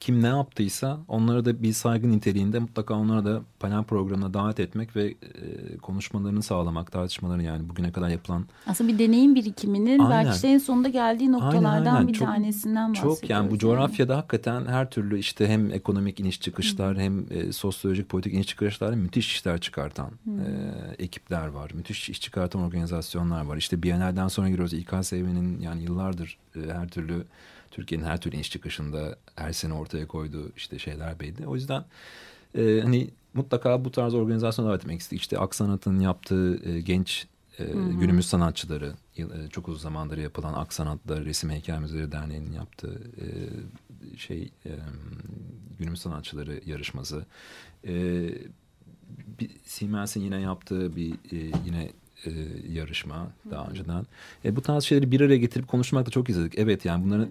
kim 0.00 0.22
ne 0.22 0.26
yaptıysa 0.26 0.98
onlara 1.08 1.44
da 1.44 1.62
bir 1.62 1.72
saygı 1.72 2.10
niteliğinde 2.10 2.58
mutlaka 2.58 2.94
onlara 2.94 3.24
da 3.24 3.42
panel 3.60 3.84
programına 3.84 4.34
davet 4.34 4.60
etmek 4.60 4.96
ve 4.96 5.06
e, 5.06 5.76
konuşmalarını 5.76 6.42
sağlamak, 6.42 6.92
tartışmalarını 6.92 7.42
yani 7.42 7.68
bugüne 7.68 7.92
kadar 7.92 8.08
yapılan. 8.08 8.44
Aslında 8.66 8.92
bir 8.92 8.98
deneyim 8.98 9.34
birikiminin 9.34 9.98
aynen. 9.98 10.26
belki 10.26 10.42
de 10.42 10.48
en 10.48 10.58
sonunda 10.58 10.88
geldiği 10.88 11.32
noktalardan 11.32 11.70
aynen, 11.70 11.94
aynen. 11.94 12.08
bir 12.08 12.12
çok, 12.12 12.28
tanesinden 12.28 12.90
bahsediyoruz. 12.90 13.20
Çok 13.20 13.30
yani 13.30 13.50
bu 13.50 13.58
coğrafyada 13.58 14.12
yani. 14.12 14.20
hakikaten 14.20 14.66
her 14.66 14.90
türlü 14.90 15.18
işte 15.18 15.48
hem 15.48 15.72
ekonomik 15.72 16.20
iniş 16.20 16.40
çıkışlar 16.40 16.96
Hı. 16.96 17.00
hem 17.00 17.26
e, 17.30 17.52
sosyolojik 17.52 18.08
politik 18.08 18.34
iniş 18.34 18.46
çıkışlar 18.46 18.94
müthiş 18.94 19.32
işler 19.32 19.60
çıkartan 19.60 20.10
e, 20.26 20.48
ekipler 21.04 21.46
var. 21.46 21.70
Müthiş 21.74 22.10
iş 22.10 22.20
çıkartan 22.20 22.62
organizasyonlar 22.62 23.44
var. 23.44 23.56
İşte 23.56 23.82
Biennale'den 23.82 24.28
sonra 24.28 24.48
giriyoruz. 24.48 24.72
İKSV'nin 24.72 25.60
yani 25.60 25.82
yıllardır 25.82 26.38
e, 26.56 26.72
her 26.72 26.88
türlü 26.88 27.24
Türkiye'nin 27.70 28.06
her 28.06 28.20
türlü 28.20 28.36
iş 28.36 28.50
çıkışında 28.50 29.18
her 29.36 29.52
sene 29.52 29.72
ortaya 29.72 30.06
koyduğu 30.06 30.52
işte 30.56 30.78
şeyler 30.78 31.20
belli. 31.20 31.46
O 31.46 31.54
yüzden 31.54 31.84
e, 32.54 32.80
hani 32.80 33.10
mutlaka 33.34 33.84
bu 33.84 33.90
tarz 33.90 34.14
organizasyonlar 34.14 34.76
etmek 34.76 35.00
istedik. 35.00 35.22
İşte 35.22 35.38
Aksanat'ın 35.38 36.00
yaptığı 36.00 36.70
e, 36.70 36.80
genç 36.80 37.26
e, 37.58 37.64
günümüz 38.00 38.26
sanatçıları 38.26 38.92
e, 39.16 39.24
çok 39.50 39.68
uzun 39.68 39.80
zamandır 39.80 40.18
yapılan 40.18 40.54
Aksanat'la 40.54 41.24
Resim 41.24 41.50
Heykel 41.50 41.78
Müzeleri 41.78 42.12
Derneği'nin 42.12 42.52
yaptığı 42.52 43.00
e, 43.20 43.26
şey 44.18 44.52
e, 44.66 44.70
günümüz 45.78 46.00
sanatçıları 46.00 46.60
yarışması. 46.66 47.26
E, 47.86 48.28
Siemens'in 49.64 50.20
yine 50.20 50.40
yaptığı 50.40 50.96
bir 50.96 51.12
e, 51.12 51.52
yine 51.66 51.90
e, 52.26 52.30
yarışma 52.72 53.28
daha 53.50 53.66
önceden. 53.66 54.06
E, 54.44 54.56
bu 54.56 54.60
tarz 54.60 54.84
şeyleri 54.84 55.10
bir 55.10 55.20
araya 55.20 55.38
getirip 55.38 55.68
konuşmak 55.68 56.06
da 56.06 56.10
çok 56.10 56.30
izledik. 56.30 56.58
Evet 56.58 56.84
yani 56.84 57.04
bunların 57.04 57.28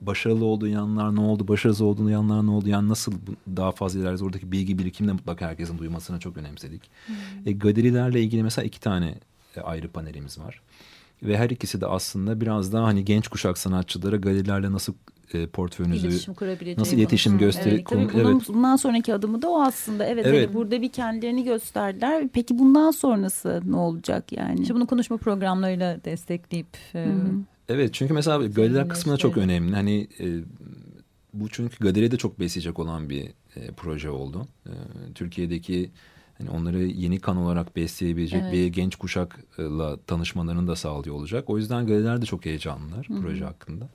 başarılı 0.00 0.44
olduğu 0.44 0.68
yanlar 0.68 1.16
ne 1.16 1.20
oldu, 1.20 1.48
başarısız 1.48 1.80
olduğu 1.80 2.10
yanlar 2.10 2.46
ne 2.46 2.50
oldu, 2.50 2.68
yani 2.68 2.88
nasıl 2.88 3.12
daha 3.56 3.72
fazla 3.72 4.00
ilerleriz 4.00 4.22
oradaki 4.22 4.52
bilgi 4.52 4.78
birikimini 4.78 5.12
mutlaka 5.12 5.46
herkesin 5.46 5.78
duymasına 5.78 6.20
çok 6.20 6.36
önemsedik. 6.36 6.82
Hmm. 7.06 7.14
E, 7.46 7.52
galerilerle 7.52 8.22
ilgili 8.22 8.42
mesela 8.42 8.64
iki 8.64 8.80
tane 8.80 9.14
e, 9.56 9.60
ayrı 9.60 9.88
panelimiz 9.88 10.38
var. 10.38 10.60
Ve 11.22 11.38
her 11.38 11.50
ikisi 11.50 11.80
de 11.80 11.86
aslında 11.86 12.40
biraz 12.40 12.72
daha 12.72 12.84
hani 12.84 13.04
genç 13.04 13.28
kuşak 13.28 13.58
sanatçılara 13.58 14.16
galerilerle 14.16 14.72
nasıl 14.72 14.94
e, 15.34 15.46
portföyünüzü 15.46 16.08
iletişim 16.08 16.34
nasıl 16.76 16.96
iletişim 16.96 17.38
gösteri 17.38 17.74
evet, 17.74 17.86
tabii 17.86 18.08
bunun, 18.12 18.32
evet. 18.32 18.48
bundan 18.48 18.76
sonraki 18.76 19.14
adımı 19.14 19.42
da 19.42 19.50
o 19.50 19.62
aslında. 19.62 20.06
Evet, 20.06 20.26
evet. 20.26 20.48
Hani 20.48 20.54
burada 20.54 20.82
bir 20.82 20.88
kendilerini 20.88 21.44
gösterdiler. 21.44 22.28
Peki 22.32 22.58
bundan 22.58 22.90
sonrası 22.90 23.62
ne 23.64 23.76
olacak 23.76 24.32
yani? 24.32 24.60
İşte 24.60 24.74
bunu 24.74 24.86
konuşma 24.86 25.16
programlarıyla 25.16 26.04
destekleyip 26.04 26.66
e, 26.94 27.06
evet 27.68 27.94
çünkü 27.94 28.14
mesela 28.14 28.46
galeriler 28.46 28.88
kısmına 28.88 29.16
çok 29.16 29.36
önemli. 29.36 29.74
Hani 29.74 30.08
e, 30.20 30.26
bu 31.34 31.48
çünkü 31.48 31.76
galeriye 31.84 32.10
de 32.10 32.16
çok 32.16 32.40
besleyecek 32.40 32.78
olan 32.78 33.10
bir 33.10 33.24
e, 33.56 33.72
proje 33.76 34.10
oldu. 34.10 34.46
E, 34.66 34.72
Türkiye'deki 35.14 35.90
hani 36.42 36.58
onları 36.58 36.78
yeni 36.78 37.20
kan 37.20 37.36
olarak 37.36 37.76
besleyebilecek 37.76 38.42
evet. 38.42 38.52
bir 38.52 38.66
genç 38.66 38.96
kuşakla 38.96 39.96
tanışmalarını 40.06 40.68
da 40.68 40.76
sağlıyor 40.76 41.16
olacak. 41.16 41.50
O 41.50 41.58
yüzden 41.58 41.86
galeriler 41.86 42.22
de 42.22 42.26
çok 42.26 42.44
heyecanlılar 42.44 43.08
Hı 43.08 43.12
-hı. 43.12 43.22
proje 43.22 43.44
hakkında. 43.44 43.88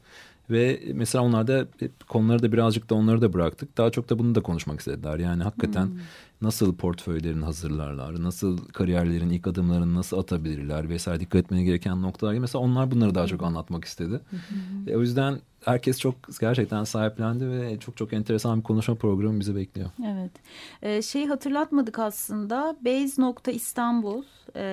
Ve 0.50 0.82
mesela 0.94 1.24
onlar 1.24 1.48
da 1.48 1.68
konuları 2.08 2.42
da 2.42 2.52
birazcık 2.52 2.90
da 2.90 2.96
onları 2.96 3.22
da 3.22 3.34
bıraktık. 3.34 3.78
Daha 3.78 3.92
çok 3.92 4.10
da 4.10 4.20
bunu 4.20 4.36
da 4.36 4.42
konuşmak 4.42 4.80
istediler. 4.80 5.20
Yani 5.20 5.44
hakikaten 5.44 5.86
hmm. 5.86 6.00
nasıl 6.42 6.76
portföylerini 6.76 7.46
hazırlarlar, 7.46 8.24
nasıl 8.24 8.58
kariyerlerin 8.58 9.30
ilk 9.30 9.48
adımlarını 9.48 9.96
nasıl 9.96 10.20
atabilirler 10.20 10.90
vesaire 10.90 11.20
dikkat 11.20 11.42
etmeye 11.42 11.64
gereken 11.64 12.02
noktalar. 12.02 12.34
Mesela 12.34 12.64
onlar 12.64 12.92
bunları 12.92 13.16
daha 13.16 13.28
çok 13.28 13.44
anlatmak 13.44 13.86
istedi. 13.86 14.20
Hmm. 14.30 14.88
E, 14.88 14.98
o 14.98 15.02
yüzden 15.02 15.40
herkes 15.68 16.00
çok 16.00 16.16
gerçekten 16.40 16.84
sahiplendi 16.84 17.50
ve 17.50 17.80
çok 17.80 17.98
çok 17.98 18.14
enteresan 18.14 18.60
bir 18.60 18.64
konuşma 18.64 18.96
programı 18.96 19.40
bizi 19.40 19.56
bekliyor. 19.56 19.90
Evet. 20.06 20.32
Ee, 20.82 21.02
şeyi 21.02 21.28
hatırlatmadık 21.28 22.00
aslında. 22.00 22.76
Base.İstanbul 22.82 24.24
e, 24.56 24.64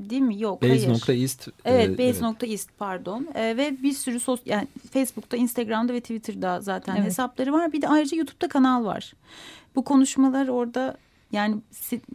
değil 0.00 0.22
mi? 0.22 0.40
Yok 0.40 0.62
Base 0.62 0.72
hayır. 0.72 0.88
Nokta 0.88 1.12
East. 1.12 1.48
Evet 1.64 1.90
Base 1.90 2.02
evet. 2.02 2.20
nokta 2.20 2.46
East 2.46 2.70
pardon. 2.78 3.28
E, 3.34 3.56
ve 3.56 3.82
bir 3.82 3.92
sürü 3.92 4.20
sos 4.20 4.40
yani 4.46 4.68
Facebook'ta, 4.92 5.36
Instagram'da 5.36 5.92
ve 5.92 6.00
Twitter'da 6.00 6.60
zaten 6.60 6.96
evet. 6.96 7.06
hesapları 7.06 7.52
var. 7.52 7.72
Bir 7.72 7.82
de 7.82 7.88
ayrıca 7.88 8.16
YouTube'da 8.16 8.48
kanal 8.48 8.84
var. 8.84 9.12
Bu 9.74 9.84
konuşmalar 9.84 10.48
orada 10.48 10.96
Yani 11.32 11.56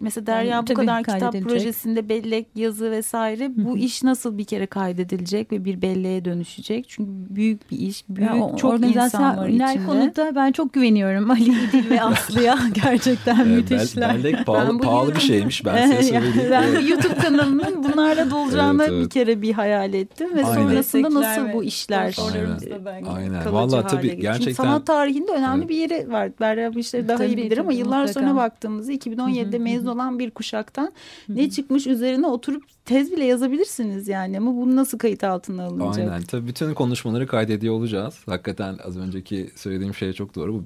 mesela 0.01 0.27
Derya 0.27 0.51
yani, 0.51 0.67
bu 0.67 0.73
kadar 0.73 1.03
kitap 1.03 1.33
projesinde 1.33 2.09
bellek, 2.09 2.47
yazı 2.55 2.91
vesaire 2.91 3.51
bu 3.55 3.77
iş 3.77 4.03
nasıl 4.03 4.37
bir 4.37 4.45
kere 4.45 4.65
kaydedilecek 4.65 5.51
ve 5.51 5.65
bir 5.65 5.81
belleğe 5.81 6.25
dönüşecek? 6.25 6.85
Çünkü 6.89 7.11
büyük 7.35 7.71
bir 7.71 7.77
iş, 7.77 8.09
büyük 8.09 8.29
ya, 8.29 8.57
çok 8.57 8.85
insan 8.85 9.37
var 9.37 9.47
içinde. 9.47 9.85
konuda 9.85 10.35
ben 10.35 10.51
çok 10.51 10.73
güveniyorum 10.73 11.31
Ali 11.35 11.43
İdil 11.43 11.89
ve 11.89 12.01
Aslı'ya 12.01 12.59
gerçekten 12.83 13.47
müthişler. 13.47 14.15
Bellek 14.15 14.45
pahalı, 14.45 14.79
pahalı 14.79 15.15
bir 15.15 15.19
şeymiş 15.19 15.65
ben 15.65 15.91
size 15.91 16.03
söyleyeyim. 16.19 16.51
ben 16.51 16.75
bu 16.75 16.89
YouTube 16.89 17.15
kanalının 17.15 17.83
bunlarla 17.83 18.31
dolacağını 18.31 18.83
evet, 18.83 18.93
evet. 18.93 19.05
bir 19.05 19.09
kere 19.09 19.41
bir 19.41 19.53
hayal 19.53 19.93
ettim 19.93 20.35
ve 20.35 20.45
Aynen. 20.45 20.61
sonrasında 20.61 21.13
nasıl 21.13 21.53
bu 21.53 21.63
işler 21.63 22.15
Aynen. 22.33 23.03
Aynen. 23.15 23.53
Vallahi 23.53 23.87
tabii 23.87 24.07
gerçekten. 24.07 24.37
Çünkü 24.37 24.53
sanat 24.53 24.85
tarihinde 24.85 25.31
önemli 25.31 25.59
evet. 25.59 25.69
bir 25.69 25.75
yeri 25.75 26.11
var. 26.11 26.31
Berra 26.39 26.73
bu 26.73 26.79
işleri 26.79 27.07
daha 27.07 27.17
tabii, 27.17 27.27
iyi 27.27 27.37
bilir 27.37 27.57
ama 27.57 27.73
yıllar 27.73 28.01
mutlaka. 28.01 28.19
sonra 28.19 28.35
baktığımızda 28.35 28.91
2017'de 29.07 29.59
mezun 29.59 29.87
olan 29.87 30.19
bir 30.19 30.31
kuşaktan 30.31 30.91
ne 31.29 31.49
çıkmış 31.49 31.87
üzerine 31.87 32.27
oturup 32.27 32.63
tez 32.85 33.11
bile 33.11 33.25
yazabilirsiniz 33.25 34.07
yani 34.07 34.37
ama 34.37 34.55
bunu 34.55 34.75
nasıl 34.75 34.97
kayıt 34.97 35.23
altına 35.23 35.63
alınacak? 35.63 36.11
Aynen 36.11 36.21
tabii 36.21 36.47
bütün 36.47 36.73
konuşmaları 36.73 37.27
kaydediyor 37.27 37.73
olacağız. 37.73 38.15
Hakikaten 38.25 38.77
az 38.83 38.97
önceki 38.97 39.49
söylediğim 39.55 39.93
şey 39.93 40.13
çok 40.13 40.35
doğru. 40.35 40.53
Bu 40.53 40.63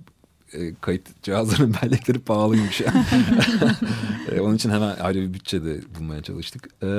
e, 0.54 0.74
kayıt 0.82 1.24
cihazlarının 1.24 1.76
bellekleri 1.84 2.20
pahalıymış. 2.20 2.82
E, 4.32 4.40
onun 4.40 4.56
için 4.56 4.70
hemen 4.70 4.96
ayrı 4.96 5.20
bir 5.20 5.34
bütçe 5.34 5.66
de 5.66 5.82
bulmaya 6.00 6.22
çalıştık. 6.22 6.70
E, 6.84 6.90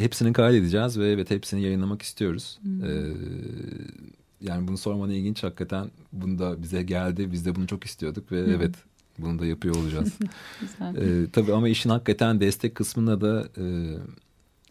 hepsini 0.00 0.32
kaydedeceğiz 0.32 0.98
ve 0.98 1.10
evet 1.10 1.30
hepsini 1.30 1.62
yayınlamak 1.62 2.02
istiyoruz. 2.02 2.58
Hmm. 2.62 2.84
E, 2.84 2.88
yani 4.40 4.68
bunu 4.68 4.78
sorman 4.78 5.10
ilginç 5.10 5.42
hakikaten. 5.42 5.90
Bunu 6.12 6.38
da 6.38 6.62
bize 6.62 6.82
geldi. 6.82 7.32
Biz 7.32 7.46
de 7.46 7.54
bunu 7.54 7.66
çok 7.66 7.84
istiyorduk 7.84 8.32
ve 8.32 8.44
hmm. 8.44 8.52
evet 8.52 8.74
bunu 9.22 9.38
da 9.38 9.46
yapıyor 9.46 9.76
olacağız. 9.76 10.18
ee, 10.80 11.26
tabii 11.32 11.52
ama 11.52 11.68
işin 11.68 11.90
hakikaten 11.90 12.40
destek 12.40 12.74
kısmında 12.74 13.20
da 13.20 13.48
e, 13.58 13.64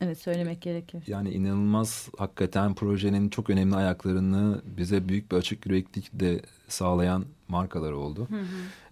Evet 0.01 0.19
söylemek 0.19 0.61
gerekir. 0.61 1.03
Yani 1.07 1.29
inanılmaz 1.29 2.09
hakikaten 2.17 2.75
projenin 2.75 3.29
çok 3.29 3.49
önemli 3.49 3.75
ayaklarını 3.75 4.61
bize 4.77 5.09
büyük 5.09 5.31
bir 5.31 5.37
açık 5.37 5.65
yüreklik 5.65 6.09
de 6.13 6.41
sağlayan 6.67 7.25
markalar 7.47 7.91
oldu. 7.91 8.27
Hı 8.29 8.35
hı. 8.35 8.45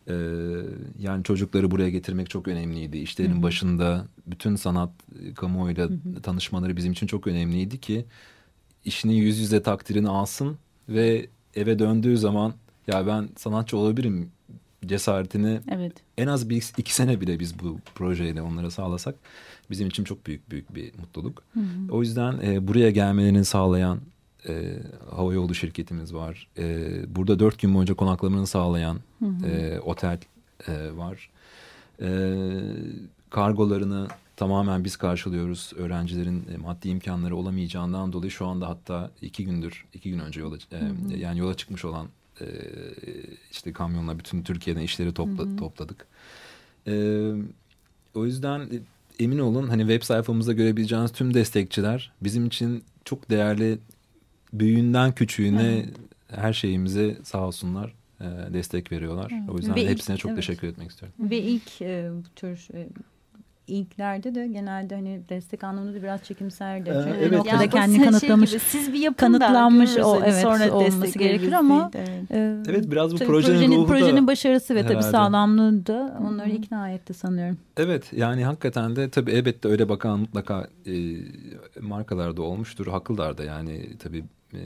Ee, 0.10 0.16
yani 1.00 1.24
çocukları 1.24 1.72
buraya 1.72 1.90
getirmek 1.90 2.30
çok 2.30 2.48
önemliydi. 2.48 2.98
İşlerin 2.98 3.34
hı 3.34 3.38
hı. 3.38 3.44
başında 3.44 4.06
bütün 4.28 4.56
sanat 4.56 4.90
kamuoyuyla 5.36 5.86
hı 5.86 5.94
hı. 5.94 6.22
tanışmaları 6.22 6.78
bizim 6.78 6.92
için 6.92 7.08
çok 7.08 7.28
önemliydi 7.28 7.80
ki 7.80 8.06
işini 8.86 9.16
yüz 9.16 9.40
yüze 9.40 9.64
takdirini 9.64 10.10
alsın 10.10 10.58
ve 10.90 11.28
eve 11.56 11.80
döndüğü 11.80 12.18
zaman 12.18 12.54
ya 12.88 13.08
ben 13.08 13.30
sanatçı 13.38 13.78
olabilirim 13.78 14.32
cesaretini 14.86 15.60
evet. 15.72 15.94
en 16.18 16.28
az 16.28 16.50
bir 16.50 16.72
iki 16.78 16.96
sene 16.96 17.22
bile 17.22 17.40
biz 17.40 17.60
bu 17.60 17.80
projeyle 17.96 18.42
onlara 18.42 18.72
sağlasak 18.72 19.16
bizim 19.70 19.88
için 19.88 20.04
çok 20.04 20.28
büyük 20.28 20.52
büyük 20.52 20.76
bir 20.76 20.92
mutluluk. 21.00 21.44
Hı 21.54 21.60
hı. 21.60 21.92
O 21.92 22.02
yüzden 22.02 22.40
e, 22.44 22.68
buraya 22.68 22.92
gelmelerini 22.92 23.46
sağlayan 23.46 24.00
e, 24.50 24.80
hava 25.16 25.34
yolu 25.34 25.56
şirketimiz 25.56 26.14
var. 26.14 26.48
E, 26.58 26.86
burada 27.16 27.40
dört 27.40 27.60
gün 27.62 27.74
boyunca 27.74 27.94
konaklamanı 27.94 28.48
sağlayan 28.48 29.00
hı 29.20 29.26
hı. 29.26 29.48
E, 29.48 29.80
otel 29.80 30.20
e, 30.68 30.98
var. 30.98 31.30
E, 32.02 32.10
kargolarını 33.30 34.08
tamamen 34.36 34.84
biz 34.84 34.98
karşılıyoruz. 34.98 35.72
Öğrencilerin 35.76 36.46
e, 36.54 36.58
maddi 36.58 36.90
imkanları 36.90 37.36
olamayacağından 37.36 38.14
dolayı 38.14 38.32
şu 38.32 38.48
anda 38.48 38.70
hatta 38.70 39.12
iki 39.22 39.46
gündür, 39.46 39.86
iki 39.94 40.10
gün 40.10 40.20
önce 40.20 40.40
yola, 40.40 40.58
e, 40.72 40.80
hı 40.80 40.86
hı. 40.86 41.18
yani 41.18 41.40
yola 41.40 41.54
çıkmış 41.54 41.86
olan 41.86 42.08
e, 42.42 42.48
işte 43.52 43.74
kamyonla 43.74 44.20
bütün 44.20 44.44
Türkiye'den 44.44 44.82
işleri 44.82 45.14
topla, 45.14 45.44
hı 45.44 45.48
hı. 45.48 45.58
topladık. 45.58 46.08
E, 46.88 47.32
o 48.16 48.26
yüzden 48.26 48.60
e, 48.60 48.80
emin 49.20 49.40
olun 49.40 49.68
hani 49.68 49.82
web 49.82 50.04
sayfamızda 50.04 50.54
görebileceğiniz 50.54 51.12
tüm 51.12 51.34
destekçiler 51.34 52.12
bizim 52.22 52.46
için 52.46 52.84
çok 53.06 53.30
değerli 53.30 53.80
büyüğünden 54.54 55.16
küçüğüne 55.16 55.86
hı. 56.32 56.42
her 56.42 56.54
şeyimize 56.54 57.18
sağ 57.24 57.48
olsunlar 57.48 57.94
e, 58.22 58.54
destek 58.54 58.92
veriyorlar. 58.92 59.32
Hı. 59.32 59.52
O 59.52 59.58
yüzden 59.58 59.76
Ve 59.76 59.88
hepsine 59.88 60.16
ilk, 60.16 60.22
çok 60.22 60.32
evet. 60.32 60.42
teşekkür 60.42 60.68
etmek 60.68 60.92
istiyorum. 60.92 61.16
Ve 61.20 61.38
ilk 61.38 61.82
e, 61.82 62.12
tür 62.36 62.68
e, 62.74 62.88
ilklerde 63.68 64.36
de 64.36 64.48
genelde 64.48 64.96
hani 64.96 65.22
destek 65.30 65.64
anlamında 65.64 66.04
biraz 66.04 66.24
çekimserdi. 66.24 66.90
Ee, 66.90 66.94
Çünkü 67.04 67.18
evet. 67.20 67.32
noktada 67.32 67.56
yani 67.56 67.70
kendini 67.70 67.98
şey 67.98 68.06
kanıtlamış. 68.06 68.50
Gibi, 68.50 68.60
siz 68.60 68.94
bir 68.94 69.00
yapın 69.00 69.18
kanıtlanmış 69.18 69.98
o 69.98 70.22
evet 70.24 70.42
sonra 70.42 70.72
olması 70.72 71.20
gerekir 71.20 71.52
ama 71.52 71.92
evet. 71.96 72.32
E, 72.32 72.58
evet 72.68 72.92
biraz 72.92 73.14
bu 73.14 73.18
projenin, 73.18 73.58
projenin 73.58 73.76
ruhu 73.76 73.88
projenin 73.88 74.24
da 74.24 74.28
başarısı 74.28 74.76
ve 74.76 74.88
tabii 74.88 75.04
sağlamlığı 75.04 75.86
da 75.86 76.20
onları 76.28 76.50
ikna 76.50 76.90
etti 76.90 77.14
sanıyorum. 77.14 77.58
Evet 77.78 78.14
yani 78.14 78.46
hakikaten 78.46 78.96
de 78.96 79.10
tabii 79.10 79.32
elbette 79.32 79.68
öyle 79.68 79.90
bakan 79.90 80.20
mutlaka 80.20 80.68
e, 80.86 80.94
markalarda 81.82 82.42
olmuştur. 82.42 82.88
Haklılar 82.88 83.38
da 83.38 83.44
yani 83.44 83.98
tabii 83.98 84.24
e, 84.54 84.60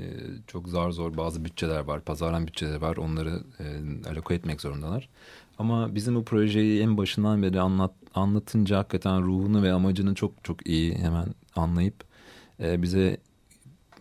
çok 0.48 0.68
zar 0.68 0.92
zor 0.92 1.18
bazı 1.18 1.46
bütçeler 1.46 1.80
var, 1.80 2.02
pazarlan 2.02 2.48
bütçeler 2.48 2.82
var. 2.82 2.98
Onları 2.98 3.40
e, 3.60 3.66
aloke 4.10 4.34
etmek 4.34 4.62
zorundalar. 4.62 5.10
Ama 5.62 5.96
bizim 5.96 6.16
bu 6.16 6.26
projeyi 6.26 6.82
en 6.82 6.98
başından 6.98 7.44
beri 7.44 7.62
anlat, 7.62 7.92
anlatınca 8.16 8.78
hakikaten 8.78 9.24
ruhunu 9.24 9.64
ve 9.64 9.74
amacını 9.74 10.16
çok 10.16 10.44
çok 10.44 10.68
iyi 10.68 10.96
hemen 10.96 11.26
anlayıp 11.56 12.04
e, 12.60 12.82
bize 12.82 13.18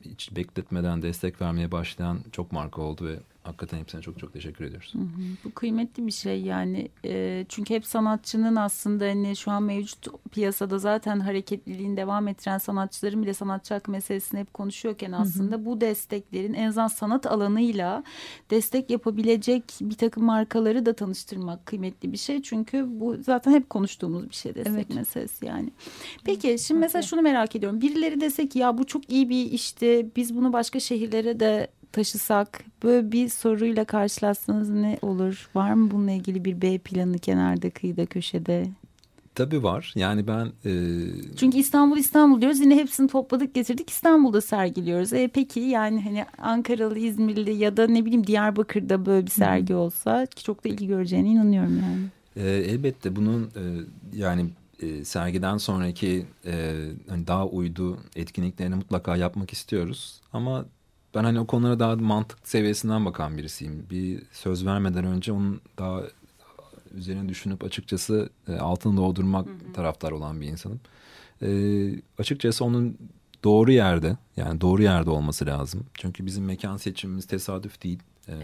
hiç 0.05 0.37
bekletmeden 0.37 1.03
destek 1.03 1.41
vermeye 1.43 1.73
başlayan 1.73 2.19
çok 2.33 2.53
marka 2.53 2.83
oldu 2.83 3.07
ve 3.07 3.21
hakikaten 3.43 3.79
hepsine 3.79 4.03
çok 4.03 4.19
çok 4.19 4.33
teşekkür 4.33 4.65
ediyoruz. 4.65 4.95
Hı 4.95 4.99
hı. 4.99 5.23
Bu 5.45 5.51
kıymetli 5.55 6.07
bir 6.07 6.13
şey 6.13 6.43
yani 6.43 6.89
e, 7.05 7.47
çünkü 7.49 7.75
hep 7.75 7.87
sanatçının 7.87 8.57
aslında 8.57 9.05
hani 9.05 9.37
şu 9.37 9.51
an 9.51 9.63
mevcut 9.63 10.07
piyasada 10.33 10.79
zaten 10.79 11.21
hareketliliğin 11.21 11.97
devam 11.97 12.29
ettiren 12.29 12.59
sanatçıların 12.59 13.23
bile 13.23 13.35
sanatçı 13.35 13.75
hakkı 13.75 13.91
meselesini 13.91 14.41
hep 14.41 14.55
konuşuyorken 14.55 15.13
aslında 15.13 15.57
hı 15.57 15.61
hı. 15.61 15.65
bu 15.65 15.81
desteklerin 15.81 16.55
en 16.55 16.69
azından 16.69 16.89
sanat 16.89 17.27
alanıyla 17.27 18.05
destek 18.51 18.91
yapabilecek 18.91 19.65
bir 19.81 19.97
takım 19.97 20.25
markaları 20.25 20.87
da 20.87 20.93
tanıştırmak 20.93 21.67
kıymetli 21.67 22.13
bir 22.13 22.17
şey. 22.17 22.43
Çünkü 22.43 22.87
bu 23.01 23.17
zaten 23.17 23.53
hep 23.53 23.71
konuştuğumuz 23.71 24.31
bir 24.31 24.35
şey 24.35 24.55
destek 24.55 24.75
evet. 24.75 24.95
meselesi 24.95 25.47
yani. 25.47 25.71
Peki 26.25 26.59
şimdi 26.59 26.81
mesela 26.81 27.03
şunu 27.03 27.23
merak 27.23 27.57
ediyorum. 27.57 27.81
Birileri 27.81 28.21
dese 28.21 28.49
ki 28.49 28.59
ya 28.59 28.79
bu 28.79 28.87
çok 28.87 29.11
iyi 29.11 29.29
bir 29.29 29.53
işti 29.53 30.11
biz 30.17 30.37
bunu 30.37 30.53
başka 30.53 30.81
şehirlere 30.81 31.41
de 31.41 31.69
taşısak 31.93 32.65
böyle 32.83 33.13
bir 33.13 33.29
soruyla 33.29 33.85
karşılaşsanız 33.85 34.71
ne 34.71 34.99
olur? 35.03 35.49
Var 35.55 35.73
mı 35.73 35.91
bununla 35.91 36.11
ilgili 36.11 36.45
bir 36.45 36.63
B 36.63 36.79
planı 36.79 37.19
kenarda 37.19 37.71
kıyıda 37.71 38.07
köşede? 38.07 38.67
Tabii 39.35 39.63
var. 39.63 39.93
Yani 39.97 40.27
ben... 40.27 40.47
E... 40.65 40.73
Çünkü 41.37 41.59
İstanbul 41.59 41.97
İstanbul 41.97 42.41
diyoruz. 42.41 42.61
Yine 42.61 42.77
hepsini 42.77 43.09
topladık 43.09 43.55
getirdik 43.55 43.91
İstanbul'da 43.91 44.41
sergiliyoruz. 44.41 45.13
E 45.13 45.29
peki 45.29 45.61
yani 45.61 46.03
hani 46.03 46.25
Ankaralı, 46.39 46.99
İzmirli 46.99 47.53
ya 47.53 47.77
da 47.77 47.87
ne 47.87 48.05
bileyim 48.05 48.27
Diyarbakır'da 48.27 49.07
böyle 49.07 49.27
bir 49.27 49.31
sergi 49.31 49.75
olsa 49.75 50.27
çok 50.27 50.65
da 50.65 50.69
ilgi 50.69 50.87
göreceğine 50.87 51.29
inanıyorum 51.29 51.83
yani. 51.83 52.07
E, 52.47 52.51
elbette 52.51 53.17
bunun 53.17 53.43
e, 53.45 53.63
yani 54.15 54.47
e, 54.83 55.05
sergiden 55.05 55.57
sonraki 55.57 56.27
e, 56.47 56.85
hani 57.09 57.27
daha 57.27 57.47
uydu 57.47 57.99
etkinliklerini 58.17 58.75
mutlaka 58.75 59.17
yapmak 59.17 59.53
istiyoruz. 59.53 60.21
Ama 60.33 60.65
ben 61.15 61.25
hani 61.25 61.41
o 61.41 61.47
konulara 61.47 61.79
daha 61.79 61.97
mantık 61.97 62.39
seviyesinden 62.49 63.05
bakan 63.05 63.39
birisiyim. 63.39 63.87
Bir 63.91 64.23
söz 64.33 64.67
vermeden 64.67 65.05
önce 65.05 65.33
onun 65.33 65.61
daha 65.79 66.03
üzerine 66.95 67.29
düşünüp 67.29 67.65
açıkçası 67.65 68.31
e, 68.49 68.57
altını 68.57 68.97
doldurmak 68.97 69.47
hı 69.47 69.51
hı. 69.51 69.73
taraftar 69.73 70.13
olan 70.13 70.41
bir 70.41 70.47
insanım. 70.47 70.81
E, 71.43 71.49
açıkçası 72.19 72.65
onun 72.65 72.99
doğru 73.45 73.73
yerde 73.73 74.17
yani 74.37 74.61
doğru 74.61 74.83
yerde 74.83 75.11
olması 75.11 75.47
lazım. 75.47 75.87
Çünkü 75.95 76.27
bizim 76.27 76.45
mekan 76.45 76.77
seçimimiz 76.77 77.27
tesadüf 77.27 77.83
değil. 77.83 77.99
E, 78.29 78.35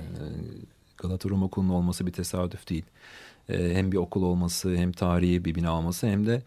Galata 0.97 1.29
Rum 1.29 1.43
Okulu'nun 1.43 1.75
olması 1.75 2.07
bir 2.07 2.12
tesadüf 2.12 2.69
değil. 2.69 2.85
E, 3.49 3.75
hem 3.75 3.93
bir 3.93 3.97
okul 3.97 4.23
olması 4.23 4.77
hem 4.77 4.93
tarihi 4.93 5.45
bir 5.45 5.55
bina 5.55 5.79
olması 5.79 6.07
hem 6.07 6.27
de 6.27 6.43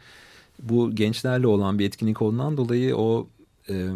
bu 0.59 0.95
gençlerle 0.95 1.47
olan 1.47 1.80
bir 1.80 1.86
etkinlik 1.86 2.22
olduğundan 2.22 2.57
dolayı 2.57 2.95
o... 2.97 3.28
E, 3.70 3.88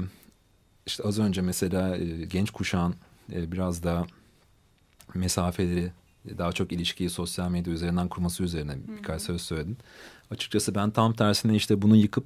işte 0.86 1.03
az 1.03 1.19
önce 1.19 1.41
mesela 1.41 1.97
e, 1.97 2.25
genç 2.25 2.51
kuşağın 2.51 2.95
e, 3.34 3.51
biraz 3.51 3.84
daha 3.84 4.05
mesafeleri 5.13 5.91
daha 6.38 6.51
çok 6.51 6.71
ilişkiyi 6.71 7.09
sosyal 7.09 7.49
medya 7.49 7.73
üzerinden 7.73 8.07
kurması 8.07 8.43
üzerine 8.43 8.75
birkaç 8.97 9.21
söz 9.21 9.41
söyledin. 9.41 9.77
Açıkçası 10.31 10.75
ben 10.75 10.91
tam 10.91 11.13
tersine 11.13 11.55
işte 11.55 11.81
bunu 11.81 11.95
yıkıp 11.95 12.25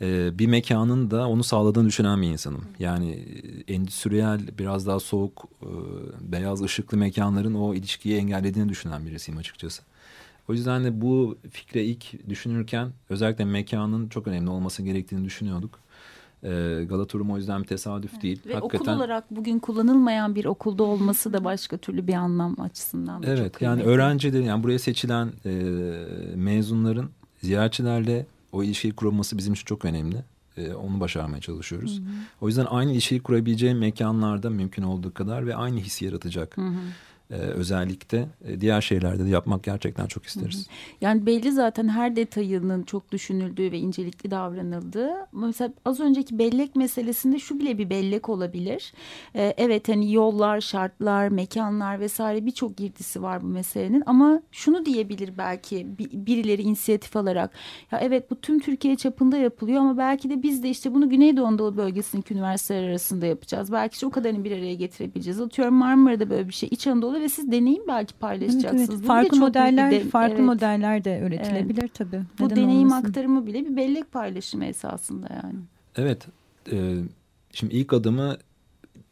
e, 0.00 0.38
bir 0.38 0.46
mekanın 0.46 1.10
da 1.10 1.28
onu 1.28 1.44
sağladığını 1.44 1.88
düşünen 1.88 2.22
bir 2.22 2.28
insanım. 2.28 2.64
Yani 2.78 3.10
e, 3.66 3.74
endüstriyel 3.74 4.40
biraz 4.58 4.86
daha 4.86 5.00
soğuk 5.00 5.44
e, 5.62 5.68
beyaz 6.32 6.62
ışıklı 6.62 6.98
mekanların 6.98 7.54
o 7.54 7.74
ilişkiyi 7.74 8.16
engellediğini 8.16 8.68
düşünen 8.68 9.06
birisiyim 9.06 9.38
açıkçası. 9.38 9.82
O 10.48 10.52
yüzden 10.52 10.84
de 10.84 11.00
bu 11.00 11.38
fikre 11.50 11.84
ilk 11.84 12.28
düşünürken 12.28 12.92
özellikle 13.10 13.44
mekanın 13.44 14.08
çok 14.08 14.26
önemli 14.26 14.50
olması 14.50 14.82
gerektiğini 14.82 15.24
düşünüyorduk. 15.24 15.78
E, 16.44 16.84
Galata 16.84 17.18
o 17.18 17.36
yüzden 17.36 17.62
bir 17.62 17.66
tesadüf 17.66 18.10
evet. 18.12 18.22
değil. 18.22 18.40
Ve 18.46 18.54
Hakikaten... 18.54 18.92
okul 18.92 18.92
olarak 18.92 19.30
bugün 19.30 19.58
kullanılmayan 19.58 20.34
bir 20.34 20.44
okulda 20.44 20.82
olması 20.82 21.32
da 21.32 21.44
başka 21.44 21.76
türlü 21.76 22.06
bir 22.06 22.14
anlam 22.14 22.60
açısından 22.60 23.22
da 23.22 23.26
Evet 23.26 23.62
yani 23.62 23.82
öğrencilerin 23.82 24.44
yani 24.44 24.62
buraya 24.62 24.78
seçilen 24.78 25.32
e, 25.46 25.50
mezunların 26.34 27.10
ziyaretçilerle 27.42 28.26
o 28.52 28.62
ilişkiyi 28.62 28.92
kurulması 28.92 29.38
bizim 29.38 29.52
için 29.52 29.64
çok 29.64 29.84
önemli. 29.84 30.16
E, 30.56 30.74
onu 30.74 31.00
başarmaya 31.00 31.40
çalışıyoruz. 31.40 31.98
Hı 31.98 32.02
hı. 32.02 32.06
O 32.40 32.48
yüzden 32.48 32.66
aynı 32.70 32.92
ilişkiyi 32.92 33.22
kurabileceğim 33.22 33.78
mekanlarda 33.78 34.50
mümkün 34.50 34.82
olduğu 34.82 35.14
kadar 35.14 35.46
ve 35.46 35.56
aynı 35.56 35.78
hissi 35.78 36.04
yaratacak. 36.04 36.56
Hı 36.56 36.60
hı 36.60 36.74
e, 37.30 37.34
özellikle 37.34 38.28
e, 38.44 38.60
diğer 38.60 38.80
şeylerde 38.80 39.24
de 39.24 39.28
yapmak 39.28 39.64
gerçekten 39.64 40.06
çok 40.06 40.26
isteriz. 40.26 40.66
Yani 41.00 41.26
belli 41.26 41.52
zaten 41.52 41.88
her 41.88 42.16
detayının 42.16 42.82
çok 42.82 43.12
düşünüldüğü 43.12 43.72
ve 43.72 43.78
incelikli 43.78 44.30
davranıldığı. 44.30 45.12
Mesela 45.32 45.72
az 45.84 46.00
önceki 46.00 46.38
bellek 46.38 46.76
meselesinde 46.76 47.38
şu 47.38 47.60
bile 47.60 47.78
bir 47.78 47.90
bellek 47.90 48.28
olabilir. 48.28 48.92
Ee, 49.34 49.54
evet 49.56 49.88
hani 49.88 50.12
yollar, 50.12 50.60
şartlar, 50.60 51.28
mekanlar 51.28 52.00
vesaire 52.00 52.46
birçok 52.46 52.76
girdisi 52.76 53.22
var 53.22 53.42
bu 53.42 53.46
meselenin 53.46 54.02
ama 54.06 54.42
şunu 54.52 54.86
diyebilir 54.86 55.38
belki 55.38 55.86
birileri 55.98 56.62
inisiyatif 56.62 57.16
alarak. 57.16 57.50
Ya 57.92 57.98
evet 57.98 58.30
bu 58.30 58.40
tüm 58.40 58.60
Türkiye 58.60 58.96
çapında 58.96 59.36
yapılıyor 59.36 59.80
ama 59.80 59.98
belki 59.98 60.30
de 60.30 60.42
biz 60.42 60.62
de 60.62 60.70
işte 60.70 60.94
bunu 60.94 61.08
Güneydoğu 61.08 61.46
Anadolu 61.46 61.76
bölgesindeki 61.76 62.34
üniversiteler 62.34 62.88
arasında 62.88 63.26
yapacağız. 63.26 63.72
Belki 63.72 63.94
işte 63.94 64.06
o 64.06 64.10
kadarını 64.10 64.44
bir 64.44 64.52
araya 64.52 64.74
getirebileceğiz. 64.74 65.40
Atıyorum 65.40 65.74
Marmara'da 65.74 66.30
böyle 66.30 66.48
bir 66.48 66.52
şey, 66.52 66.68
İç 66.72 66.86
Anadolu 66.86 67.23
ve 67.24 67.28
siz 67.28 67.52
deneyim 67.52 67.82
belki 67.88 68.14
paylaşacaksınız. 68.14 68.90
Evet, 68.90 68.98
evet. 68.98 69.06
Farklı 69.06 69.36
modeller, 69.38 69.90
de, 69.90 70.00
farklı 70.00 70.34
evet. 70.34 70.46
modeller 70.46 71.04
de 71.04 71.20
üretilebilir 71.26 71.82
evet. 71.82 71.94
tabii. 71.94 72.22
Bu 72.38 72.44
Neden 72.44 72.56
deneyim 72.56 72.88
olmasın? 72.88 73.08
aktarımı 73.08 73.46
bile 73.46 73.64
bir 73.64 73.76
bellek 73.76 74.12
paylaşımı 74.12 74.64
esasında 74.64 75.26
yani. 75.44 75.58
Evet. 75.96 76.26
E, 76.72 76.96
şimdi 77.52 77.74
ilk 77.74 77.92
adımı 77.92 78.36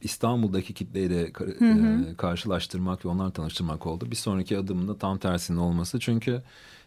İstanbul'daki 0.01 0.75
kitleyle 0.75 1.31
hı 1.59 1.65
hı. 1.65 2.07
E, 2.11 2.15
karşılaştırmak 2.15 3.05
ve 3.05 3.09
onları 3.09 3.31
tanıştırmak 3.31 3.87
oldu. 3.87 4.11
Bir 4.11 4.17
sonraki 4.17 4.59
adımında 4.59 4.99
tam 4.99 5.19
tersinin 5.19 5.59
olması. 5.59 6.01
Çünkü 6.01 6.43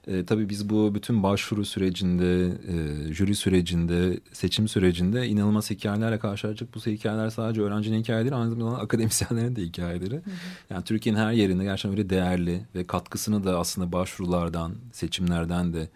e, 0.07 0.25
tabii 0.25 0.49
biz 0.49 0.69
bu 0.69 0.95
bütün 0.95 1.23
başvuru 1.23 1.65
sürecinde, 1.65 2.45
e, 2.47 3.13
jüri 3.13 3.35
sürecinde, 3.35 4.19
seçim 4.33 4.67
sürecinde 4.67 5.27
inanılmaz 5.27 5.69
hikayelerle 5.69 6.19
karşılaştık. 6.19 6.75
Bu 6.75 6.79
hikayeler 6.79 7.29
sadece 7.29 7.61
öğrencinin 7.61 7.99
hikayeleri, 7.99 8.35
aynı 8.35 8.49
zamanda 8.55 8.77
akademisyenlerin 8.79 9.55
de 9.55 9.61
hikayeleri. 9.61 10.15
Hı 10.15 10.17
hı. 10.17 10.33
Yani 10.69 10.83
Türkiye'nin 10.83 11.19
her 11.19 11.31
yerinde 11.31 11.63
gerçekten 11.63 11.91
öyle 11.91 12.09
değerli 12.09 12.61
ve 12.75 12.87
katkısını 12.87 13.43
da 13.43 13.59
aslında 13.59 13.91
başvurulardan, 13.91 14.75
seçimlerden 14.91 15.73
de 15.73 15.89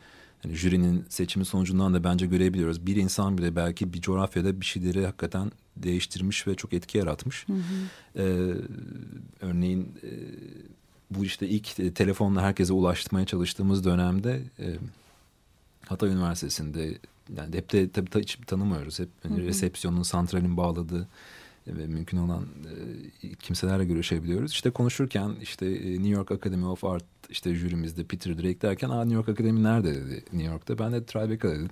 yani 0.43 0.55
jürinin 0.55 1.05
seçimi 1.09 1.45
sonucundan 1.45 1.93
da 1.93 2.03
bence 2.03 2.25
görebiliyoruz. 2.25 2.85
Bir 2.85 2.95
insan 2.95 3.37
bile 3.37 3.55
belki 3.55 3.93
bir 3.93 4.01
coğrafyada 4.01 4.61
bir 4.61 4.65
şeyleri 4.65 5.05
hakikaten 5.05 5.51
değiştirmiş 5.77 6.47
ve 6.47 6.55
çok 6.55 6.73
etki 6.73 6.97
yaratmış. 6.97 7.47
Hı 7.47 7.53
hı. 7.53 7.59
Ee, 8.15 8.55
örneğin 9.41 9.81
e, 10.03 10.09
bu 11.11 11.25
işte 11.25 11.47
ilk 11.47 11.79
e, 11.79 11.93
telefonla 11.93 12.41
herkese 12.41 12.73
ulaştırmaya 12.73 13.25
çalıştığımız 13.25 13.83
dönemde 13.83 14.41
e, 14.59 14.75
Hatay 15.85 16.09
Üniversitesi'nde 16.09 16.97
yani 17.37 17.55
hep 17.55 17.71
de 17.71 17.89
tabii 17.89 18.09
ta, 18.09 18.19
hiç 18.19 18.37
tanımıyoruz. 18.47 18.99
Hep 18.99 19.09
hani 19.23 19.45
resepsiyonun, 19.45 20.03
santralin 20.03 20.57
bağladığı 20.57 21.07
ve 21.67 21.87
mümkün 21.87 22.17
olan 22.17 22.43
e, 23.23 23.35
kimselerle 23.35 23.85
görüşebiliyoruz. 23.85 24.51
İşte 24.51 24.71
konuşurken 24.71 25.35
işte 25.41 25.65
e, 25.65 25.91
New 25.91 26.09
York 26.09 26.31
Academy 26.31 26.65
of 26.65 26.83
Art 26.83 27.05
işte 27.29 27.55
jürimizde 27.55 28.03
Peter 28.03 28.37
Drake 28.37 28.61
derken 28.61 28.89
Aa, 28.89 29.05
New 29.05 29.15
York 29.15 29.29
Academy 29.29 29.63
nerede 29.63 29.95
dedi 29.95 30.23
New 30.33 30.51
York'ta. 30.51 30.79
Ben 30.79 30.91
de 30.91 31.05
Tribeca 31.05 31.49
dedim. 31.49 31.69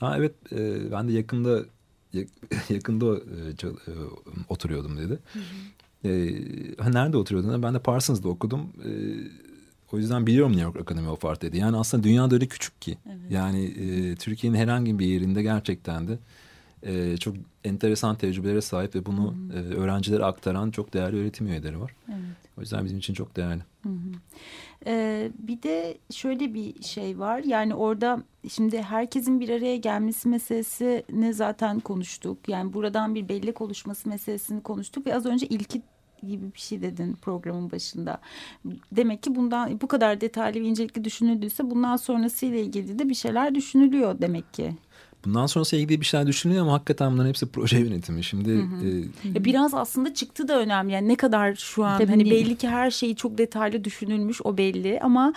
Ha 0.00 0.16
evet 0.18 0.34
e, 0.52 0.92
ben 0.92 1.08
de 1.08 1.12
yakında 1.12 1.64
yakında 2.68 3.16
e, 3.16 3.66
e, 3.66 3.92
oturuyordum 4.48 4.98
dedi. 4.98 5.18
Hı 5.32 5.38
hı. 5.38 5.42
E, 6.06 6.92
nerede 6.92 7.16
oturuyordun? 7.16 7.62
Ben 7.62 7.74
de 7.74 7.78
Parsons'da 7.78 8.28
okudum. 8.28 8.60
E, 8.84 8.90
o 9.92 9.98
yüzden 9.98 10.26
biliyorum 10.26 10.52
New 10.52 10.64
York 10.64 10.76
Academy 10.76 11.08
of 11.08 11.24
Art 11.24 11.42
dedi. 11.42 11.58
Yani 11.58 11.76
aslında 11.76 12.04
dünyada 12.04 12.34
öyle 12.34 12.46
küçük 12.46 12.82
ki. 12.82 12.98
Evet. 13.06 13.30
Yani 13.30 13.64
e, 13.64 14.14
Türkiye'nin 14.14 14.58
herhangi 14.58 14.98
bir 14.98 15.06
yerinde 15.06 15.42
gerçekten 15.42 16.08
de 16.08 16.18
e, 16.82 17.16
çok 17.16 17.36
enteresan 17.64 18.16
tecrübelere 18.16 18.60
sahip 18.60 18.94
ve 18.94 19.06
bunu 19.06 19.34
e, 19.54 19.58
öğrencilere 19.58 20.24
aktaran 20.24 20.70
çok 20.70 20.94
değerli 20.94 21.16
öğretim 21.16 21.46
üyeleri 21.46 21.80
var. 21.80 21.94
Evet. 22.08 22.36
O 22.58 22.60
yüzden 22.60 22.84
bizim 22.84 22.98
için 22.98 23.14
çok 23.14 23.36
değerli. 23.36 23.62
Hı 23.82 23.88
hı. 23.88 24.12
Ee, 24.86 25.30
bir 25.38 25.62
de 25.62 25.98
şöyle 26.10 26.54
bir 26.54 26.82
şey 26.82 27.18
var 27.18 27.42
yani 27.44 27.74
orada 27.74 28.22
şimdi 28.48 28.82
herkesin 28.82 29.40
bir 29.40 29.48
araya 29.48 29.76
gelmesi 29.76 30.28
meselesini 30.28 31.34
zaten 31.34 31.80
konuştuk. 31.80 32.48
Yani 32.48 32.72
buradan 32.72 33.14
bir 33.14 33.28
bellek 33.28 33.60
oluşması 33.60 34.08
meselesini 34.08 34.62
konuştuk 34.62 35.06
ve 35.06 35.14
az 35.14 35.26
önce 35.26 35.46
ilki 35.46 35.82
gibi 36.26 36.54
bir 36.54 36.60
şey 36.60 36.82
dedin 36.82 37.16
programın 37.22 37.70
başında. 37.70 38.20
Demek 38.92 39.22
ki 39.22 39.34
bundan 39.34 39.80
bu 39.80 39.88
kadar 39.88 40.20
detaylı 40.20 40.60
ve 40.60 40.64
incelikli 40.64 41.04
düşünüldüyse 41.04 41.70
bundan 41.70 41.96
sonrası 41.96 42.46
ile 42.46 42.60
ilgili 42.62 42.98
de 42.98 43.08
bir 43.08 43.14
şeyler 43.14 43.54
düşünülüyor 43.54 44.20
demek 44.20 44.54
ki. 44.54 44.76
Bundan 45.24 45.46
sonrası 45.46 45.76
ilgili 45.76 46.00
bir 46.00 46.06
şeyler 46.06 46.26
düşünülüyor 46.26 46.64
ama 46.64 46.72
hakikaten 46.72 47.12
bunların 47.12 47.28
hepsi 47.28 47.46
proje 47.46 47.78
yönetimi. 47.78 48.24
Şimdi 48.24 48.50
hı 48.50 48.62
hı. 48.62 49.38
E, 49.38 49.44
biraz 49.44 49.74
aslında 49.74 50.14
çıktı 50.14 50.48
da 50.48 50.58
önemli. 50.58 50.92
Yani 50.92 51.08
ne 51.08 51.16
kadar 51.16 51.54
şu 51.54 51.84
an 51.84 51.98
Tabii 51.98 52.10
hani 52.10 52.24
değil. 52.24 52.46
belli 52.46 52.56
ki 52.56 52.68
her 52.68 52.90
şeyi 52.90 53.16
çok 53.16 53.38
detaylı 53.38 53.84
düşünülmüş 53.84 54.40
o 54.44 54.56
belli 54.56 55.00
ama 55.02 55.32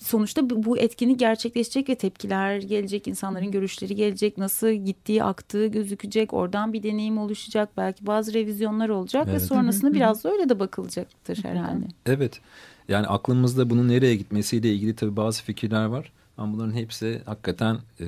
sonuçta 0.00 0.50
bu 0.50 0.78
etkinlik 0.78 1.18
gerçekleşecek 1.18 1.88
ve 1.88 1.94
tepkiler 1.94 2.56
gelecek, 2.58 3.06
insanların 3.08 3.50
görüşleri 3.50 3.94
gelecek, 3.94 4.38
nasıl 4.38 4.70
gittiği, 4.70 5.24
aktığı 5.24 5.66
gözükecek, 5.66 6.34
oradan 6.34 6.72
bir 6.72 6.82
deneyim 6.82 7.18
oluşacak, 7.18 7.68
belki 7.76 8.06
bazı 8.06 8.34
revizyonlar 8.34 8.88
olacak 8.88 9.26
evet. 9.30 9.40
ve 9.40 9.44
sonrasında 9.44 9.94
biraz 9.94 10.24
da 10.24 10.32
öyle 10.32 10.48
de 10.48 10.60
bakılacaktır 10.60 11.44
herhalde. 11.44 11.84
Evet. 12.06 12.40
Yani 12.88 13.06
aklımızda 13.06 13.70
bunun 13.70 13.88
nereye 13.88 14.16
gitmesiyle 14.16 14.74
ilgili 14.74 14.96
tabii 14.96 15.16
bazı 15.16 15.42
fikirler 15.42 15.84
var. 15.84 16.12
Ama 16.38 16.52
bunların 16.52 16.72
hepsi 16.72 17.22
hakikaten 17.24 17.78
e, 18.00 18.06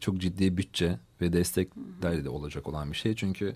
çok 0.00 0.18
ciddi 0.18 0.56
bütçe 0.56 0.98
ve 1.20 1.32
desteklerle 1.32 2.24
de 2.24 2.28
olacak 2.28 2.68
olan 2.68 2.92
bir 2.92 2.96
şey. 2.96 3.14
Çünkü 3.14 3.54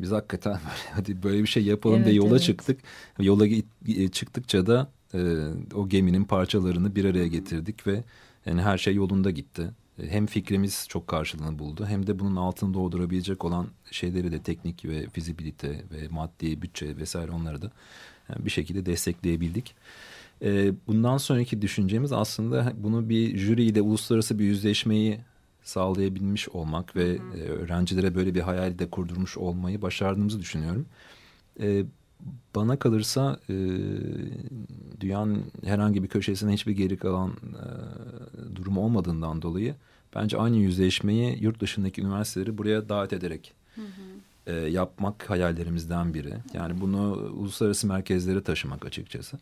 biz 0.00 0.10
hakikaten 0.10 0.52
böyle, 0.52 0.92
hadi 0.94 1.22
böyle 1.22 1.42
bir 1.42 1.48
şey 1.48 1.62
yapalım 1.64 1.96
evet, 1.96 2.06
diye 2.06 2.16
yola 2.16 2.30
evet. 2.30 2.42
çıktık. 2.42 2.80
Yola 3.18 3.46
çıktıkça 4.12 4.66
da 4.66 4.90
e, 5.14 5.18
o 5.74 5.88
geminin 5.88 6.24
parçalarını 6.24 6.96
bir 6.96 7.04
araya 7.04 7.26
getirdik 7.26 7.86
ve 7.86 8.04
yani 8.46 8.62
her 8.62 8.78
şey 8.78 8.94
yolunda 8.94 9.30
gitti. 9.30 9.70
Hem 10.08 10.26
fikrimiz 10.26 10.86
çok 10.88 11.08
karşılığını 11.08 11.58
buldu 11.58 11.86
hem 11.86 12.06
de 12.06 12.18
bunun 12.18 12.36
altını 12.36 12.74
doldurabilecek 12.74 13.44
olan 13.44 13.66
şeyleri 13.90 14.32
de 14.32 14.42
teknik 14.42 14.84
ve 14.84 15.08
fizibilite 15.08 15.68
ve 15.68 16.08
maddi 16.10 16.62
bütçe 16.62 16.96
vesaire 16.96 17.30
onları 17.30 17.62
da 17.62 17.72
yani 18.28 18.44
bir 18.44 18.50
şekilde 18.50 18.86
destekleyebildik. 18.86 19.74
E, 20.42 20.72
bundan 20.86 21.16
sonraki 21.16 21.62
düşüncemiz 21.62 22.12
aslında 22.12 22.72
bunu 22.76 23.08
bir 23.08 23.38
jüriyle 23.38 23.82
uluslararası 23.82 24.38
bir 24.38 24.44
yüzleşmeyi 24.44 25.20
sağlayabilmiş 25.62 26.48
olmak 26.48 26.96
ve 26.96 27.18
e, 27.34 27.42
öğrencilere 27.42 28.14
böyle 28.14 28.34
bir 28.34 28.40
hayal 28.40 28.78
de 28.78 28.90
kurdurmuş 28.90 29.38
olmayı 29.38 29.82
başardığımızı 29.82 30.40
düşünüyorum. 30.40 30.86
E, 31.60 31.84
bana 32.54 32.78
kalırsa 32.78 33.40
e, 33.48 33.54
dünyanın 35.00 35.44
herhangi 35.64 36.02
bir 36.02 36.08
köşesine 36.08 36.52
hiçbir 36.52 36.72
geri 36.72 36.96
kalan 36.96 37.30
e, 37.30 38.56
durum 38.56 38.78
olmadığından 38.78 39.42
dolayı 39.42 39.74
bence 40.14 40.38
aynı 40.38 40.56
yüzleşmeyi 40.56 41.42
yurt 41.42 41.60
dışındaki 41.60 42.00
üniversiteleri 42.00 42.58
buraya 42.58 42.88
davet 42.88 43.12
ederek 43.12 43.54
hı 43.74 43.80
hı. 43.80 44.52
E, 44.52 44.54
yapmak 44.54 45.30
hayallerimizden 45.30 46.14
biri. 46.14 46.34
Yani 46.54 46.80
bunu 46.80 47.12
uluslararası 47.12 47.86
merkezlere 47.86 48.42
taşımak 48.42 48.86
açıkçası. 48.86 49.38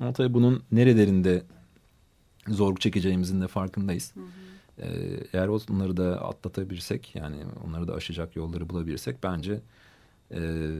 Ama 0.00 0.12
tabii 0.12 0.34
bunun 0.34 0.62
nerelerinde 0.72 1.42
zorluk 2.48 2.80
çekeceğimizin 2.80 3.40
de 3.40 3.48
farkındayız. 3.48 4.16
Hı 4.16 4.20
hı. 4.20 4.24
Ee, 4.78 5.20
eğer 5.32 5.48
onları 5.48 5.96
da 5.96 6.22
atlatabilirsek 6.28 7.14
yani 7.14 7.36
onları 7.66 7.88
da 7.88 7.94
aşacak 7.94 8.36
yolları 8.36 8.68
bulabilirsek 8.68 9.22
bence 9.22 9.60
e, 10.30 10.70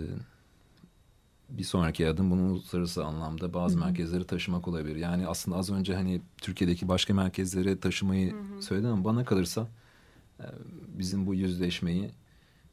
bir 1.51 1.65
sonraki 1.65 2.09
adım 2.09 2.31
bunu 2.31 2.43
uluslararası 2.43 3.05
anlamda 3.05 3.55
bazı 3.55 3.77
hı 3.77 3.81
hı. 3.81 3.85
merkezleri 3.85 4.25
taşımak 4.25 4.69
olabilir. 4.69 4.97
Yani 4.97 5.27
aslında 5.29 5.57
az 5.57 5.71
önce 5.71 5.95
hani 5.95 6.21
Türkiye'deki 6.37 6.89
başka 6.89 7.15
merkezlere 7.15 7.81
taşımayı 7.81 8.33
hı 8.33 8.57
hı. 8.57 8.63
söyledim 8.63 8.91
ama 8.91 9.05
bana 9.05 9.25
kalırsa 9.25 9.69
e, 10.41 10.47
bizim 10.99 11.27
bu 11.27 11.35
yüzleşmeyi 11.35 12.11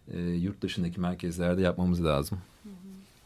e, 0.07 0.19
yurt 0.21 0.61
dışındaki 0.61 0.99
merkezlerde 0.99 1.61
yapmamız 1.61 2.05
lazım. 2.05 2.37
Hı 2.63 2.69
hı. 2.69 2.73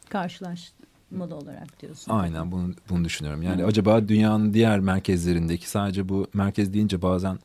Karşılaş, 0.10 0.72
moda 1.12 1.36
olarak 1.36 1.82
diyorsun. 1.82 2.12
Aynen 2.12 2.52
bunu, 2.52 2.74
bunu 2.90 3.06
düşünüyorum. 3.06 3.42
Yani 3.42 3.62
Hı. 3.62 3.66
acaba 3.66 4.08
dünyanın 4.08 4.54
diğer 4.54 4.80
merkezlerindeki 4.80 5.70
sadece 5.70 6.10
bu 6.10 6.28
merkez 6.34 6.74
deyince 6.74 7.02
bazen 7.02 7.40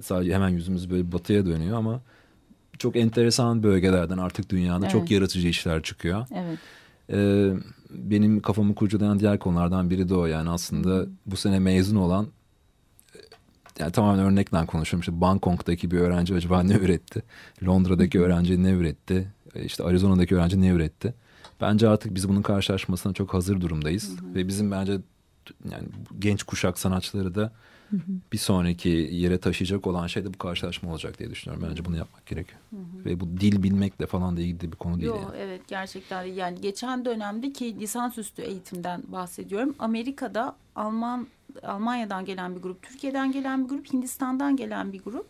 sadece 0.00 0.34
hemen 0.34 0.48
yüzümüz 0.48 0.90
böyle 0.90 1.12
batıya 1.12 1.46
dönüyor 1.46 1.78
ama 1.78 2.00
çok 2.78 2.96
enteresan 2.96 3.62
bölgelerden 3.62 4.18
artık 4.18 4.50
dünyada 4.50 4.80
evet. 4.80 4.90
çok 4.90 5.10
yaratıcı 5.10 5.48
işler 5.48 5.82
çıkıyor. 5.82 6.26
Evet. 6.34 6.58
Ee, 7.12 7.52
benim 7.90 8.40
kafamı 8.40 8.74
kurcalayan 8.74 9.20
diğer 9.20 9.38
konulardan 9.38 9.90
biri 9.90 10.08
de 10.08 10.14
o 10.14 10.26
yani 10.26 10.50
aslında 10.50 10.90
Hı. 10.90 11.08
bu 11.26 11.36
sene 11.36 11.58
mezun 11.58 11.96
olan 11.96 12.26
yani 13.78 13.92
tamamen 13.92 14.24
örnekten 14.24 14.66
konuşuyorum. 14.66 15.00
İşte 15.00 15.20
Bangkok'taki 15.20 15.90
bir 15.90 15.98
öğrenci 15.98 16.34
acaba 16.34 16.62
ne 16.62 16.74
üretti? 16.74 17.22
Londra'daki 17.66 18.20
öğrenci 18.20 18.62
ne 18.62 18.70
üretti? 18.70 19.28
E, 19.54 19.64
işte 19.64 19.84
Arizona'daki 19.84 20.36
öğrenci 20.36 20.60
ne 20.60 20.68
üretti? 20.68 21.14
Bence 21.60 21.88
artık 21.88 22.14
biz 22.14 22.28
bunun 22.28 22.42
karşılaşmasına 22.42 23.12
çok 23.12 23.34
hazır 23.34 23.60
durumdayız. 23.60 24.20
Hı 24.20 24.26
hı. 24.26 24.34
Ve 24.34 24.48
bizim 24.48 24.70
bence 24.70 25.00
yani 25.70 25.88
genç 26.18 26.42
kuşak 26.42 26.78
sanatçıları 26.78 27.34
da 27.34 27.52
hı 27.90 27.96
hı. 27.96 28.12
bir 28.32 28.38
sonraki 28.38 28.88
yere 28.88 29.38
taşıyacak 29.38 29.86
olan 29.86 30.06
şey 30.06 30.24
de 30.24 30.34
bu 30.34 30.38
karşılaşma 30.38 30.90
olacak 30.90 31.18
diye 31.18 31.30
düşünüyorum. 31.30 31.68
Bence 31.70 31.84
bunu 31.84 31.96
yapmak 31.96 32.26
gerekiyor. 32.26 32.60
Hı 32.70 32.76
hı. 32.76 33.04
Ve 33.04 33.20
bu 33.20 33.40
dil 33.40 33.62
bilmekle 33.62 34.06
falan 34.06 34.36
da 34.36 34.40
ilgili 34.40 34.72
bir 34.72 34.76
konu 34.76 34.96
değil. 34.96 35.06
Yo, 35.06 35.16
yani. 35.16 35.36
Evet 35.38 35.60
gerçekten 35.68 36.22
yani 36.22 36.60
geçen 36.60 37.04
dönemdeki 37.04 37.80
lisansüstü 37.80 38.42
eğitimden 38.42 39.02
bahsediyorum. 39.08 39.74
Amerika'da 39.78 40.56
Alman 40.74 41.26
Almanya'dan 41.62 42.24
gelen 42.24 42.56
bir 42.56 42.60
grup, 42.62 42.82
Türkiye'den 42.82 43.32
gelen 43.32 43.64
bir 43.64 43.68
grup, 43.68 43.92
Hindistan'dan 43.92 44.56
gelen 44.56 44.92
bir 44.92 45.02
grup. 45.02 45.26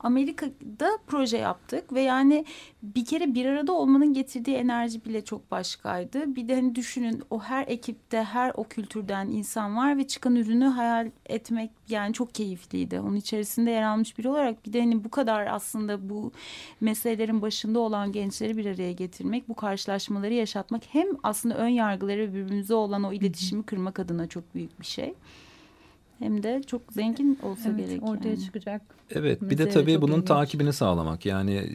Amerika'da 0.00 0.98
proje 1.06 1.36
yaptık 1.36 1.92
ve 1.92 2.00
yani 2.00 2.44
bir 2.82 3.04
kere 3.04 3.34
bir 3.34 3.46
arada 3.46 3.72
olmanın 3.72 4.12
getirdiği 4.12 4.56
enerji 4.56 5.04
bile 5.04 5.24
çok 5.24 5.50
başkaydı. 5.50 6.36
Bir 6.36 6.48
de 6.48 6.54
hani 6.54 6.74
düşünün 6.74 7.22
o 7.30 7.40
her 7.40 7.68
ekipte 7.68 8.22
her 8.22 8.52
o 8.54 8.64
kültürden 8.64 9.28
insan 9.28 9.76
var 9.76 9.98
ve 9.98 10.06
çıkan 10.06 10.36
ürünü 10.36 10.64
hayal 10.64 11.10
etmek 11.26 11.70
yani 11.88 12.12
çok 12.12 12.34
keyifliydi. 12.34 13.00
Onun 13.00 13.16
içerisinde 13.16 13.70
yer 13.70 13.82
almış 13.82 14.18
biri 14.18 14.28
olarak 14.28 14.66
bir 14.66 14.72
de 14.72 14.80
hani 14.80 15.04
bu 15.04 15.10
kadar 15.10 15.46
aslında 15.46 16.08
bu 16.08 16.32
meselelerin 16.80 17.42
başında 17.42 17.78
olan 17.78 18.12
gençleri 18.12 18.56
bir 18.56 18.66
araya 18.66 18.92
getirmek, 18.92 19.48
bu 19.48 19.54
karşılaşmaları 19.54 20.34
yaşatmak 20.34 20.82
hem 20.88 21.06
aslında 21.22 21.56
ön 21.56 21.68
yargıları 21.68 22.34
birbirimize 22.34 22.74
olan 22.74 23.02
o 23.04 23.12
iletişimi 23.12 23.62
kırmak 23.62 23.98
adına 23.98 24.26
çok 24.26 24.54
büyük 24.54 24.80
bir 24.80 24.83
şey 24.84 25.14
hem 26.18 26.42
de 26.42 26.62
çok 26.66 26.92
zengin 26.92 27.38
olsa 27.42 27.68
evet, 27.68 27.78
gerek. 27.78 28.02
Ortaya 28.02 28.28
yani. 28.28 28.44
çıkacak. 28.44 28.82
Evet 29.10 29.42
bir 29.42 29.58
de 29.58 29.68
tabii 29.68 30.02
bunun 30.02 30.12
ilginç. 30.12 30.28
takibini 30.28 30.72
sağlamak. 30.72 31.26
Yani 31.26 31.70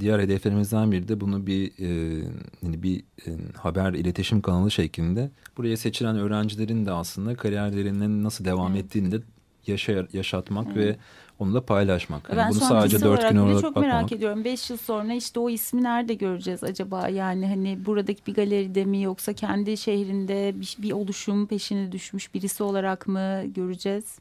diğer 0.00 0.18
hedeflerimizden 0.18 0.92
biri 0.92 1.08
de 1.08 1.20
bunu 1.20 1.46
bir 1.46 1.66
e, 1.66 2.22
hani 2.62 2.82
bir 2.82 2.98
e, 2.98 3.30
haber 3.56 3.92
iletişim 3.92 4.40
kanalı 4.40 4.70
şeklinde 4.70 5.30
buraya 5.56 5.76
seçilen 5.76 6.16
öğrencilerin 6.16 6.86
de 6.86 6.92
aslında 6.92 7.34
kariyerlerinin 7.34 8.24
nasıl 8.24 8.44
devam 8.44 8.72
evet. 8.72 8.84
ettiğini 8.84 9.12
de 9.12 9.20
yaşa, 9.66 10.06
yaşatmak 10.12 10.66
evet. 10.66 10.76
ve 10.76 10.96
onu 11.40 11.54
da 11.54 11.64
paylaşmak. 11.64 12.28
Yani 12.28 12.36
ben 12.36 12.50
bunu 12.50 12.60
sadece 12.60 13.00
dört 13.00 13.30
gün 13.30 13.36
olarak 13.36 13.60
çok 13.60 13.74
bakmamak. 13.74 13.94
merak 13.94 14.12
ediyorum. 14.12 14.44
Beş 14.44 14.70
yıl 14.70 14.76
sonra 14.76 15.14
işte 15.14 15.40
o 15.40 15.50
ismi 15.50 15.82
nerede 15.82 16.14
göreceğiz 16.14 16.64
acaba? 16.64 17.08
Yani 17.08 17.46
hani 17.46 17.86
buradaki 17.86 18.26
bir 18.26 18.34
galeride 18.34 18.84
mi 18.84 19.02
yoksa 19.02 19.32
kendi 19.32 19.76
şehrinde 19.76 20.60
bir, 20.60 20.76
bir 20.78 20.92
oluşum 20.92 21.46
peşine 21.46 21.92
düşmüş 21.92 22.34
birisi 22.34 22.62
olarak 22.62 23.08
mı 23.08 23.42
göreceğiz? 23.54 24.18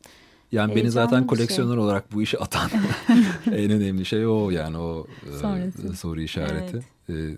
Yani 0.51 0.75
beni 0.75 0.91
zaten 0.91 1.19
şey. 1.19 1.27
koleksiyoner 1.27 1.73
şey. 1.73 1.83
olarak 1.83 2.13
bu 2.13 2.21
işe 2.21 2.37
atan 2.37 2.69
en 3.45 3.71
önemli 3.71 4.05
şey 4.05 4.27
o 4.27 4.49
yani 4.49 4.77
o 4.77 5.07
e, 5.89 5.93
soru 5.93 6.21
işareti. 6.21 6.79
Evet. 7.09 7.33
E, 7.33 7.37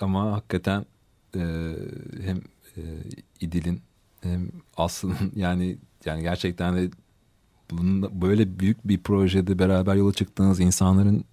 ama 0.00 0.32
hakikaten 0.32 0.86
e, 1.34 1.40
hem 2.24 2.36
e, 2.76 2.82
İdil'in 3.40 3.80
hem 4.20 4.48
Aslı'nın 4.76 5.32
yani 5.36 5.78
yani 6.04 6.22
gerçekten 6.22 6.76
de 6.76 6.90
bunun 7.78 8.22
böyle 8.22 8.58
büyük 8.58 8.88
bir 8.88 8.98
projede 8.98 9.58
beraber 9.58 9.94
yola 9.94 10.12
çıktığınız 10.12 10.60
insanların 10.60 11.24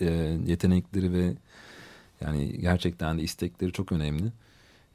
e, 0.00 0.04
yetenekleri 0.46 1.12
ve 1.12 1.34
yani 2.20 2.60
gerçekten 2.60 3.18
de 3.18 3.22
istekleri 3.22 3.72
çok 3.72 3.92
önemli. 3.92 4.32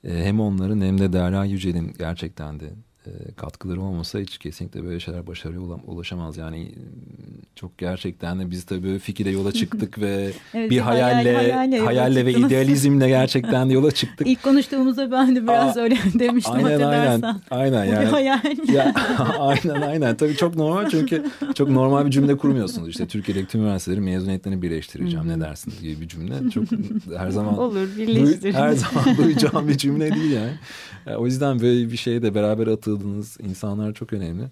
E, 0.04 0.26
hem 0.26 0.40
onların 0.40 0.82
hem 0.82 0.98
de 0.98 1.14
Derya 1.14 1.46
Yücel'in 1.46 1.94
gerçekten 1.98 2.60
de 2.60 2.70
katkıları 3.36 3.82
olmasa 3.82 4.20
hiç 4.20 4.38
kesinlikle 4.38 4.84
böyle 4.84 5.00
şeyler 5.00 5.28
başarıya 5.28 5.60
ulaşamaz. 5.62 6.38
Yani 6.38 6.72
çok 7.56 7.78
gerçekten 7.78 8.40
de 8.40 8.52
biz 8.52 8.64
tabii 8.64 9.00
fikire 9.00 9.32
yola 9.32 9.52
çıktık 9.52 10.00
ve 10.00 10.32
evet, 10.54 10.72
bir 10.72 10.80
hayalle 10.80 11.34
hayal, 11.36 11.52
hayalle, 11.52 11.80
hayalle 11.80 12.26
ve 12.26 12.34
idealizmle 12.34 13.08
gerçekten 13.08 13.70
de 13.70 13.74
yola 13.74 13.92
çıktık. 14.02 14.28
İlk 14.28 14.44
konuştuğumuzda 14.44 15.12
ben 15.12 15.36
de 15.36 15.44
biraz 15.44 15.78
Aa, 15.78 15.82
öyle 15.82 15.96
demiştim 16.20 16.54
aynen, 16.54 16.82
hatırlarsan. 16.82 17.42
Aynen 17.52 17.78
aynen. 17.78 17.94
Yani, 17.94 18.06
hayal. 18.06 18.40
Ya, 18.74 18.94
aynen 19.40 19.82
aynen. 19.82 20.16
Tabii 20.16 20.36
çok 20.36 20.56
normal 20.56 20.90
çünkü 20.90 21.26
çok 21.56 21.70
normal 21.70 22.06
bir 22.06 22.12
cümle 22.12 22.38
kurmuyorsunuz. 22.38 22.90
İşte 22.90 23.08
Türkiye'deki 23.08 23.48
tüm 23.48 23.62
üniversiteleri 23.62 24.02
mezuniyetlerini 24.02 24.62
birleştireceğim 24.62 25.28
ne 25.28 25.42
dersin 25.42 25.74
gibi 25.82 26.02
bir 26.02 26.08
cümle. 26.08 26.50
Çok 26.50 26.64
her 27.18 27.30
zaman 27.30 27.58
Olur 27.58 27.88
birleştirin. 27.98 28.54
Her 28.54 28.72
zaman 28.72 29.18
duyacağım 29.18 29.68
bir 29.68 29.78
cümle 29.78 30.16
değil 30.16 30.32
yani. 30.32 30.54
yani. 31.06 31.18
O 31.18 31.26
yüzden 31.26 31.60
böyle 31.60 31.92
bir 31.92 31.98
şeye 31.98 32.22
de 32.22 32.36
beraber 32.36 32.68
atıl 32.68 32.93
atıldığınız 32.94 33.38
insanlar 33.40 33.94
çok 33.94 34.14
önemli. 34.14 34.44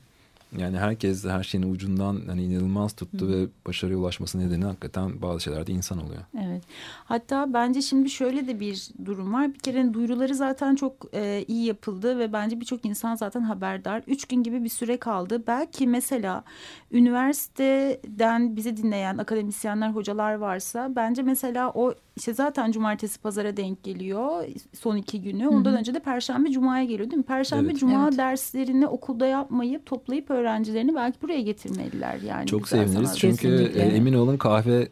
Yani 0.58 0.78
herkes 0.78 1.26
her 1.26 1.44
şeyin 1.44 1.72
ucundan 1.72 2.22
hani 2.28 2.44
inanılmaz 2.44 2.94
tuttu 2.94 3.28
Hı. 3.28 3.32
ve 3.32 3.48
başarıya 3.68 3.98
ulaşması 3.98 4.40
nedeni 4.40 4.66
hakikaten 4.66 5.22
bazı 5.22 5.40
şeylerde 5.40 5.72
insan 5.72 6.06
oluyor. 6.06 6.22
Evet. 6.46 6.64
Hatta 7.06 7.54
bence 7.54 7.82
şimdi 7.82 8.10
şöyle 8.10 8.48
de 8.48 8.60
bir 8.60 8.90
durum 9.06 9.34
var. 9.34 9.54
Bir 9.54 9.60
kere 9.60 9.94
duyuruları 9.94 10.36
zaten 10.36 10.76
çok 10.76 10.94
e, 11.14 11.46
iyi 11.48 11.66
yapıldı 11.66 12.20
ve 12.20 12.34
bence 12.34 12.60
birçok 12.60 12.86
insan 12.86 13.16
zaten 13.16 13.42
haberdar. 13.42 14.04
Üç 14.08 14.26
gün 14.26 14.44
gibi 14.44 14.64
bir 14.64 14.70
süre 14.70 14.98
kaldı. 14.98 15.44
Belki 15.48 15.88
mesela 15.88 16.44
üniversiteden 16.92 18.56
bizi 18.56 18.78
dinleyen 18.78 19.18
akademisyenler, 19.18 19.90
hocalar 19.90 20.34
varsa 20.34 20.96
bence 20.96 21.22
mesela 21.22 21.72
o 21.72 21.94
işte 22.16 22.34
zaten 22.34 22.72
cumartesi 22.72 23.20
pazara 23.20 23.58
denk 23.58 23.84
geliyor 23.84 24.46
son 24.74 24.96
iki 24.96 25.22
günü. 25.22 25.48
Ondan 25.48 25.72
Hı 25.72 25.76
-hı. 25.76 25.80
önce 25.80 25.94
de 25.94 26.00
perşembe 26.00 26.52
cumaya 26.52 26.84
geliyor 26.84 27.12
değil 27.12 27.18
mi? 27.18 27.24
Perşembe 27.24 27.70
evet. 27.70 27.80
cuma 27.80 28.08
evet. 28.08 28.18
derslerini 28.18 28.88
okulda 28.88 29.26
yapmayıp 29.26 29.86
toplayıp 29.86 30.30
öğrencilerini 30.30 30.96
belki 30.96 31.22
buraya 31.22 31.42
getirmeliler 31.42 32.20
yani. 32.22 32.48
Çok 32.48 32.68
seviniriz 32.68 33.18
çünkü 33.18 33.38
Kesinlikle. 33.38 33.82
emin 33.82 34.14
olun 34.14 34.38
kahve 34.38 34.88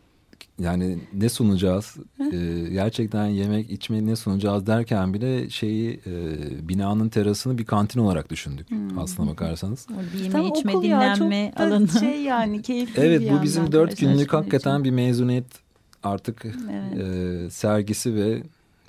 yani 0.60 0.98
ne 1.14 1.30
sunacağız 1.30 1.96
ee, 2.20 2.70
gerçekten 2.72 3.26
yemek 3.26 3.72
içme 3.72 4.06
ne 4.06 4.16
sunacağız 4.16 4.68
derken 4.68 5.14
bile 5.14 5.50
şeyi 5.50 6.00
e, 6.08 6.68
binanın 6.70 7.10
terasını 7.10 7.58
bir 7.58 7.66
kantin 7.66 8.00
olarak 8.00 8.30
düşündük 8.30 8.70
hmm. 8.70 9.00
aslına 9.00 9.32
bakarsanız. 9.32 9.88
Bir 10.14 10.20
yeme 10.20 10.48
içme 10.48 10.74
dinlenme 10.74 11.52
alanı. 11.56 11.88
Şey 11.88 12.22
yani 12.22 12.62
keyifli 12.62 13.02
Evet 13.02 13.32
bu 13.32 13.44
bizim 13.44 13.72
dört 13.72 13.98
günlük 13.98 14.34
hakikaten 14.34 14.74
için. 14.74 14.84
bir 14.84 14.92
mezuniyet 14.92 15.69
artık 16.04 16.45
evet. 16.45 17.04
e, 17.04 17.50
sergisi 17.50 18.16
ve 18.16 18.43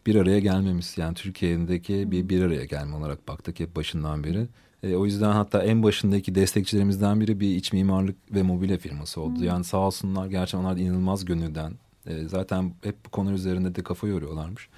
bir 0.06 0.14
araya 0.14 0.38
gelmemiz 0.38 0.94
yani 0.96 1.14
Türkiye'deki 1.14 2.11
bir 2.11 2.28
bir 2.28 2.42
araya 2.42 2.64
gelme 2.64 2.96
olarak 2.96 3.28
baktık 3.28 3.61
hep 3.61 3.76
başından 3.76 4.24
beri. 4.24 4.46
E, 4.82 4.94
o 4.94 5.04
yüzden 5.04 5.32
hatta 5.32 5.62
en 5.62 5.82
başındaki 5.82 6.34
destekçilerimizden 6.34 7.20
biri 7.20 7.40
bir 7.40 7.56
iç 7.56 7.72
mimarlık 7.72 8.16
ve 8.34 8.42
mobilya 8.42 8.78
firması 8.78 9.20
oldu. 9.20 9.38
Hmm. 9.38 9.46
Yani 9.46 9.64
sağ 9.64 9.78
olsunlar 9.78 10.26
gerçekten 10.26 10.58
onlar 10.58 10.76
inanılmaz 10.76 11.24
gönülden. 11.24 11.72
E, 12.06 12.28
zaten 12.28 12.72
hep 12.82 12.96
bu 13.06 13.11
konu 13.11 13.32
üzerinde 13.32 13.74
de 13.74 13.82
kafa 13.82 14.08
yoruyorlarmış. 14.08 14.68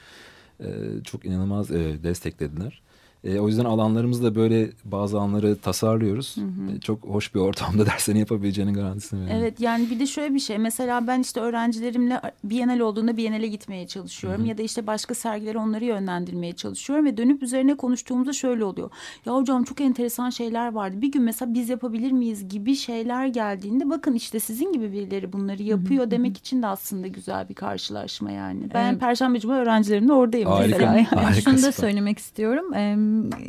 E, 0.60 0.66
çok 1.04 1.24
inanılmaz 1.24 1.70
e, 1.70 2.02
desteklediler. 2.02 2.82
E, 3.24 3.38
o 3.38 3.48
yüzden 3.48 3.64
alanlarımızda 3.64 4.34
böyle 4.34 4.70
bazı 4.84 5.18
alanları 5.18 5.56
tasarlıyoruz. 5.56 6.36
Hı 6.36 6.40
hı. 6.40 6.76
E, 6.76 6.80
çok 6.80 7.04
hoş 7.04 7.34
bir 7.34 7.40
ortamda 7.40 7.86
derslerini 7.86 8.20
yapabileceğinin 8.20 8.74
garantisini 8.74 9.20
veriyorum. 9.20 9.42
Evet 9.42 9.60
yani 9.60 9.90
bir 9.90 10.00
de 10.00 10.06
şöyle 10.06 10.34
bir 10.34 10.40
şey. 10.40 10.58
Mesela 10.58 11.06
ben 11.06 11.20
işte 11.20 11.40
öğrencilerimle 11.40 12.20
Bienal 12.44 12.80
olduğunda 12.80 13.16
Bienal'e 13.16 13.46
gitmeye 13.46 13.86
çalışıyorum. 13.86 14.40
Hı 14.40 14.44
hı. 14.44 14.48
Ya 14.48 14.58
da 14.58 14.62
işte 14.62 14.86
başka 14.86 15.14
sergilere 15.14 15.58
onları 15.58 15.84
yönlendirmeye 15.84 16.52
çalışıyorum. 16.52 17.04
Ve 17.04 17.16
dönüp 17.16 17.42
üzerine 17.42 17.74
konuştuğumuzda 17.74 18.32
şöyle 18.32 18.64
oluyor. 18.64 18.90
Ya 19.26 19.34
hocam 19.34 19.64
çok 19.64 19.80
enteresan 19.80 20.30
şeyler 20.30 20.72
vardı. 20.72 20.96
Bir 21.02 21.12
gün 21.12 21.22
mesela 21.22 21.54
biz 21.54 21.68
yapabilir 21.68 22.12
miyiz 22.12 22.48
gibi 22.48 22.76
şeyler 22.76 23.26
geldiğinde 23.26 23.90
bakın 23.90 24.14
işte 24.14 24.40
sizin 24.40 24.72
gibi 24.72 24.92
birileri 24.92 25.32
bunları 25.32 25.62
yapıyor 25.62 26.02
hı 26.02 26.06
hı. 26.06 26.10
demek 26.10 26.38
için 26.38 26.62
de 26.62 26.66
aslında 26.66 27.06
güzel 27.06 27.48
bir 27.48 27.54
karşılaşma 27.54 28.30
yani. 28.30 28.60
Ben 28.74 28.90
evet. 28.90 29.00
Perşembe 29.00 29.40
Cuma 29.40 29.54
öğrencilerimle 29.54 30.12
oradayım 30.12 30.48
Harika. 30.48 30.68
mesela. 30.68 30.96
Yani. 30.96 31.04
Harika, 31.06 31.40
Şunu 31.40 31.62
da 31.62 31.72
söylemek 31.72 32.18
istiyorum. 32.18 32.74
Ee, 32.74 32.96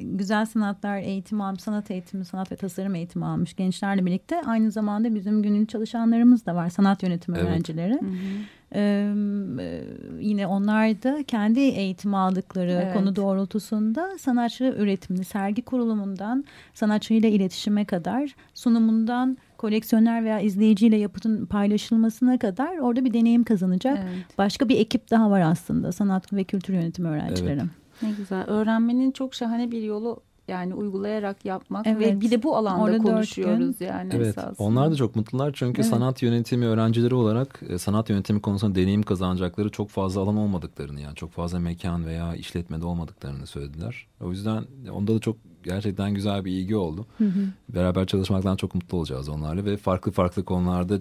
güzel 0.01 0.45
sanatlar 0.45 0.97
eğitimi 0.97 1.43
almış, 1.43 1.61
sanat 1.61 1.91
eğitimi, 1.91 2.26
sanat 2.26 2.51
ve 2.51 2.55
tasarım 2.55 2.95
eğitimi 2.95 3.26
almış 3.26 3.55
gençlerle 3.55 4.05
birlikte 4.05 4.41
aynı 4.41 4.72
zamanda 4.72 5.16
bizim 5.16 5.43
gönüllü 5.43 5.68
çalışanlarımız 5.68 6.45
da 6.45 6.55
var. 6.55 6.70
Sanat 6.70 7.03
yönetimi 7.03 7.38
evet. 7.38 7.49
öğrencileri. 7.49 7.93
Hı 7.93 8.05
hı. 8.05 8.14
Ee, 8.76 9.14
yine 10.20 10.47
onlar 10.47 11.03
da 11.03 11.24
kendi 11.24 11.59
eğitim 11.59 12.16
aldıkları 12.16 12.72
evet. 12.72 12.93
konu 12.93 13.16
doğrultusunda 13.16 14.18
sanatçı 14.20 14.76
üretimini 14.78 15.26
sergi 15.26 15.61
kurulumundan 15.61 16.45
sanatçıyla 16.74 17.30
iletişime 17.30 17.86
kadar 17.86 18.36
sunumundan 18.53 19.38
koleksiyoner 19.57 20.24
veya 20.24 20.39
izleyiciyle 20.39 20.97
yapıtın 20.97 21.45
paylaşılmasına 21.45 22.38
kadar 22.38 22.78
orada 22.78 23.05
bir 23.05 23.14
deneyim 23.14 23.43
kazanacak. 23.43 23.99
Evet. 24.01 24.38
Başka 24.38 24.70
bir 24.70 24.78
ekip 24.78 25.11
daha 25.11 25.32
var 25.32 25.41
aslında 25.41 25.91
sanat 25.91 26.34
ve 26.34 26.43
kültür 26.43 26.74
yönetimi 26.74 27.07
öğrencileri. 27.07 27.59
Evet. 27.59 27.82
Ne 28.01 28.11
güzel. 28.11 28.43
Öğrenmenin 28.47 29.11
çok 29.11 29.33
şahane 29.33 29.71
bir 29.71 29.81
yolu 29.81 30.21
yani 30.47 30.73
uygulayarak 30.73 31.45
yapmak 31.45 31.87
evet. 31.87 32.07
ve 32.07 32.21
bir 32.21 32.31
de 32.31 32.43
bu 32.43 32.57
alanda 32.57 32.83
Orada 32.83 32.97
konuşuyoruz 32.97 33.81
yani 33.81 34.11
evet, 34.15 34.27
esasında. 34.27 34.67
Onlar 34.67 34.91
da 34.91 34.95
çok 34.95 35.15
mutlular 35.15 35.51
çünkü 35.53 35.81
evet. 35.81 35.91
sanat 35.91 36.21
yönetimi 36.21 36.65
öğrencileri 36.65 37.15
olarak 37.15 37.59
e, 37.69 37.77
sanat 37.77 38.09
yönetimi 38.09 38.41
konusunda 38.41 38.75
deneyim 38.75 39.03
kazanacakları 39.03 39.69
çok 39.69 39.89
fazla 39.89 40.21
alan 40.21 40.37
olmadıklarını 40.37 41.01
yani 41.01 41.15
çok 41.15 41.31
fazla 41.31 41.59
mekan 41.59 42.05
veya 42.05 42.35
işletmede 42.35 42.85
olmadıklarını 42.85 43.47
söylediler. 43.47 44.07
O 44.21 44.31
yüzden 44.31 44.63
onda 44.91 45.15
da 45.15 45.19
çok 45.19 45.37
gerçekten 45.63 46.13
güzel 46.13 46.45
bir 46.45 46.51
ilgi 46.51 46.75
oldu. 46.75 47.05
Hı 47.17 47.25
hı. 47.25 47.45
Beraber 47.69 48.05
çalışmaktan 48.05 48.55
çok 48.55 48.75
mutlu 48.75 48.97
olacağız 48.97 49.29
onlarla 49.29 49.65
ve 49.65 49.77
farklı 49.77 50.11
farklı 50.11 50.45
konularda 50.45 50.99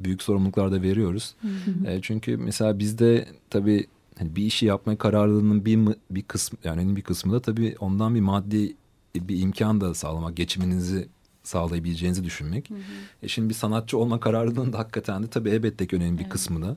büyük 0.00 0.22
sorumluluklar 0.22 0.72
da 0.72 0.82
veriyoruz. 0.82 1.34
Hı 1.40 1.48
hı. 1.48 1.90
E, 1.90 2.02
çünkü 2.02 2.36
mesela 2.36 2.78
bizde 2.78 3.26
tabii 3.50 3.86
hani 4.22 4.36
bir 4.36 4.44
işi 4.44 4.66
yapma 4.66 4.96
kararlılığının 4.96 5.64
bir 5.64 5.78
bir 6.10 6.22
kısmı 6.22 6.58
yani 6.64 6.96
bir 6.96 7.02
kısmı 7.02 7.32
da 7.32 7.42
tabii 7.42 7.76
ondan 7.80 8.14
bir 8.14 8.20
maddi 8.20 8.76
bir 9.16 9.40
imkan 9.40 9.80
da 9.80 9.94
sağlamak, 9.94 10.36
geçiminizi 10.36 11.08
sağlayabileceğinizi 11.42 12.24
düşünmek. 12.24 12.70
Hı 12.70 12.74
hı. 12.74 12.78
E 13.22 13.28
şimdi 13.28 13.48
bir 13.48 13.54
sanatçı 13.54 13.98
olma 13.98 14.20
kararlılığının 14.20 14.72
da 14.72 14.78
hakikaten 14.78 15.22
de 15.22 15.26
tabii 15.26 15.50
elbette 15.50 15.86
ki 15.86 15.96
önemli 15.96 16.18
bir 16.18 16.22
evet. 16.22 16.32
kısmı 16.32 16.62
da 16.62 16.76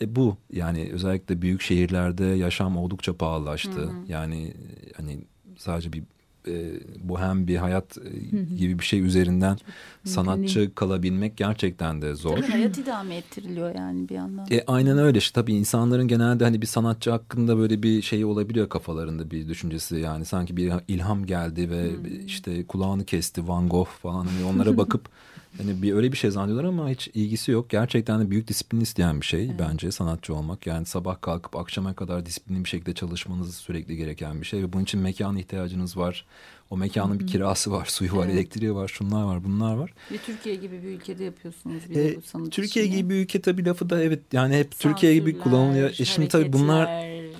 e 0.00 0.16
bu 0.16 0.36
yani 0.52 0.90
özellikle 0.92 1.42
büyük 1.42 1.62
şehirlerde 1.62 2.24
yaşam 2.24 2.76
oldukça 2.76 3.16
pahalılaştı. 3.16 3.70
Hı 3.70 3.86
hı. 3.86 3.92
Yani 4.08 4.54
hani 4.96 5.24
sadece 5.58 5.92
bir 5.92 6.02
e, 6.48 6.72
bohem 7.08 7.46
bir 7.46 7.56
hayat 7.56 7.98
e, 7.98 8.36
gibi 8.56 8.78
bir 8.78 8.84
şey 8.84 9.00
üzerinden 9.00 9.58
sanatçı 10.04 10.74
kalabilmek 10.74 11.36
gerçekten 11.36 12.02
de 12.02 12.14
zor. 12.14 12.36
Tabii 12.36 12.46
hayat 12.46 12.78
idame 12.78 13.16
ettiriliyor 13.16 13.74
yani 13.74 14.08
bir 14.08 14.14
yandan. 14.14 14.46
E, 14.50 14.64
aynen 14.66 14.98
öyle 14.98 15.18
işte. 15.18 15.40
Tabii 15.40 15.54
insanların 15.54 16.08
genelde 16.08 16.44
hani 16.44 16.62
bir 16.62 16.66
sanatçı 16.66 17.10
hakkında 17.10 17.58
böyle 17.58 17.82
bir 17.82 18.02
şey 18.02 18.24
olabiliyor 18.24 18.68
kafalarında 18.68 19.30
bir 19.30 19.48
düşüncesi. 19.48 19.96
Yani 19.96 20.24
sanki 20.24 20.56
bir 20.56 20.72
ilham 20.88 21.26
geldi 21.26 21.70
ve 21.70 21.90
işte 22.26 22.66
kulağını 22.66 23.04
kesti 23.04 23.48
Van 23.48 23.68
Gogh 23.68 23.88
falan. 23.88 24.26
Hani 24.26 24.44
onlara 24.44 24.76
bakıp 24.76 25.08
Hani 25.56 25.82
bir 25.82 25.92
öyle 25.92 26.12
bir 26.12 26.16
şey 26.16 26.30
zannediyorlar 26.30 26.68
ama 26.68 26.88
hiç 26.88 27.08
ilgisi 27.14 27.50
yok. 27.50 27.70
Gerçekten 27.70 28.20
de 28.20 28.30
büyük 28.30 28.48
disiplin 28.48 28.80
isteyen 28.80 29.20
bir 29.20 29.26
şey 29.26 29.44
evet. 29.44 29.54
bence 29.58 29.92
sanatçı 29.92 30.34
olmak. 30.34 30.66
Yani 30.66 30.86
sabah 30.86 31.20
kalkıp 31.20 31.56
akşama 31.56 31.94
kadar 31.94 32.26
disiplinli 32.26 32.64
bir 32.64 32.68
şekilde 32.68 32.94
çalışmanız 32.94 33.56
sürekli 33.56 33.96
gereken 33.96 34.40
bir 34.40 34.46
şey. 34.46 34.62
Ve 34.62 34.72
bunun 34.72 34.82
için 34.82 35.00
mekan 35.00 35.36
ihtiyacınız 35.36 35.96
var. 35.96 36.26
O 36.70 36.76
mekanın 36.76 37.20
bir 37.20 37.26
kirası 37.26 37.72
var, 37.72 37.86
suyu 37.86 38.16
var, 38.16 38.26
evet. 38.26 38.34
elektriği 38.34 38.74
var, 38.74 38.88
şunlar 38.88 39.24
var, 39.24 39.44
bunlar 39.44 39.74
var. 39.74 39.94
Ve 40.12 40.18
Türkiye 40.18 40.54
gibi 40.54 40.82
bir 40.82 40.88
ülkede 40.88 41.24
yapıyorsunuz 41.24 41.90
bir 41.90 41.96
ee, 41.96 42.16
bu 42.16 42.22
sanat 42.22 42.52
Türkiye 42.52 42.84
işini. 42.84 42.96
gibi 42.96 43.10
bir 43.10 43.14
ülke 43.14 43.40
tabii 43.40 43.64
lafı 43.64 43.90
da 43.90 44.02
evet 44.02 44.20
yani 44.32 44.56
hep 44.56 44.74
Sansürler, 44.74 44.94
Türkiye 44.94 45.14
gibi 45.14 45.38
kullanılıyor. 45.38 45.90
E 45.90 46.04
şimdi 46.04 46.28
tabii 46.28 46.52
bunlar 46.52 46.86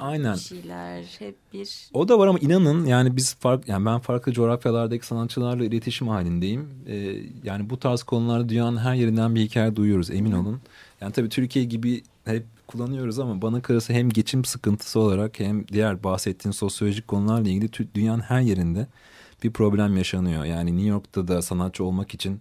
aynen. 0.05 0.35
şeyler 0.35 1.03
hep 1.19 1.37
bir. 1.53 1.89
O 1.93 2.09
da 2.09 2.19
var 2.19 2.27
ama 2.27 2.39
inanın 2.39 2.87
yani 2.87 3.17
biz 3.17 3.35
fark 3.35 3.69
yani 3.69 3.87
ben 3.87 3.99
farklı 3.99 4.33
coğrafyalardaki 4.33 5.07
sanatçılarla 5.07 5.65
iletişim 5.65 6.09
halindeyim. 6.09 6.69
Ee, 6.87 7.17
yani 7.45 7.71
bu 7.71 7.79
tarz 7.79 8.03
konularda 8.03 8.49
dünyanın 8.49 8.77
her 8.77 8.95
yerinden 8.95 9.35
bir 9.35 9.41
hikaye 9.41 9.77
duyuyoruz 9.77 10.11
emin 10.11 10.33
olun. 10.33 10.61
Yani 11.01 11.13
tabii 11.13 11.29
Türkiye 11.29 11.65
gibi 11.65 12.03
hep 12.25 12.45
kullanıyoruz 12.67 13.19
ama 13.19 13.43
bana 13.43 13.63
kalırsa 13.63 13.95
hem 13.95 14.11
geçim 14.11 14.45
sıkıntısı 14.45 15.01
olarak 15.01 15.41
hem 15.41 15.69
diğer 15.69 16.05
bahsettiğin 16.05 16.53
sosyolojik 16.53 17.09
konularla 17.09 17.49
ilgili 17.49 17.95
dünyanın 17.95 18.21
her 18.21 18.41
yerinde 18.41 18.87
bir 19.43 19.51
problem 19.51 19.97
yaşanıyor. 19.97 20.45
Yani 20.45 20.77
New 20.77 20.89
York'ta 20.89 21.29
da 21.29 21.43
sanatçı 21.43 21.85
olmak 21.85 22.15
için 22.15 22.41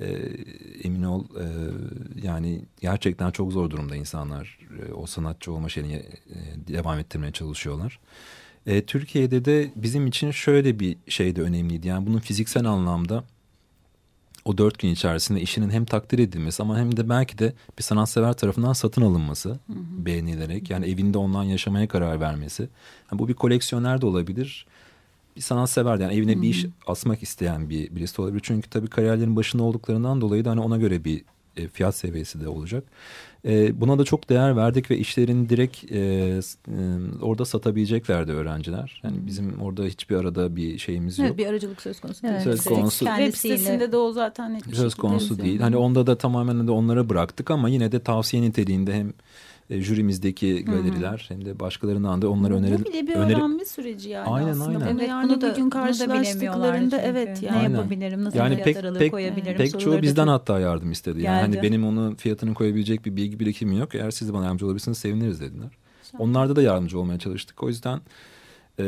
e, 0.00 0.06
emin 0.84 1.02
ol 1.02 1.24
e, 1.24 1.46
yani 2.22 2.62
gerçekten 2.80 3.30
çok 3.30 3.52
zor 3.52 3.70
durumda 3.70 3.96
insanlar 3.96 4.58
e, 4.88 4.92
o 4.92 5.06
sanatçı 5.06 5.52
olma 5.52 5.68
şeyini 5.68 5.94
e, 5.94 6.36
devam 6.68 6.98
ettirmeye 6.98 7.32
çalışıyorlar. 7.32 7.98
E, 8.66 8.84
Türkiye'de 8.84 9.44
de 9.44 9.70
bizim 9.76 10.06
için 10.06 10.30
şöyle 10.30 10.80
bir 10.80 10.96
şey 11.08 11.36
de 11.36 11.42
önemliydi. 11.42 11.88
Yani 11.88 12.06
bunun 12.06 12.18
fiziksel 12.18 12.66
anlamda 12.66 13.24
o 14.44 14.58
dört 14.58 14.78
gün 14.78 14.88
içerisinde 14.88 15.40
işinin 15.40 15.70
hem 15.70 15.84
takdir 15.84 16.18
edilmesi 16.18 16.62
ama 16.62 16.78
hem 16.78 16.96
de 16.96 17.08
belki 17.08 17.38
de 17.38 17.52
bir 17.78 17.82
sanatsever 17.82 18.32
tarafından 18.32 18.72
satın 18.72 19.02
alınması 19.02 19.48
hı 19.48 19.54
hı. 19.72 20.06
beğenilerek 20.06 20.70
yani 20.70 20.86
evinde 20.86 21.18
ondan 21.18 21.42
yaşamaya 21.42 21.88
karar 21.88 22.20
vermesi. 22.20 22.68
Yani 23.12 23.18
bu 23.18 23.28
bir 23.28 23.34
koleksiyoner 23.34 24.00
de 24.00 24.06
olabilir 24.06 24.66
bir 25.38 25.42
sanatsever 25.42 25.98
yani 25.98 26.14
evine 26.14 26.34
hmm. 26.34 26.42
bir 26.42 26.48
iş 26.48 26.66
asmak 26.86 27.22
isteyen 27.22 27.70
bir 27.70 27.96
birisi 27.96 28.22
olabilir. 28.22 28.40
Çünkü 28.44 28.70
tabii 28.70 28.86
kariyerlerin 28.86 29.36
başında 29.36 29.62
olduklarından 29.62 30.20
dolayı 30.20 30.44
da 30.44 30.50
hani 30.50 30.60
ona 30.60 30.76
göre 30.76 31.04
bir 31.04 31.24
e, 31.56 31.68
fiyat 31.68 31.94
seviyesi 31.94 32.40
de 32.40 32.48
olacak. 32.48 32.84
E, 33.44 33.80
buna 33.80 33.98
da 33.98 34.04
çok 34.04 34.28
değer 34.28 34.56
verdik 34.56 34.90
ve 34.90 34.98
işlerini 34.98 35.48
direkt 35.48 35.92
e, 35.92 35.98
e, 35.98 36.40
orada 37.22 37.44
satabileceklerdi 37.44 38.32
öğrenciler. 38.32 39.00
Yani 39.04 39.16
bizim 39.26 39.60
orada 39.60 39.84
hiçbir 39.84 40.16
arada 40.16 40.56
bir 40.56 40.78
şeyimiz 40.78 41.18
yok. 41.18 41.28
Evet, 41.28 41.38
bir 41.38 41.46
aracılık 41.46 41.82
söz 41.82 42.00
konusu 42.00 42.22
değil. 42.22 42.34
Evet, 42.34 42.44
söz 42.44 42.64
konusu. 42.64 43.04
Web 43.04 43.34
sitesinde 43.34 43.92
de 43.92 43.96
o 43.96 44.12
zaten 44.12 44.60
söz 44.72 44.94
konusu 44.94 45.38
değil. 45.38 45.60
Hani 45.60 45.76
onda 45.76 46.06
da 46.06 46.18
tamamen 46.18 46.66
de 46.66 46.70
onlara 46.70 47.08
bıraktık 47.08 47.50
ama 47.50 47.68
yine 47.68 47.92
de 47.92 48.00
tavsiye 48.00 48.42
niteliğinde 48.42 48.94
hem 48.94 49.12
e, 49.70 49.80
jürimizdeki 49.80 50.64
galeriler 50.64 51.26
Hı-hı. 51.28 51.34
hem 51.34 51.44
de 51.44 51.60
başkalarından 51.60 52.22
da 52.22 52.30
onları 52.30 52.54
öneri... 52.54 52.80
Bu 52.80 52.84
bile 52.84 53.06
bir 53.06 53.14
öneri... 53.14 53.36
öğrenme 53.36 53.64
süreci 53.64 54.08
yani 54.08 54.28
aynen, 54.28 54.48
aslında. 54.48 54.84
Aynen 54.84 54.98
Evet, 54.98 55.08
yani 55.08 55.28
bunu 55.28 55.40
da, 55.40 55.52
bugün 55.52 55.70
karşılaştıklarında 55.70 56.98
evet 56.98 57.42
yani. 57.42 57.58
Ne 57.58 57.76
yapabilirim, 57.76 58.24
nasıl 58.24 58.38
yani 58.38 58.62
pek, 58.62 58.76
pek, 58.98 59.10
koyabilirim? 59.10 59.56
Pek 59.56 59.80
çoğu 59.80 60.02
bizden 60.02 60.24
çok... 60.24 60.32
hatta 60.32 60.60
yardım 60.60 60.90
istedi. 60.90 61.22
Yani 61.22 61.40
hani 61.40 61.62
benim 61.62 61.86
onu 61.86 62.16
fiyatını 62.16 62.54
koyabilecek 62.54 63.04
bir 63.04 63.16
bilgi 63.16 63.40
birikimim 63.40 63.78
yok. 63.78 63.94
Eğer 63.94 64.10
siz 64.10 64.28
de 64.28 64.32
bana 64.32 64.44
yardımcı 64.44 64.66
olabilirsiniz 64.66 64.98
seviniriz 64.98 65.40
dediler. 65.40 65.70
Onlarda 66.18 66.56
da 66.56 66.62
yardımcı 66.62 66.98
olmaya 66.98 67.18
çalıştık. 67.18 67.62
O 67.62 67.68
yüzden 67.68 68.00
e, 68.80 68.84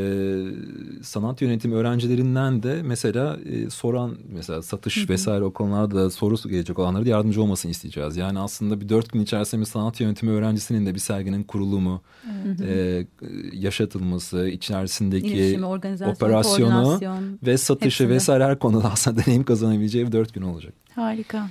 sanat 1.02 1.42
yönetimi 1.42 1.74
öğrencilerinden 1.74 2.62
de 2.62 2.82
mesela 2.82 3.38
e, 3.44 3.70
soran 3.70 4.16
mesela 4.28 4.62
satış 4.62 4.96
hı 4.96 5.04
hı. 5.04 5.08
vesaire 5.08 5.44
o 5.44 5.52
konularda 5.52 5.94
da 5.94 6.10
soru 6.10 6.48
gelecek 6.48 6.78
olanlara 6.78 7.04
da 7.04 7.08
yardımcı 7.08 7.42
olmasını 7.42 7.70
isteyeceğiz. 7.70 8.16
Yani 8.16 8.38
aslında 8.38 8.80
bir 8.80 8.88
dört 8.88 9.12
gün 9.12 9.20
içerisinde 9.20 9.60
bir 9.60 9.66
sanat 9.66 10.00
yönetimi 10.00 10.32
öğrencisinin 10.32 10.86
de 10.86 10.94
bir 10.94 11.00
serginin 11.00 11.42
kurulumu, 11.42 12.02
hı. 12.22 12.64
E, 12.64 13.06
yaşatılması, 13.52 14.48
içerisindeki 14.48 15.60
operasyonu 16.06 17.00
ve 17.46 17.58
satışı 17.58 18.04
hepsinde. 18.04 18.14
vesaire 18.14 18.44
her 18.44 18.58
konuda 18.58 18.88
aslında 18.92 19.24
deneyim 19.24 19.44
kazanabileceği 19.44 20.06
bir 20.06 20.12
dört 20.12 20.34
gün 20.34 20.42
olacak. 20.42 20.72
Harika. 20.94 21.48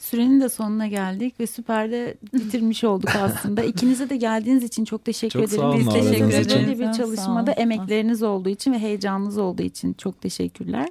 Sürenin 0.00 0.40
de 0.40 0.48
sonuna 0.48 0.86
geldik 0.86 1.40
ve 1.40 1.46
süper 1.46 1.90
de 1.90 2.16
bitirmiş 2.34 2.84
olduk 2.84 3.10
aslında. 3.16 3.62
İkinize 3.70 4.10
de 4.10 4.16
geldiğiniz 4.16 4.64
için 4.64 4.84
çok 4.84 5.04
teşekkür 5.04 5.32
çok 5.32 5.42
ederim. 5.42 5.60
Sağ 5.60 5.68
olun, 5.68 5.78
Biz 5.78 5.86
teşekkür 5.86 6.28
ederiz. 6.28 6.68
Böyle 6.68 6.78
bir 6.78 6.92
çalışmada 6.92 7.52
emekleriniz 7.52 8.22
olduğu 8.22 8.48
için 8.48 8.72
ve 8.72 8.78
heyecanınız 8.78 9.38
olduğu 9.38 9.62
için 9.62 9.92
çok 9.92 10.20
teşekkürler 10.20 10.88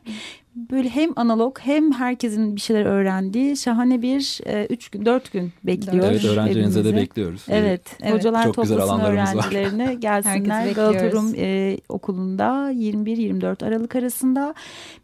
böyle 0.72 0.90
hem 0.90 1.10
analog 1.16 1.60
hem 1.60 1.92
herkesin 1.92 2.56
bir 2.56 2.62
şeyler 2.62 2.86
öğrendiği 2.86 3.58
şahane 3.58 4.02
bir 4.02 4.40
e, 4.46 4.66
üç 4.70 4.90
gün 4.90 5.06
dört 5.06 5.32
gün 5.32 5.54
bekliyoruz. 5.64 6.10
Evet 6.10 6.26
öğrencilerinize 6.26 6.84
de 6.86 6.96
bekliyoruz. 6.96 7.46
Evet, 7.50 7.98
evet. 8.02 8.14
hocalar 8.14 8.44
Çok 8.44 8.54
toplasın 8.54 9.00
öğrencilerine 9.00 9.94
gelsinler. 10.00 10.72
Galatarum 10.72 11.34
e, 11.38 11.78
okulunda 11.90 12.72
21-24 12.72 13.66
Aralık 13.66 13.96
arasında 13.96 14.54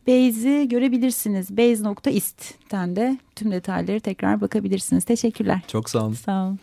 Beyz'i 0.07 0.67
görebilirsiniz. 0.69 1.57
Beyz.ist'ten 1.57 2.95
de 2.95 3.17
tüm 3.35 3.51
detayları 3.51 3.99
tekrar 3.99 4.41
bakabilirsiniz. 4.41 5.03
Teşekkürler. 5.03 5.59
Çok 5.67 5.89
sağ 5.89 6.05
olun. 6.05 6.13
Sağ 6.13 6.43
olun. 6.43 6.59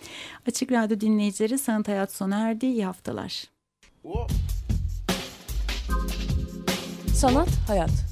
Açık 0.48 0.72
Radyo 0.72 1.00
dinleyicileri 1.00 1.58
Sanat 1.58 1.88
Hayat 1.88 2.12
sona 2.12 2.38
erdi. 2.38 2.66
İyi 2.66 2.84
haftalar. 2.84 3.44
Sanat 7.14 7.48
Hayat 7.68 8.11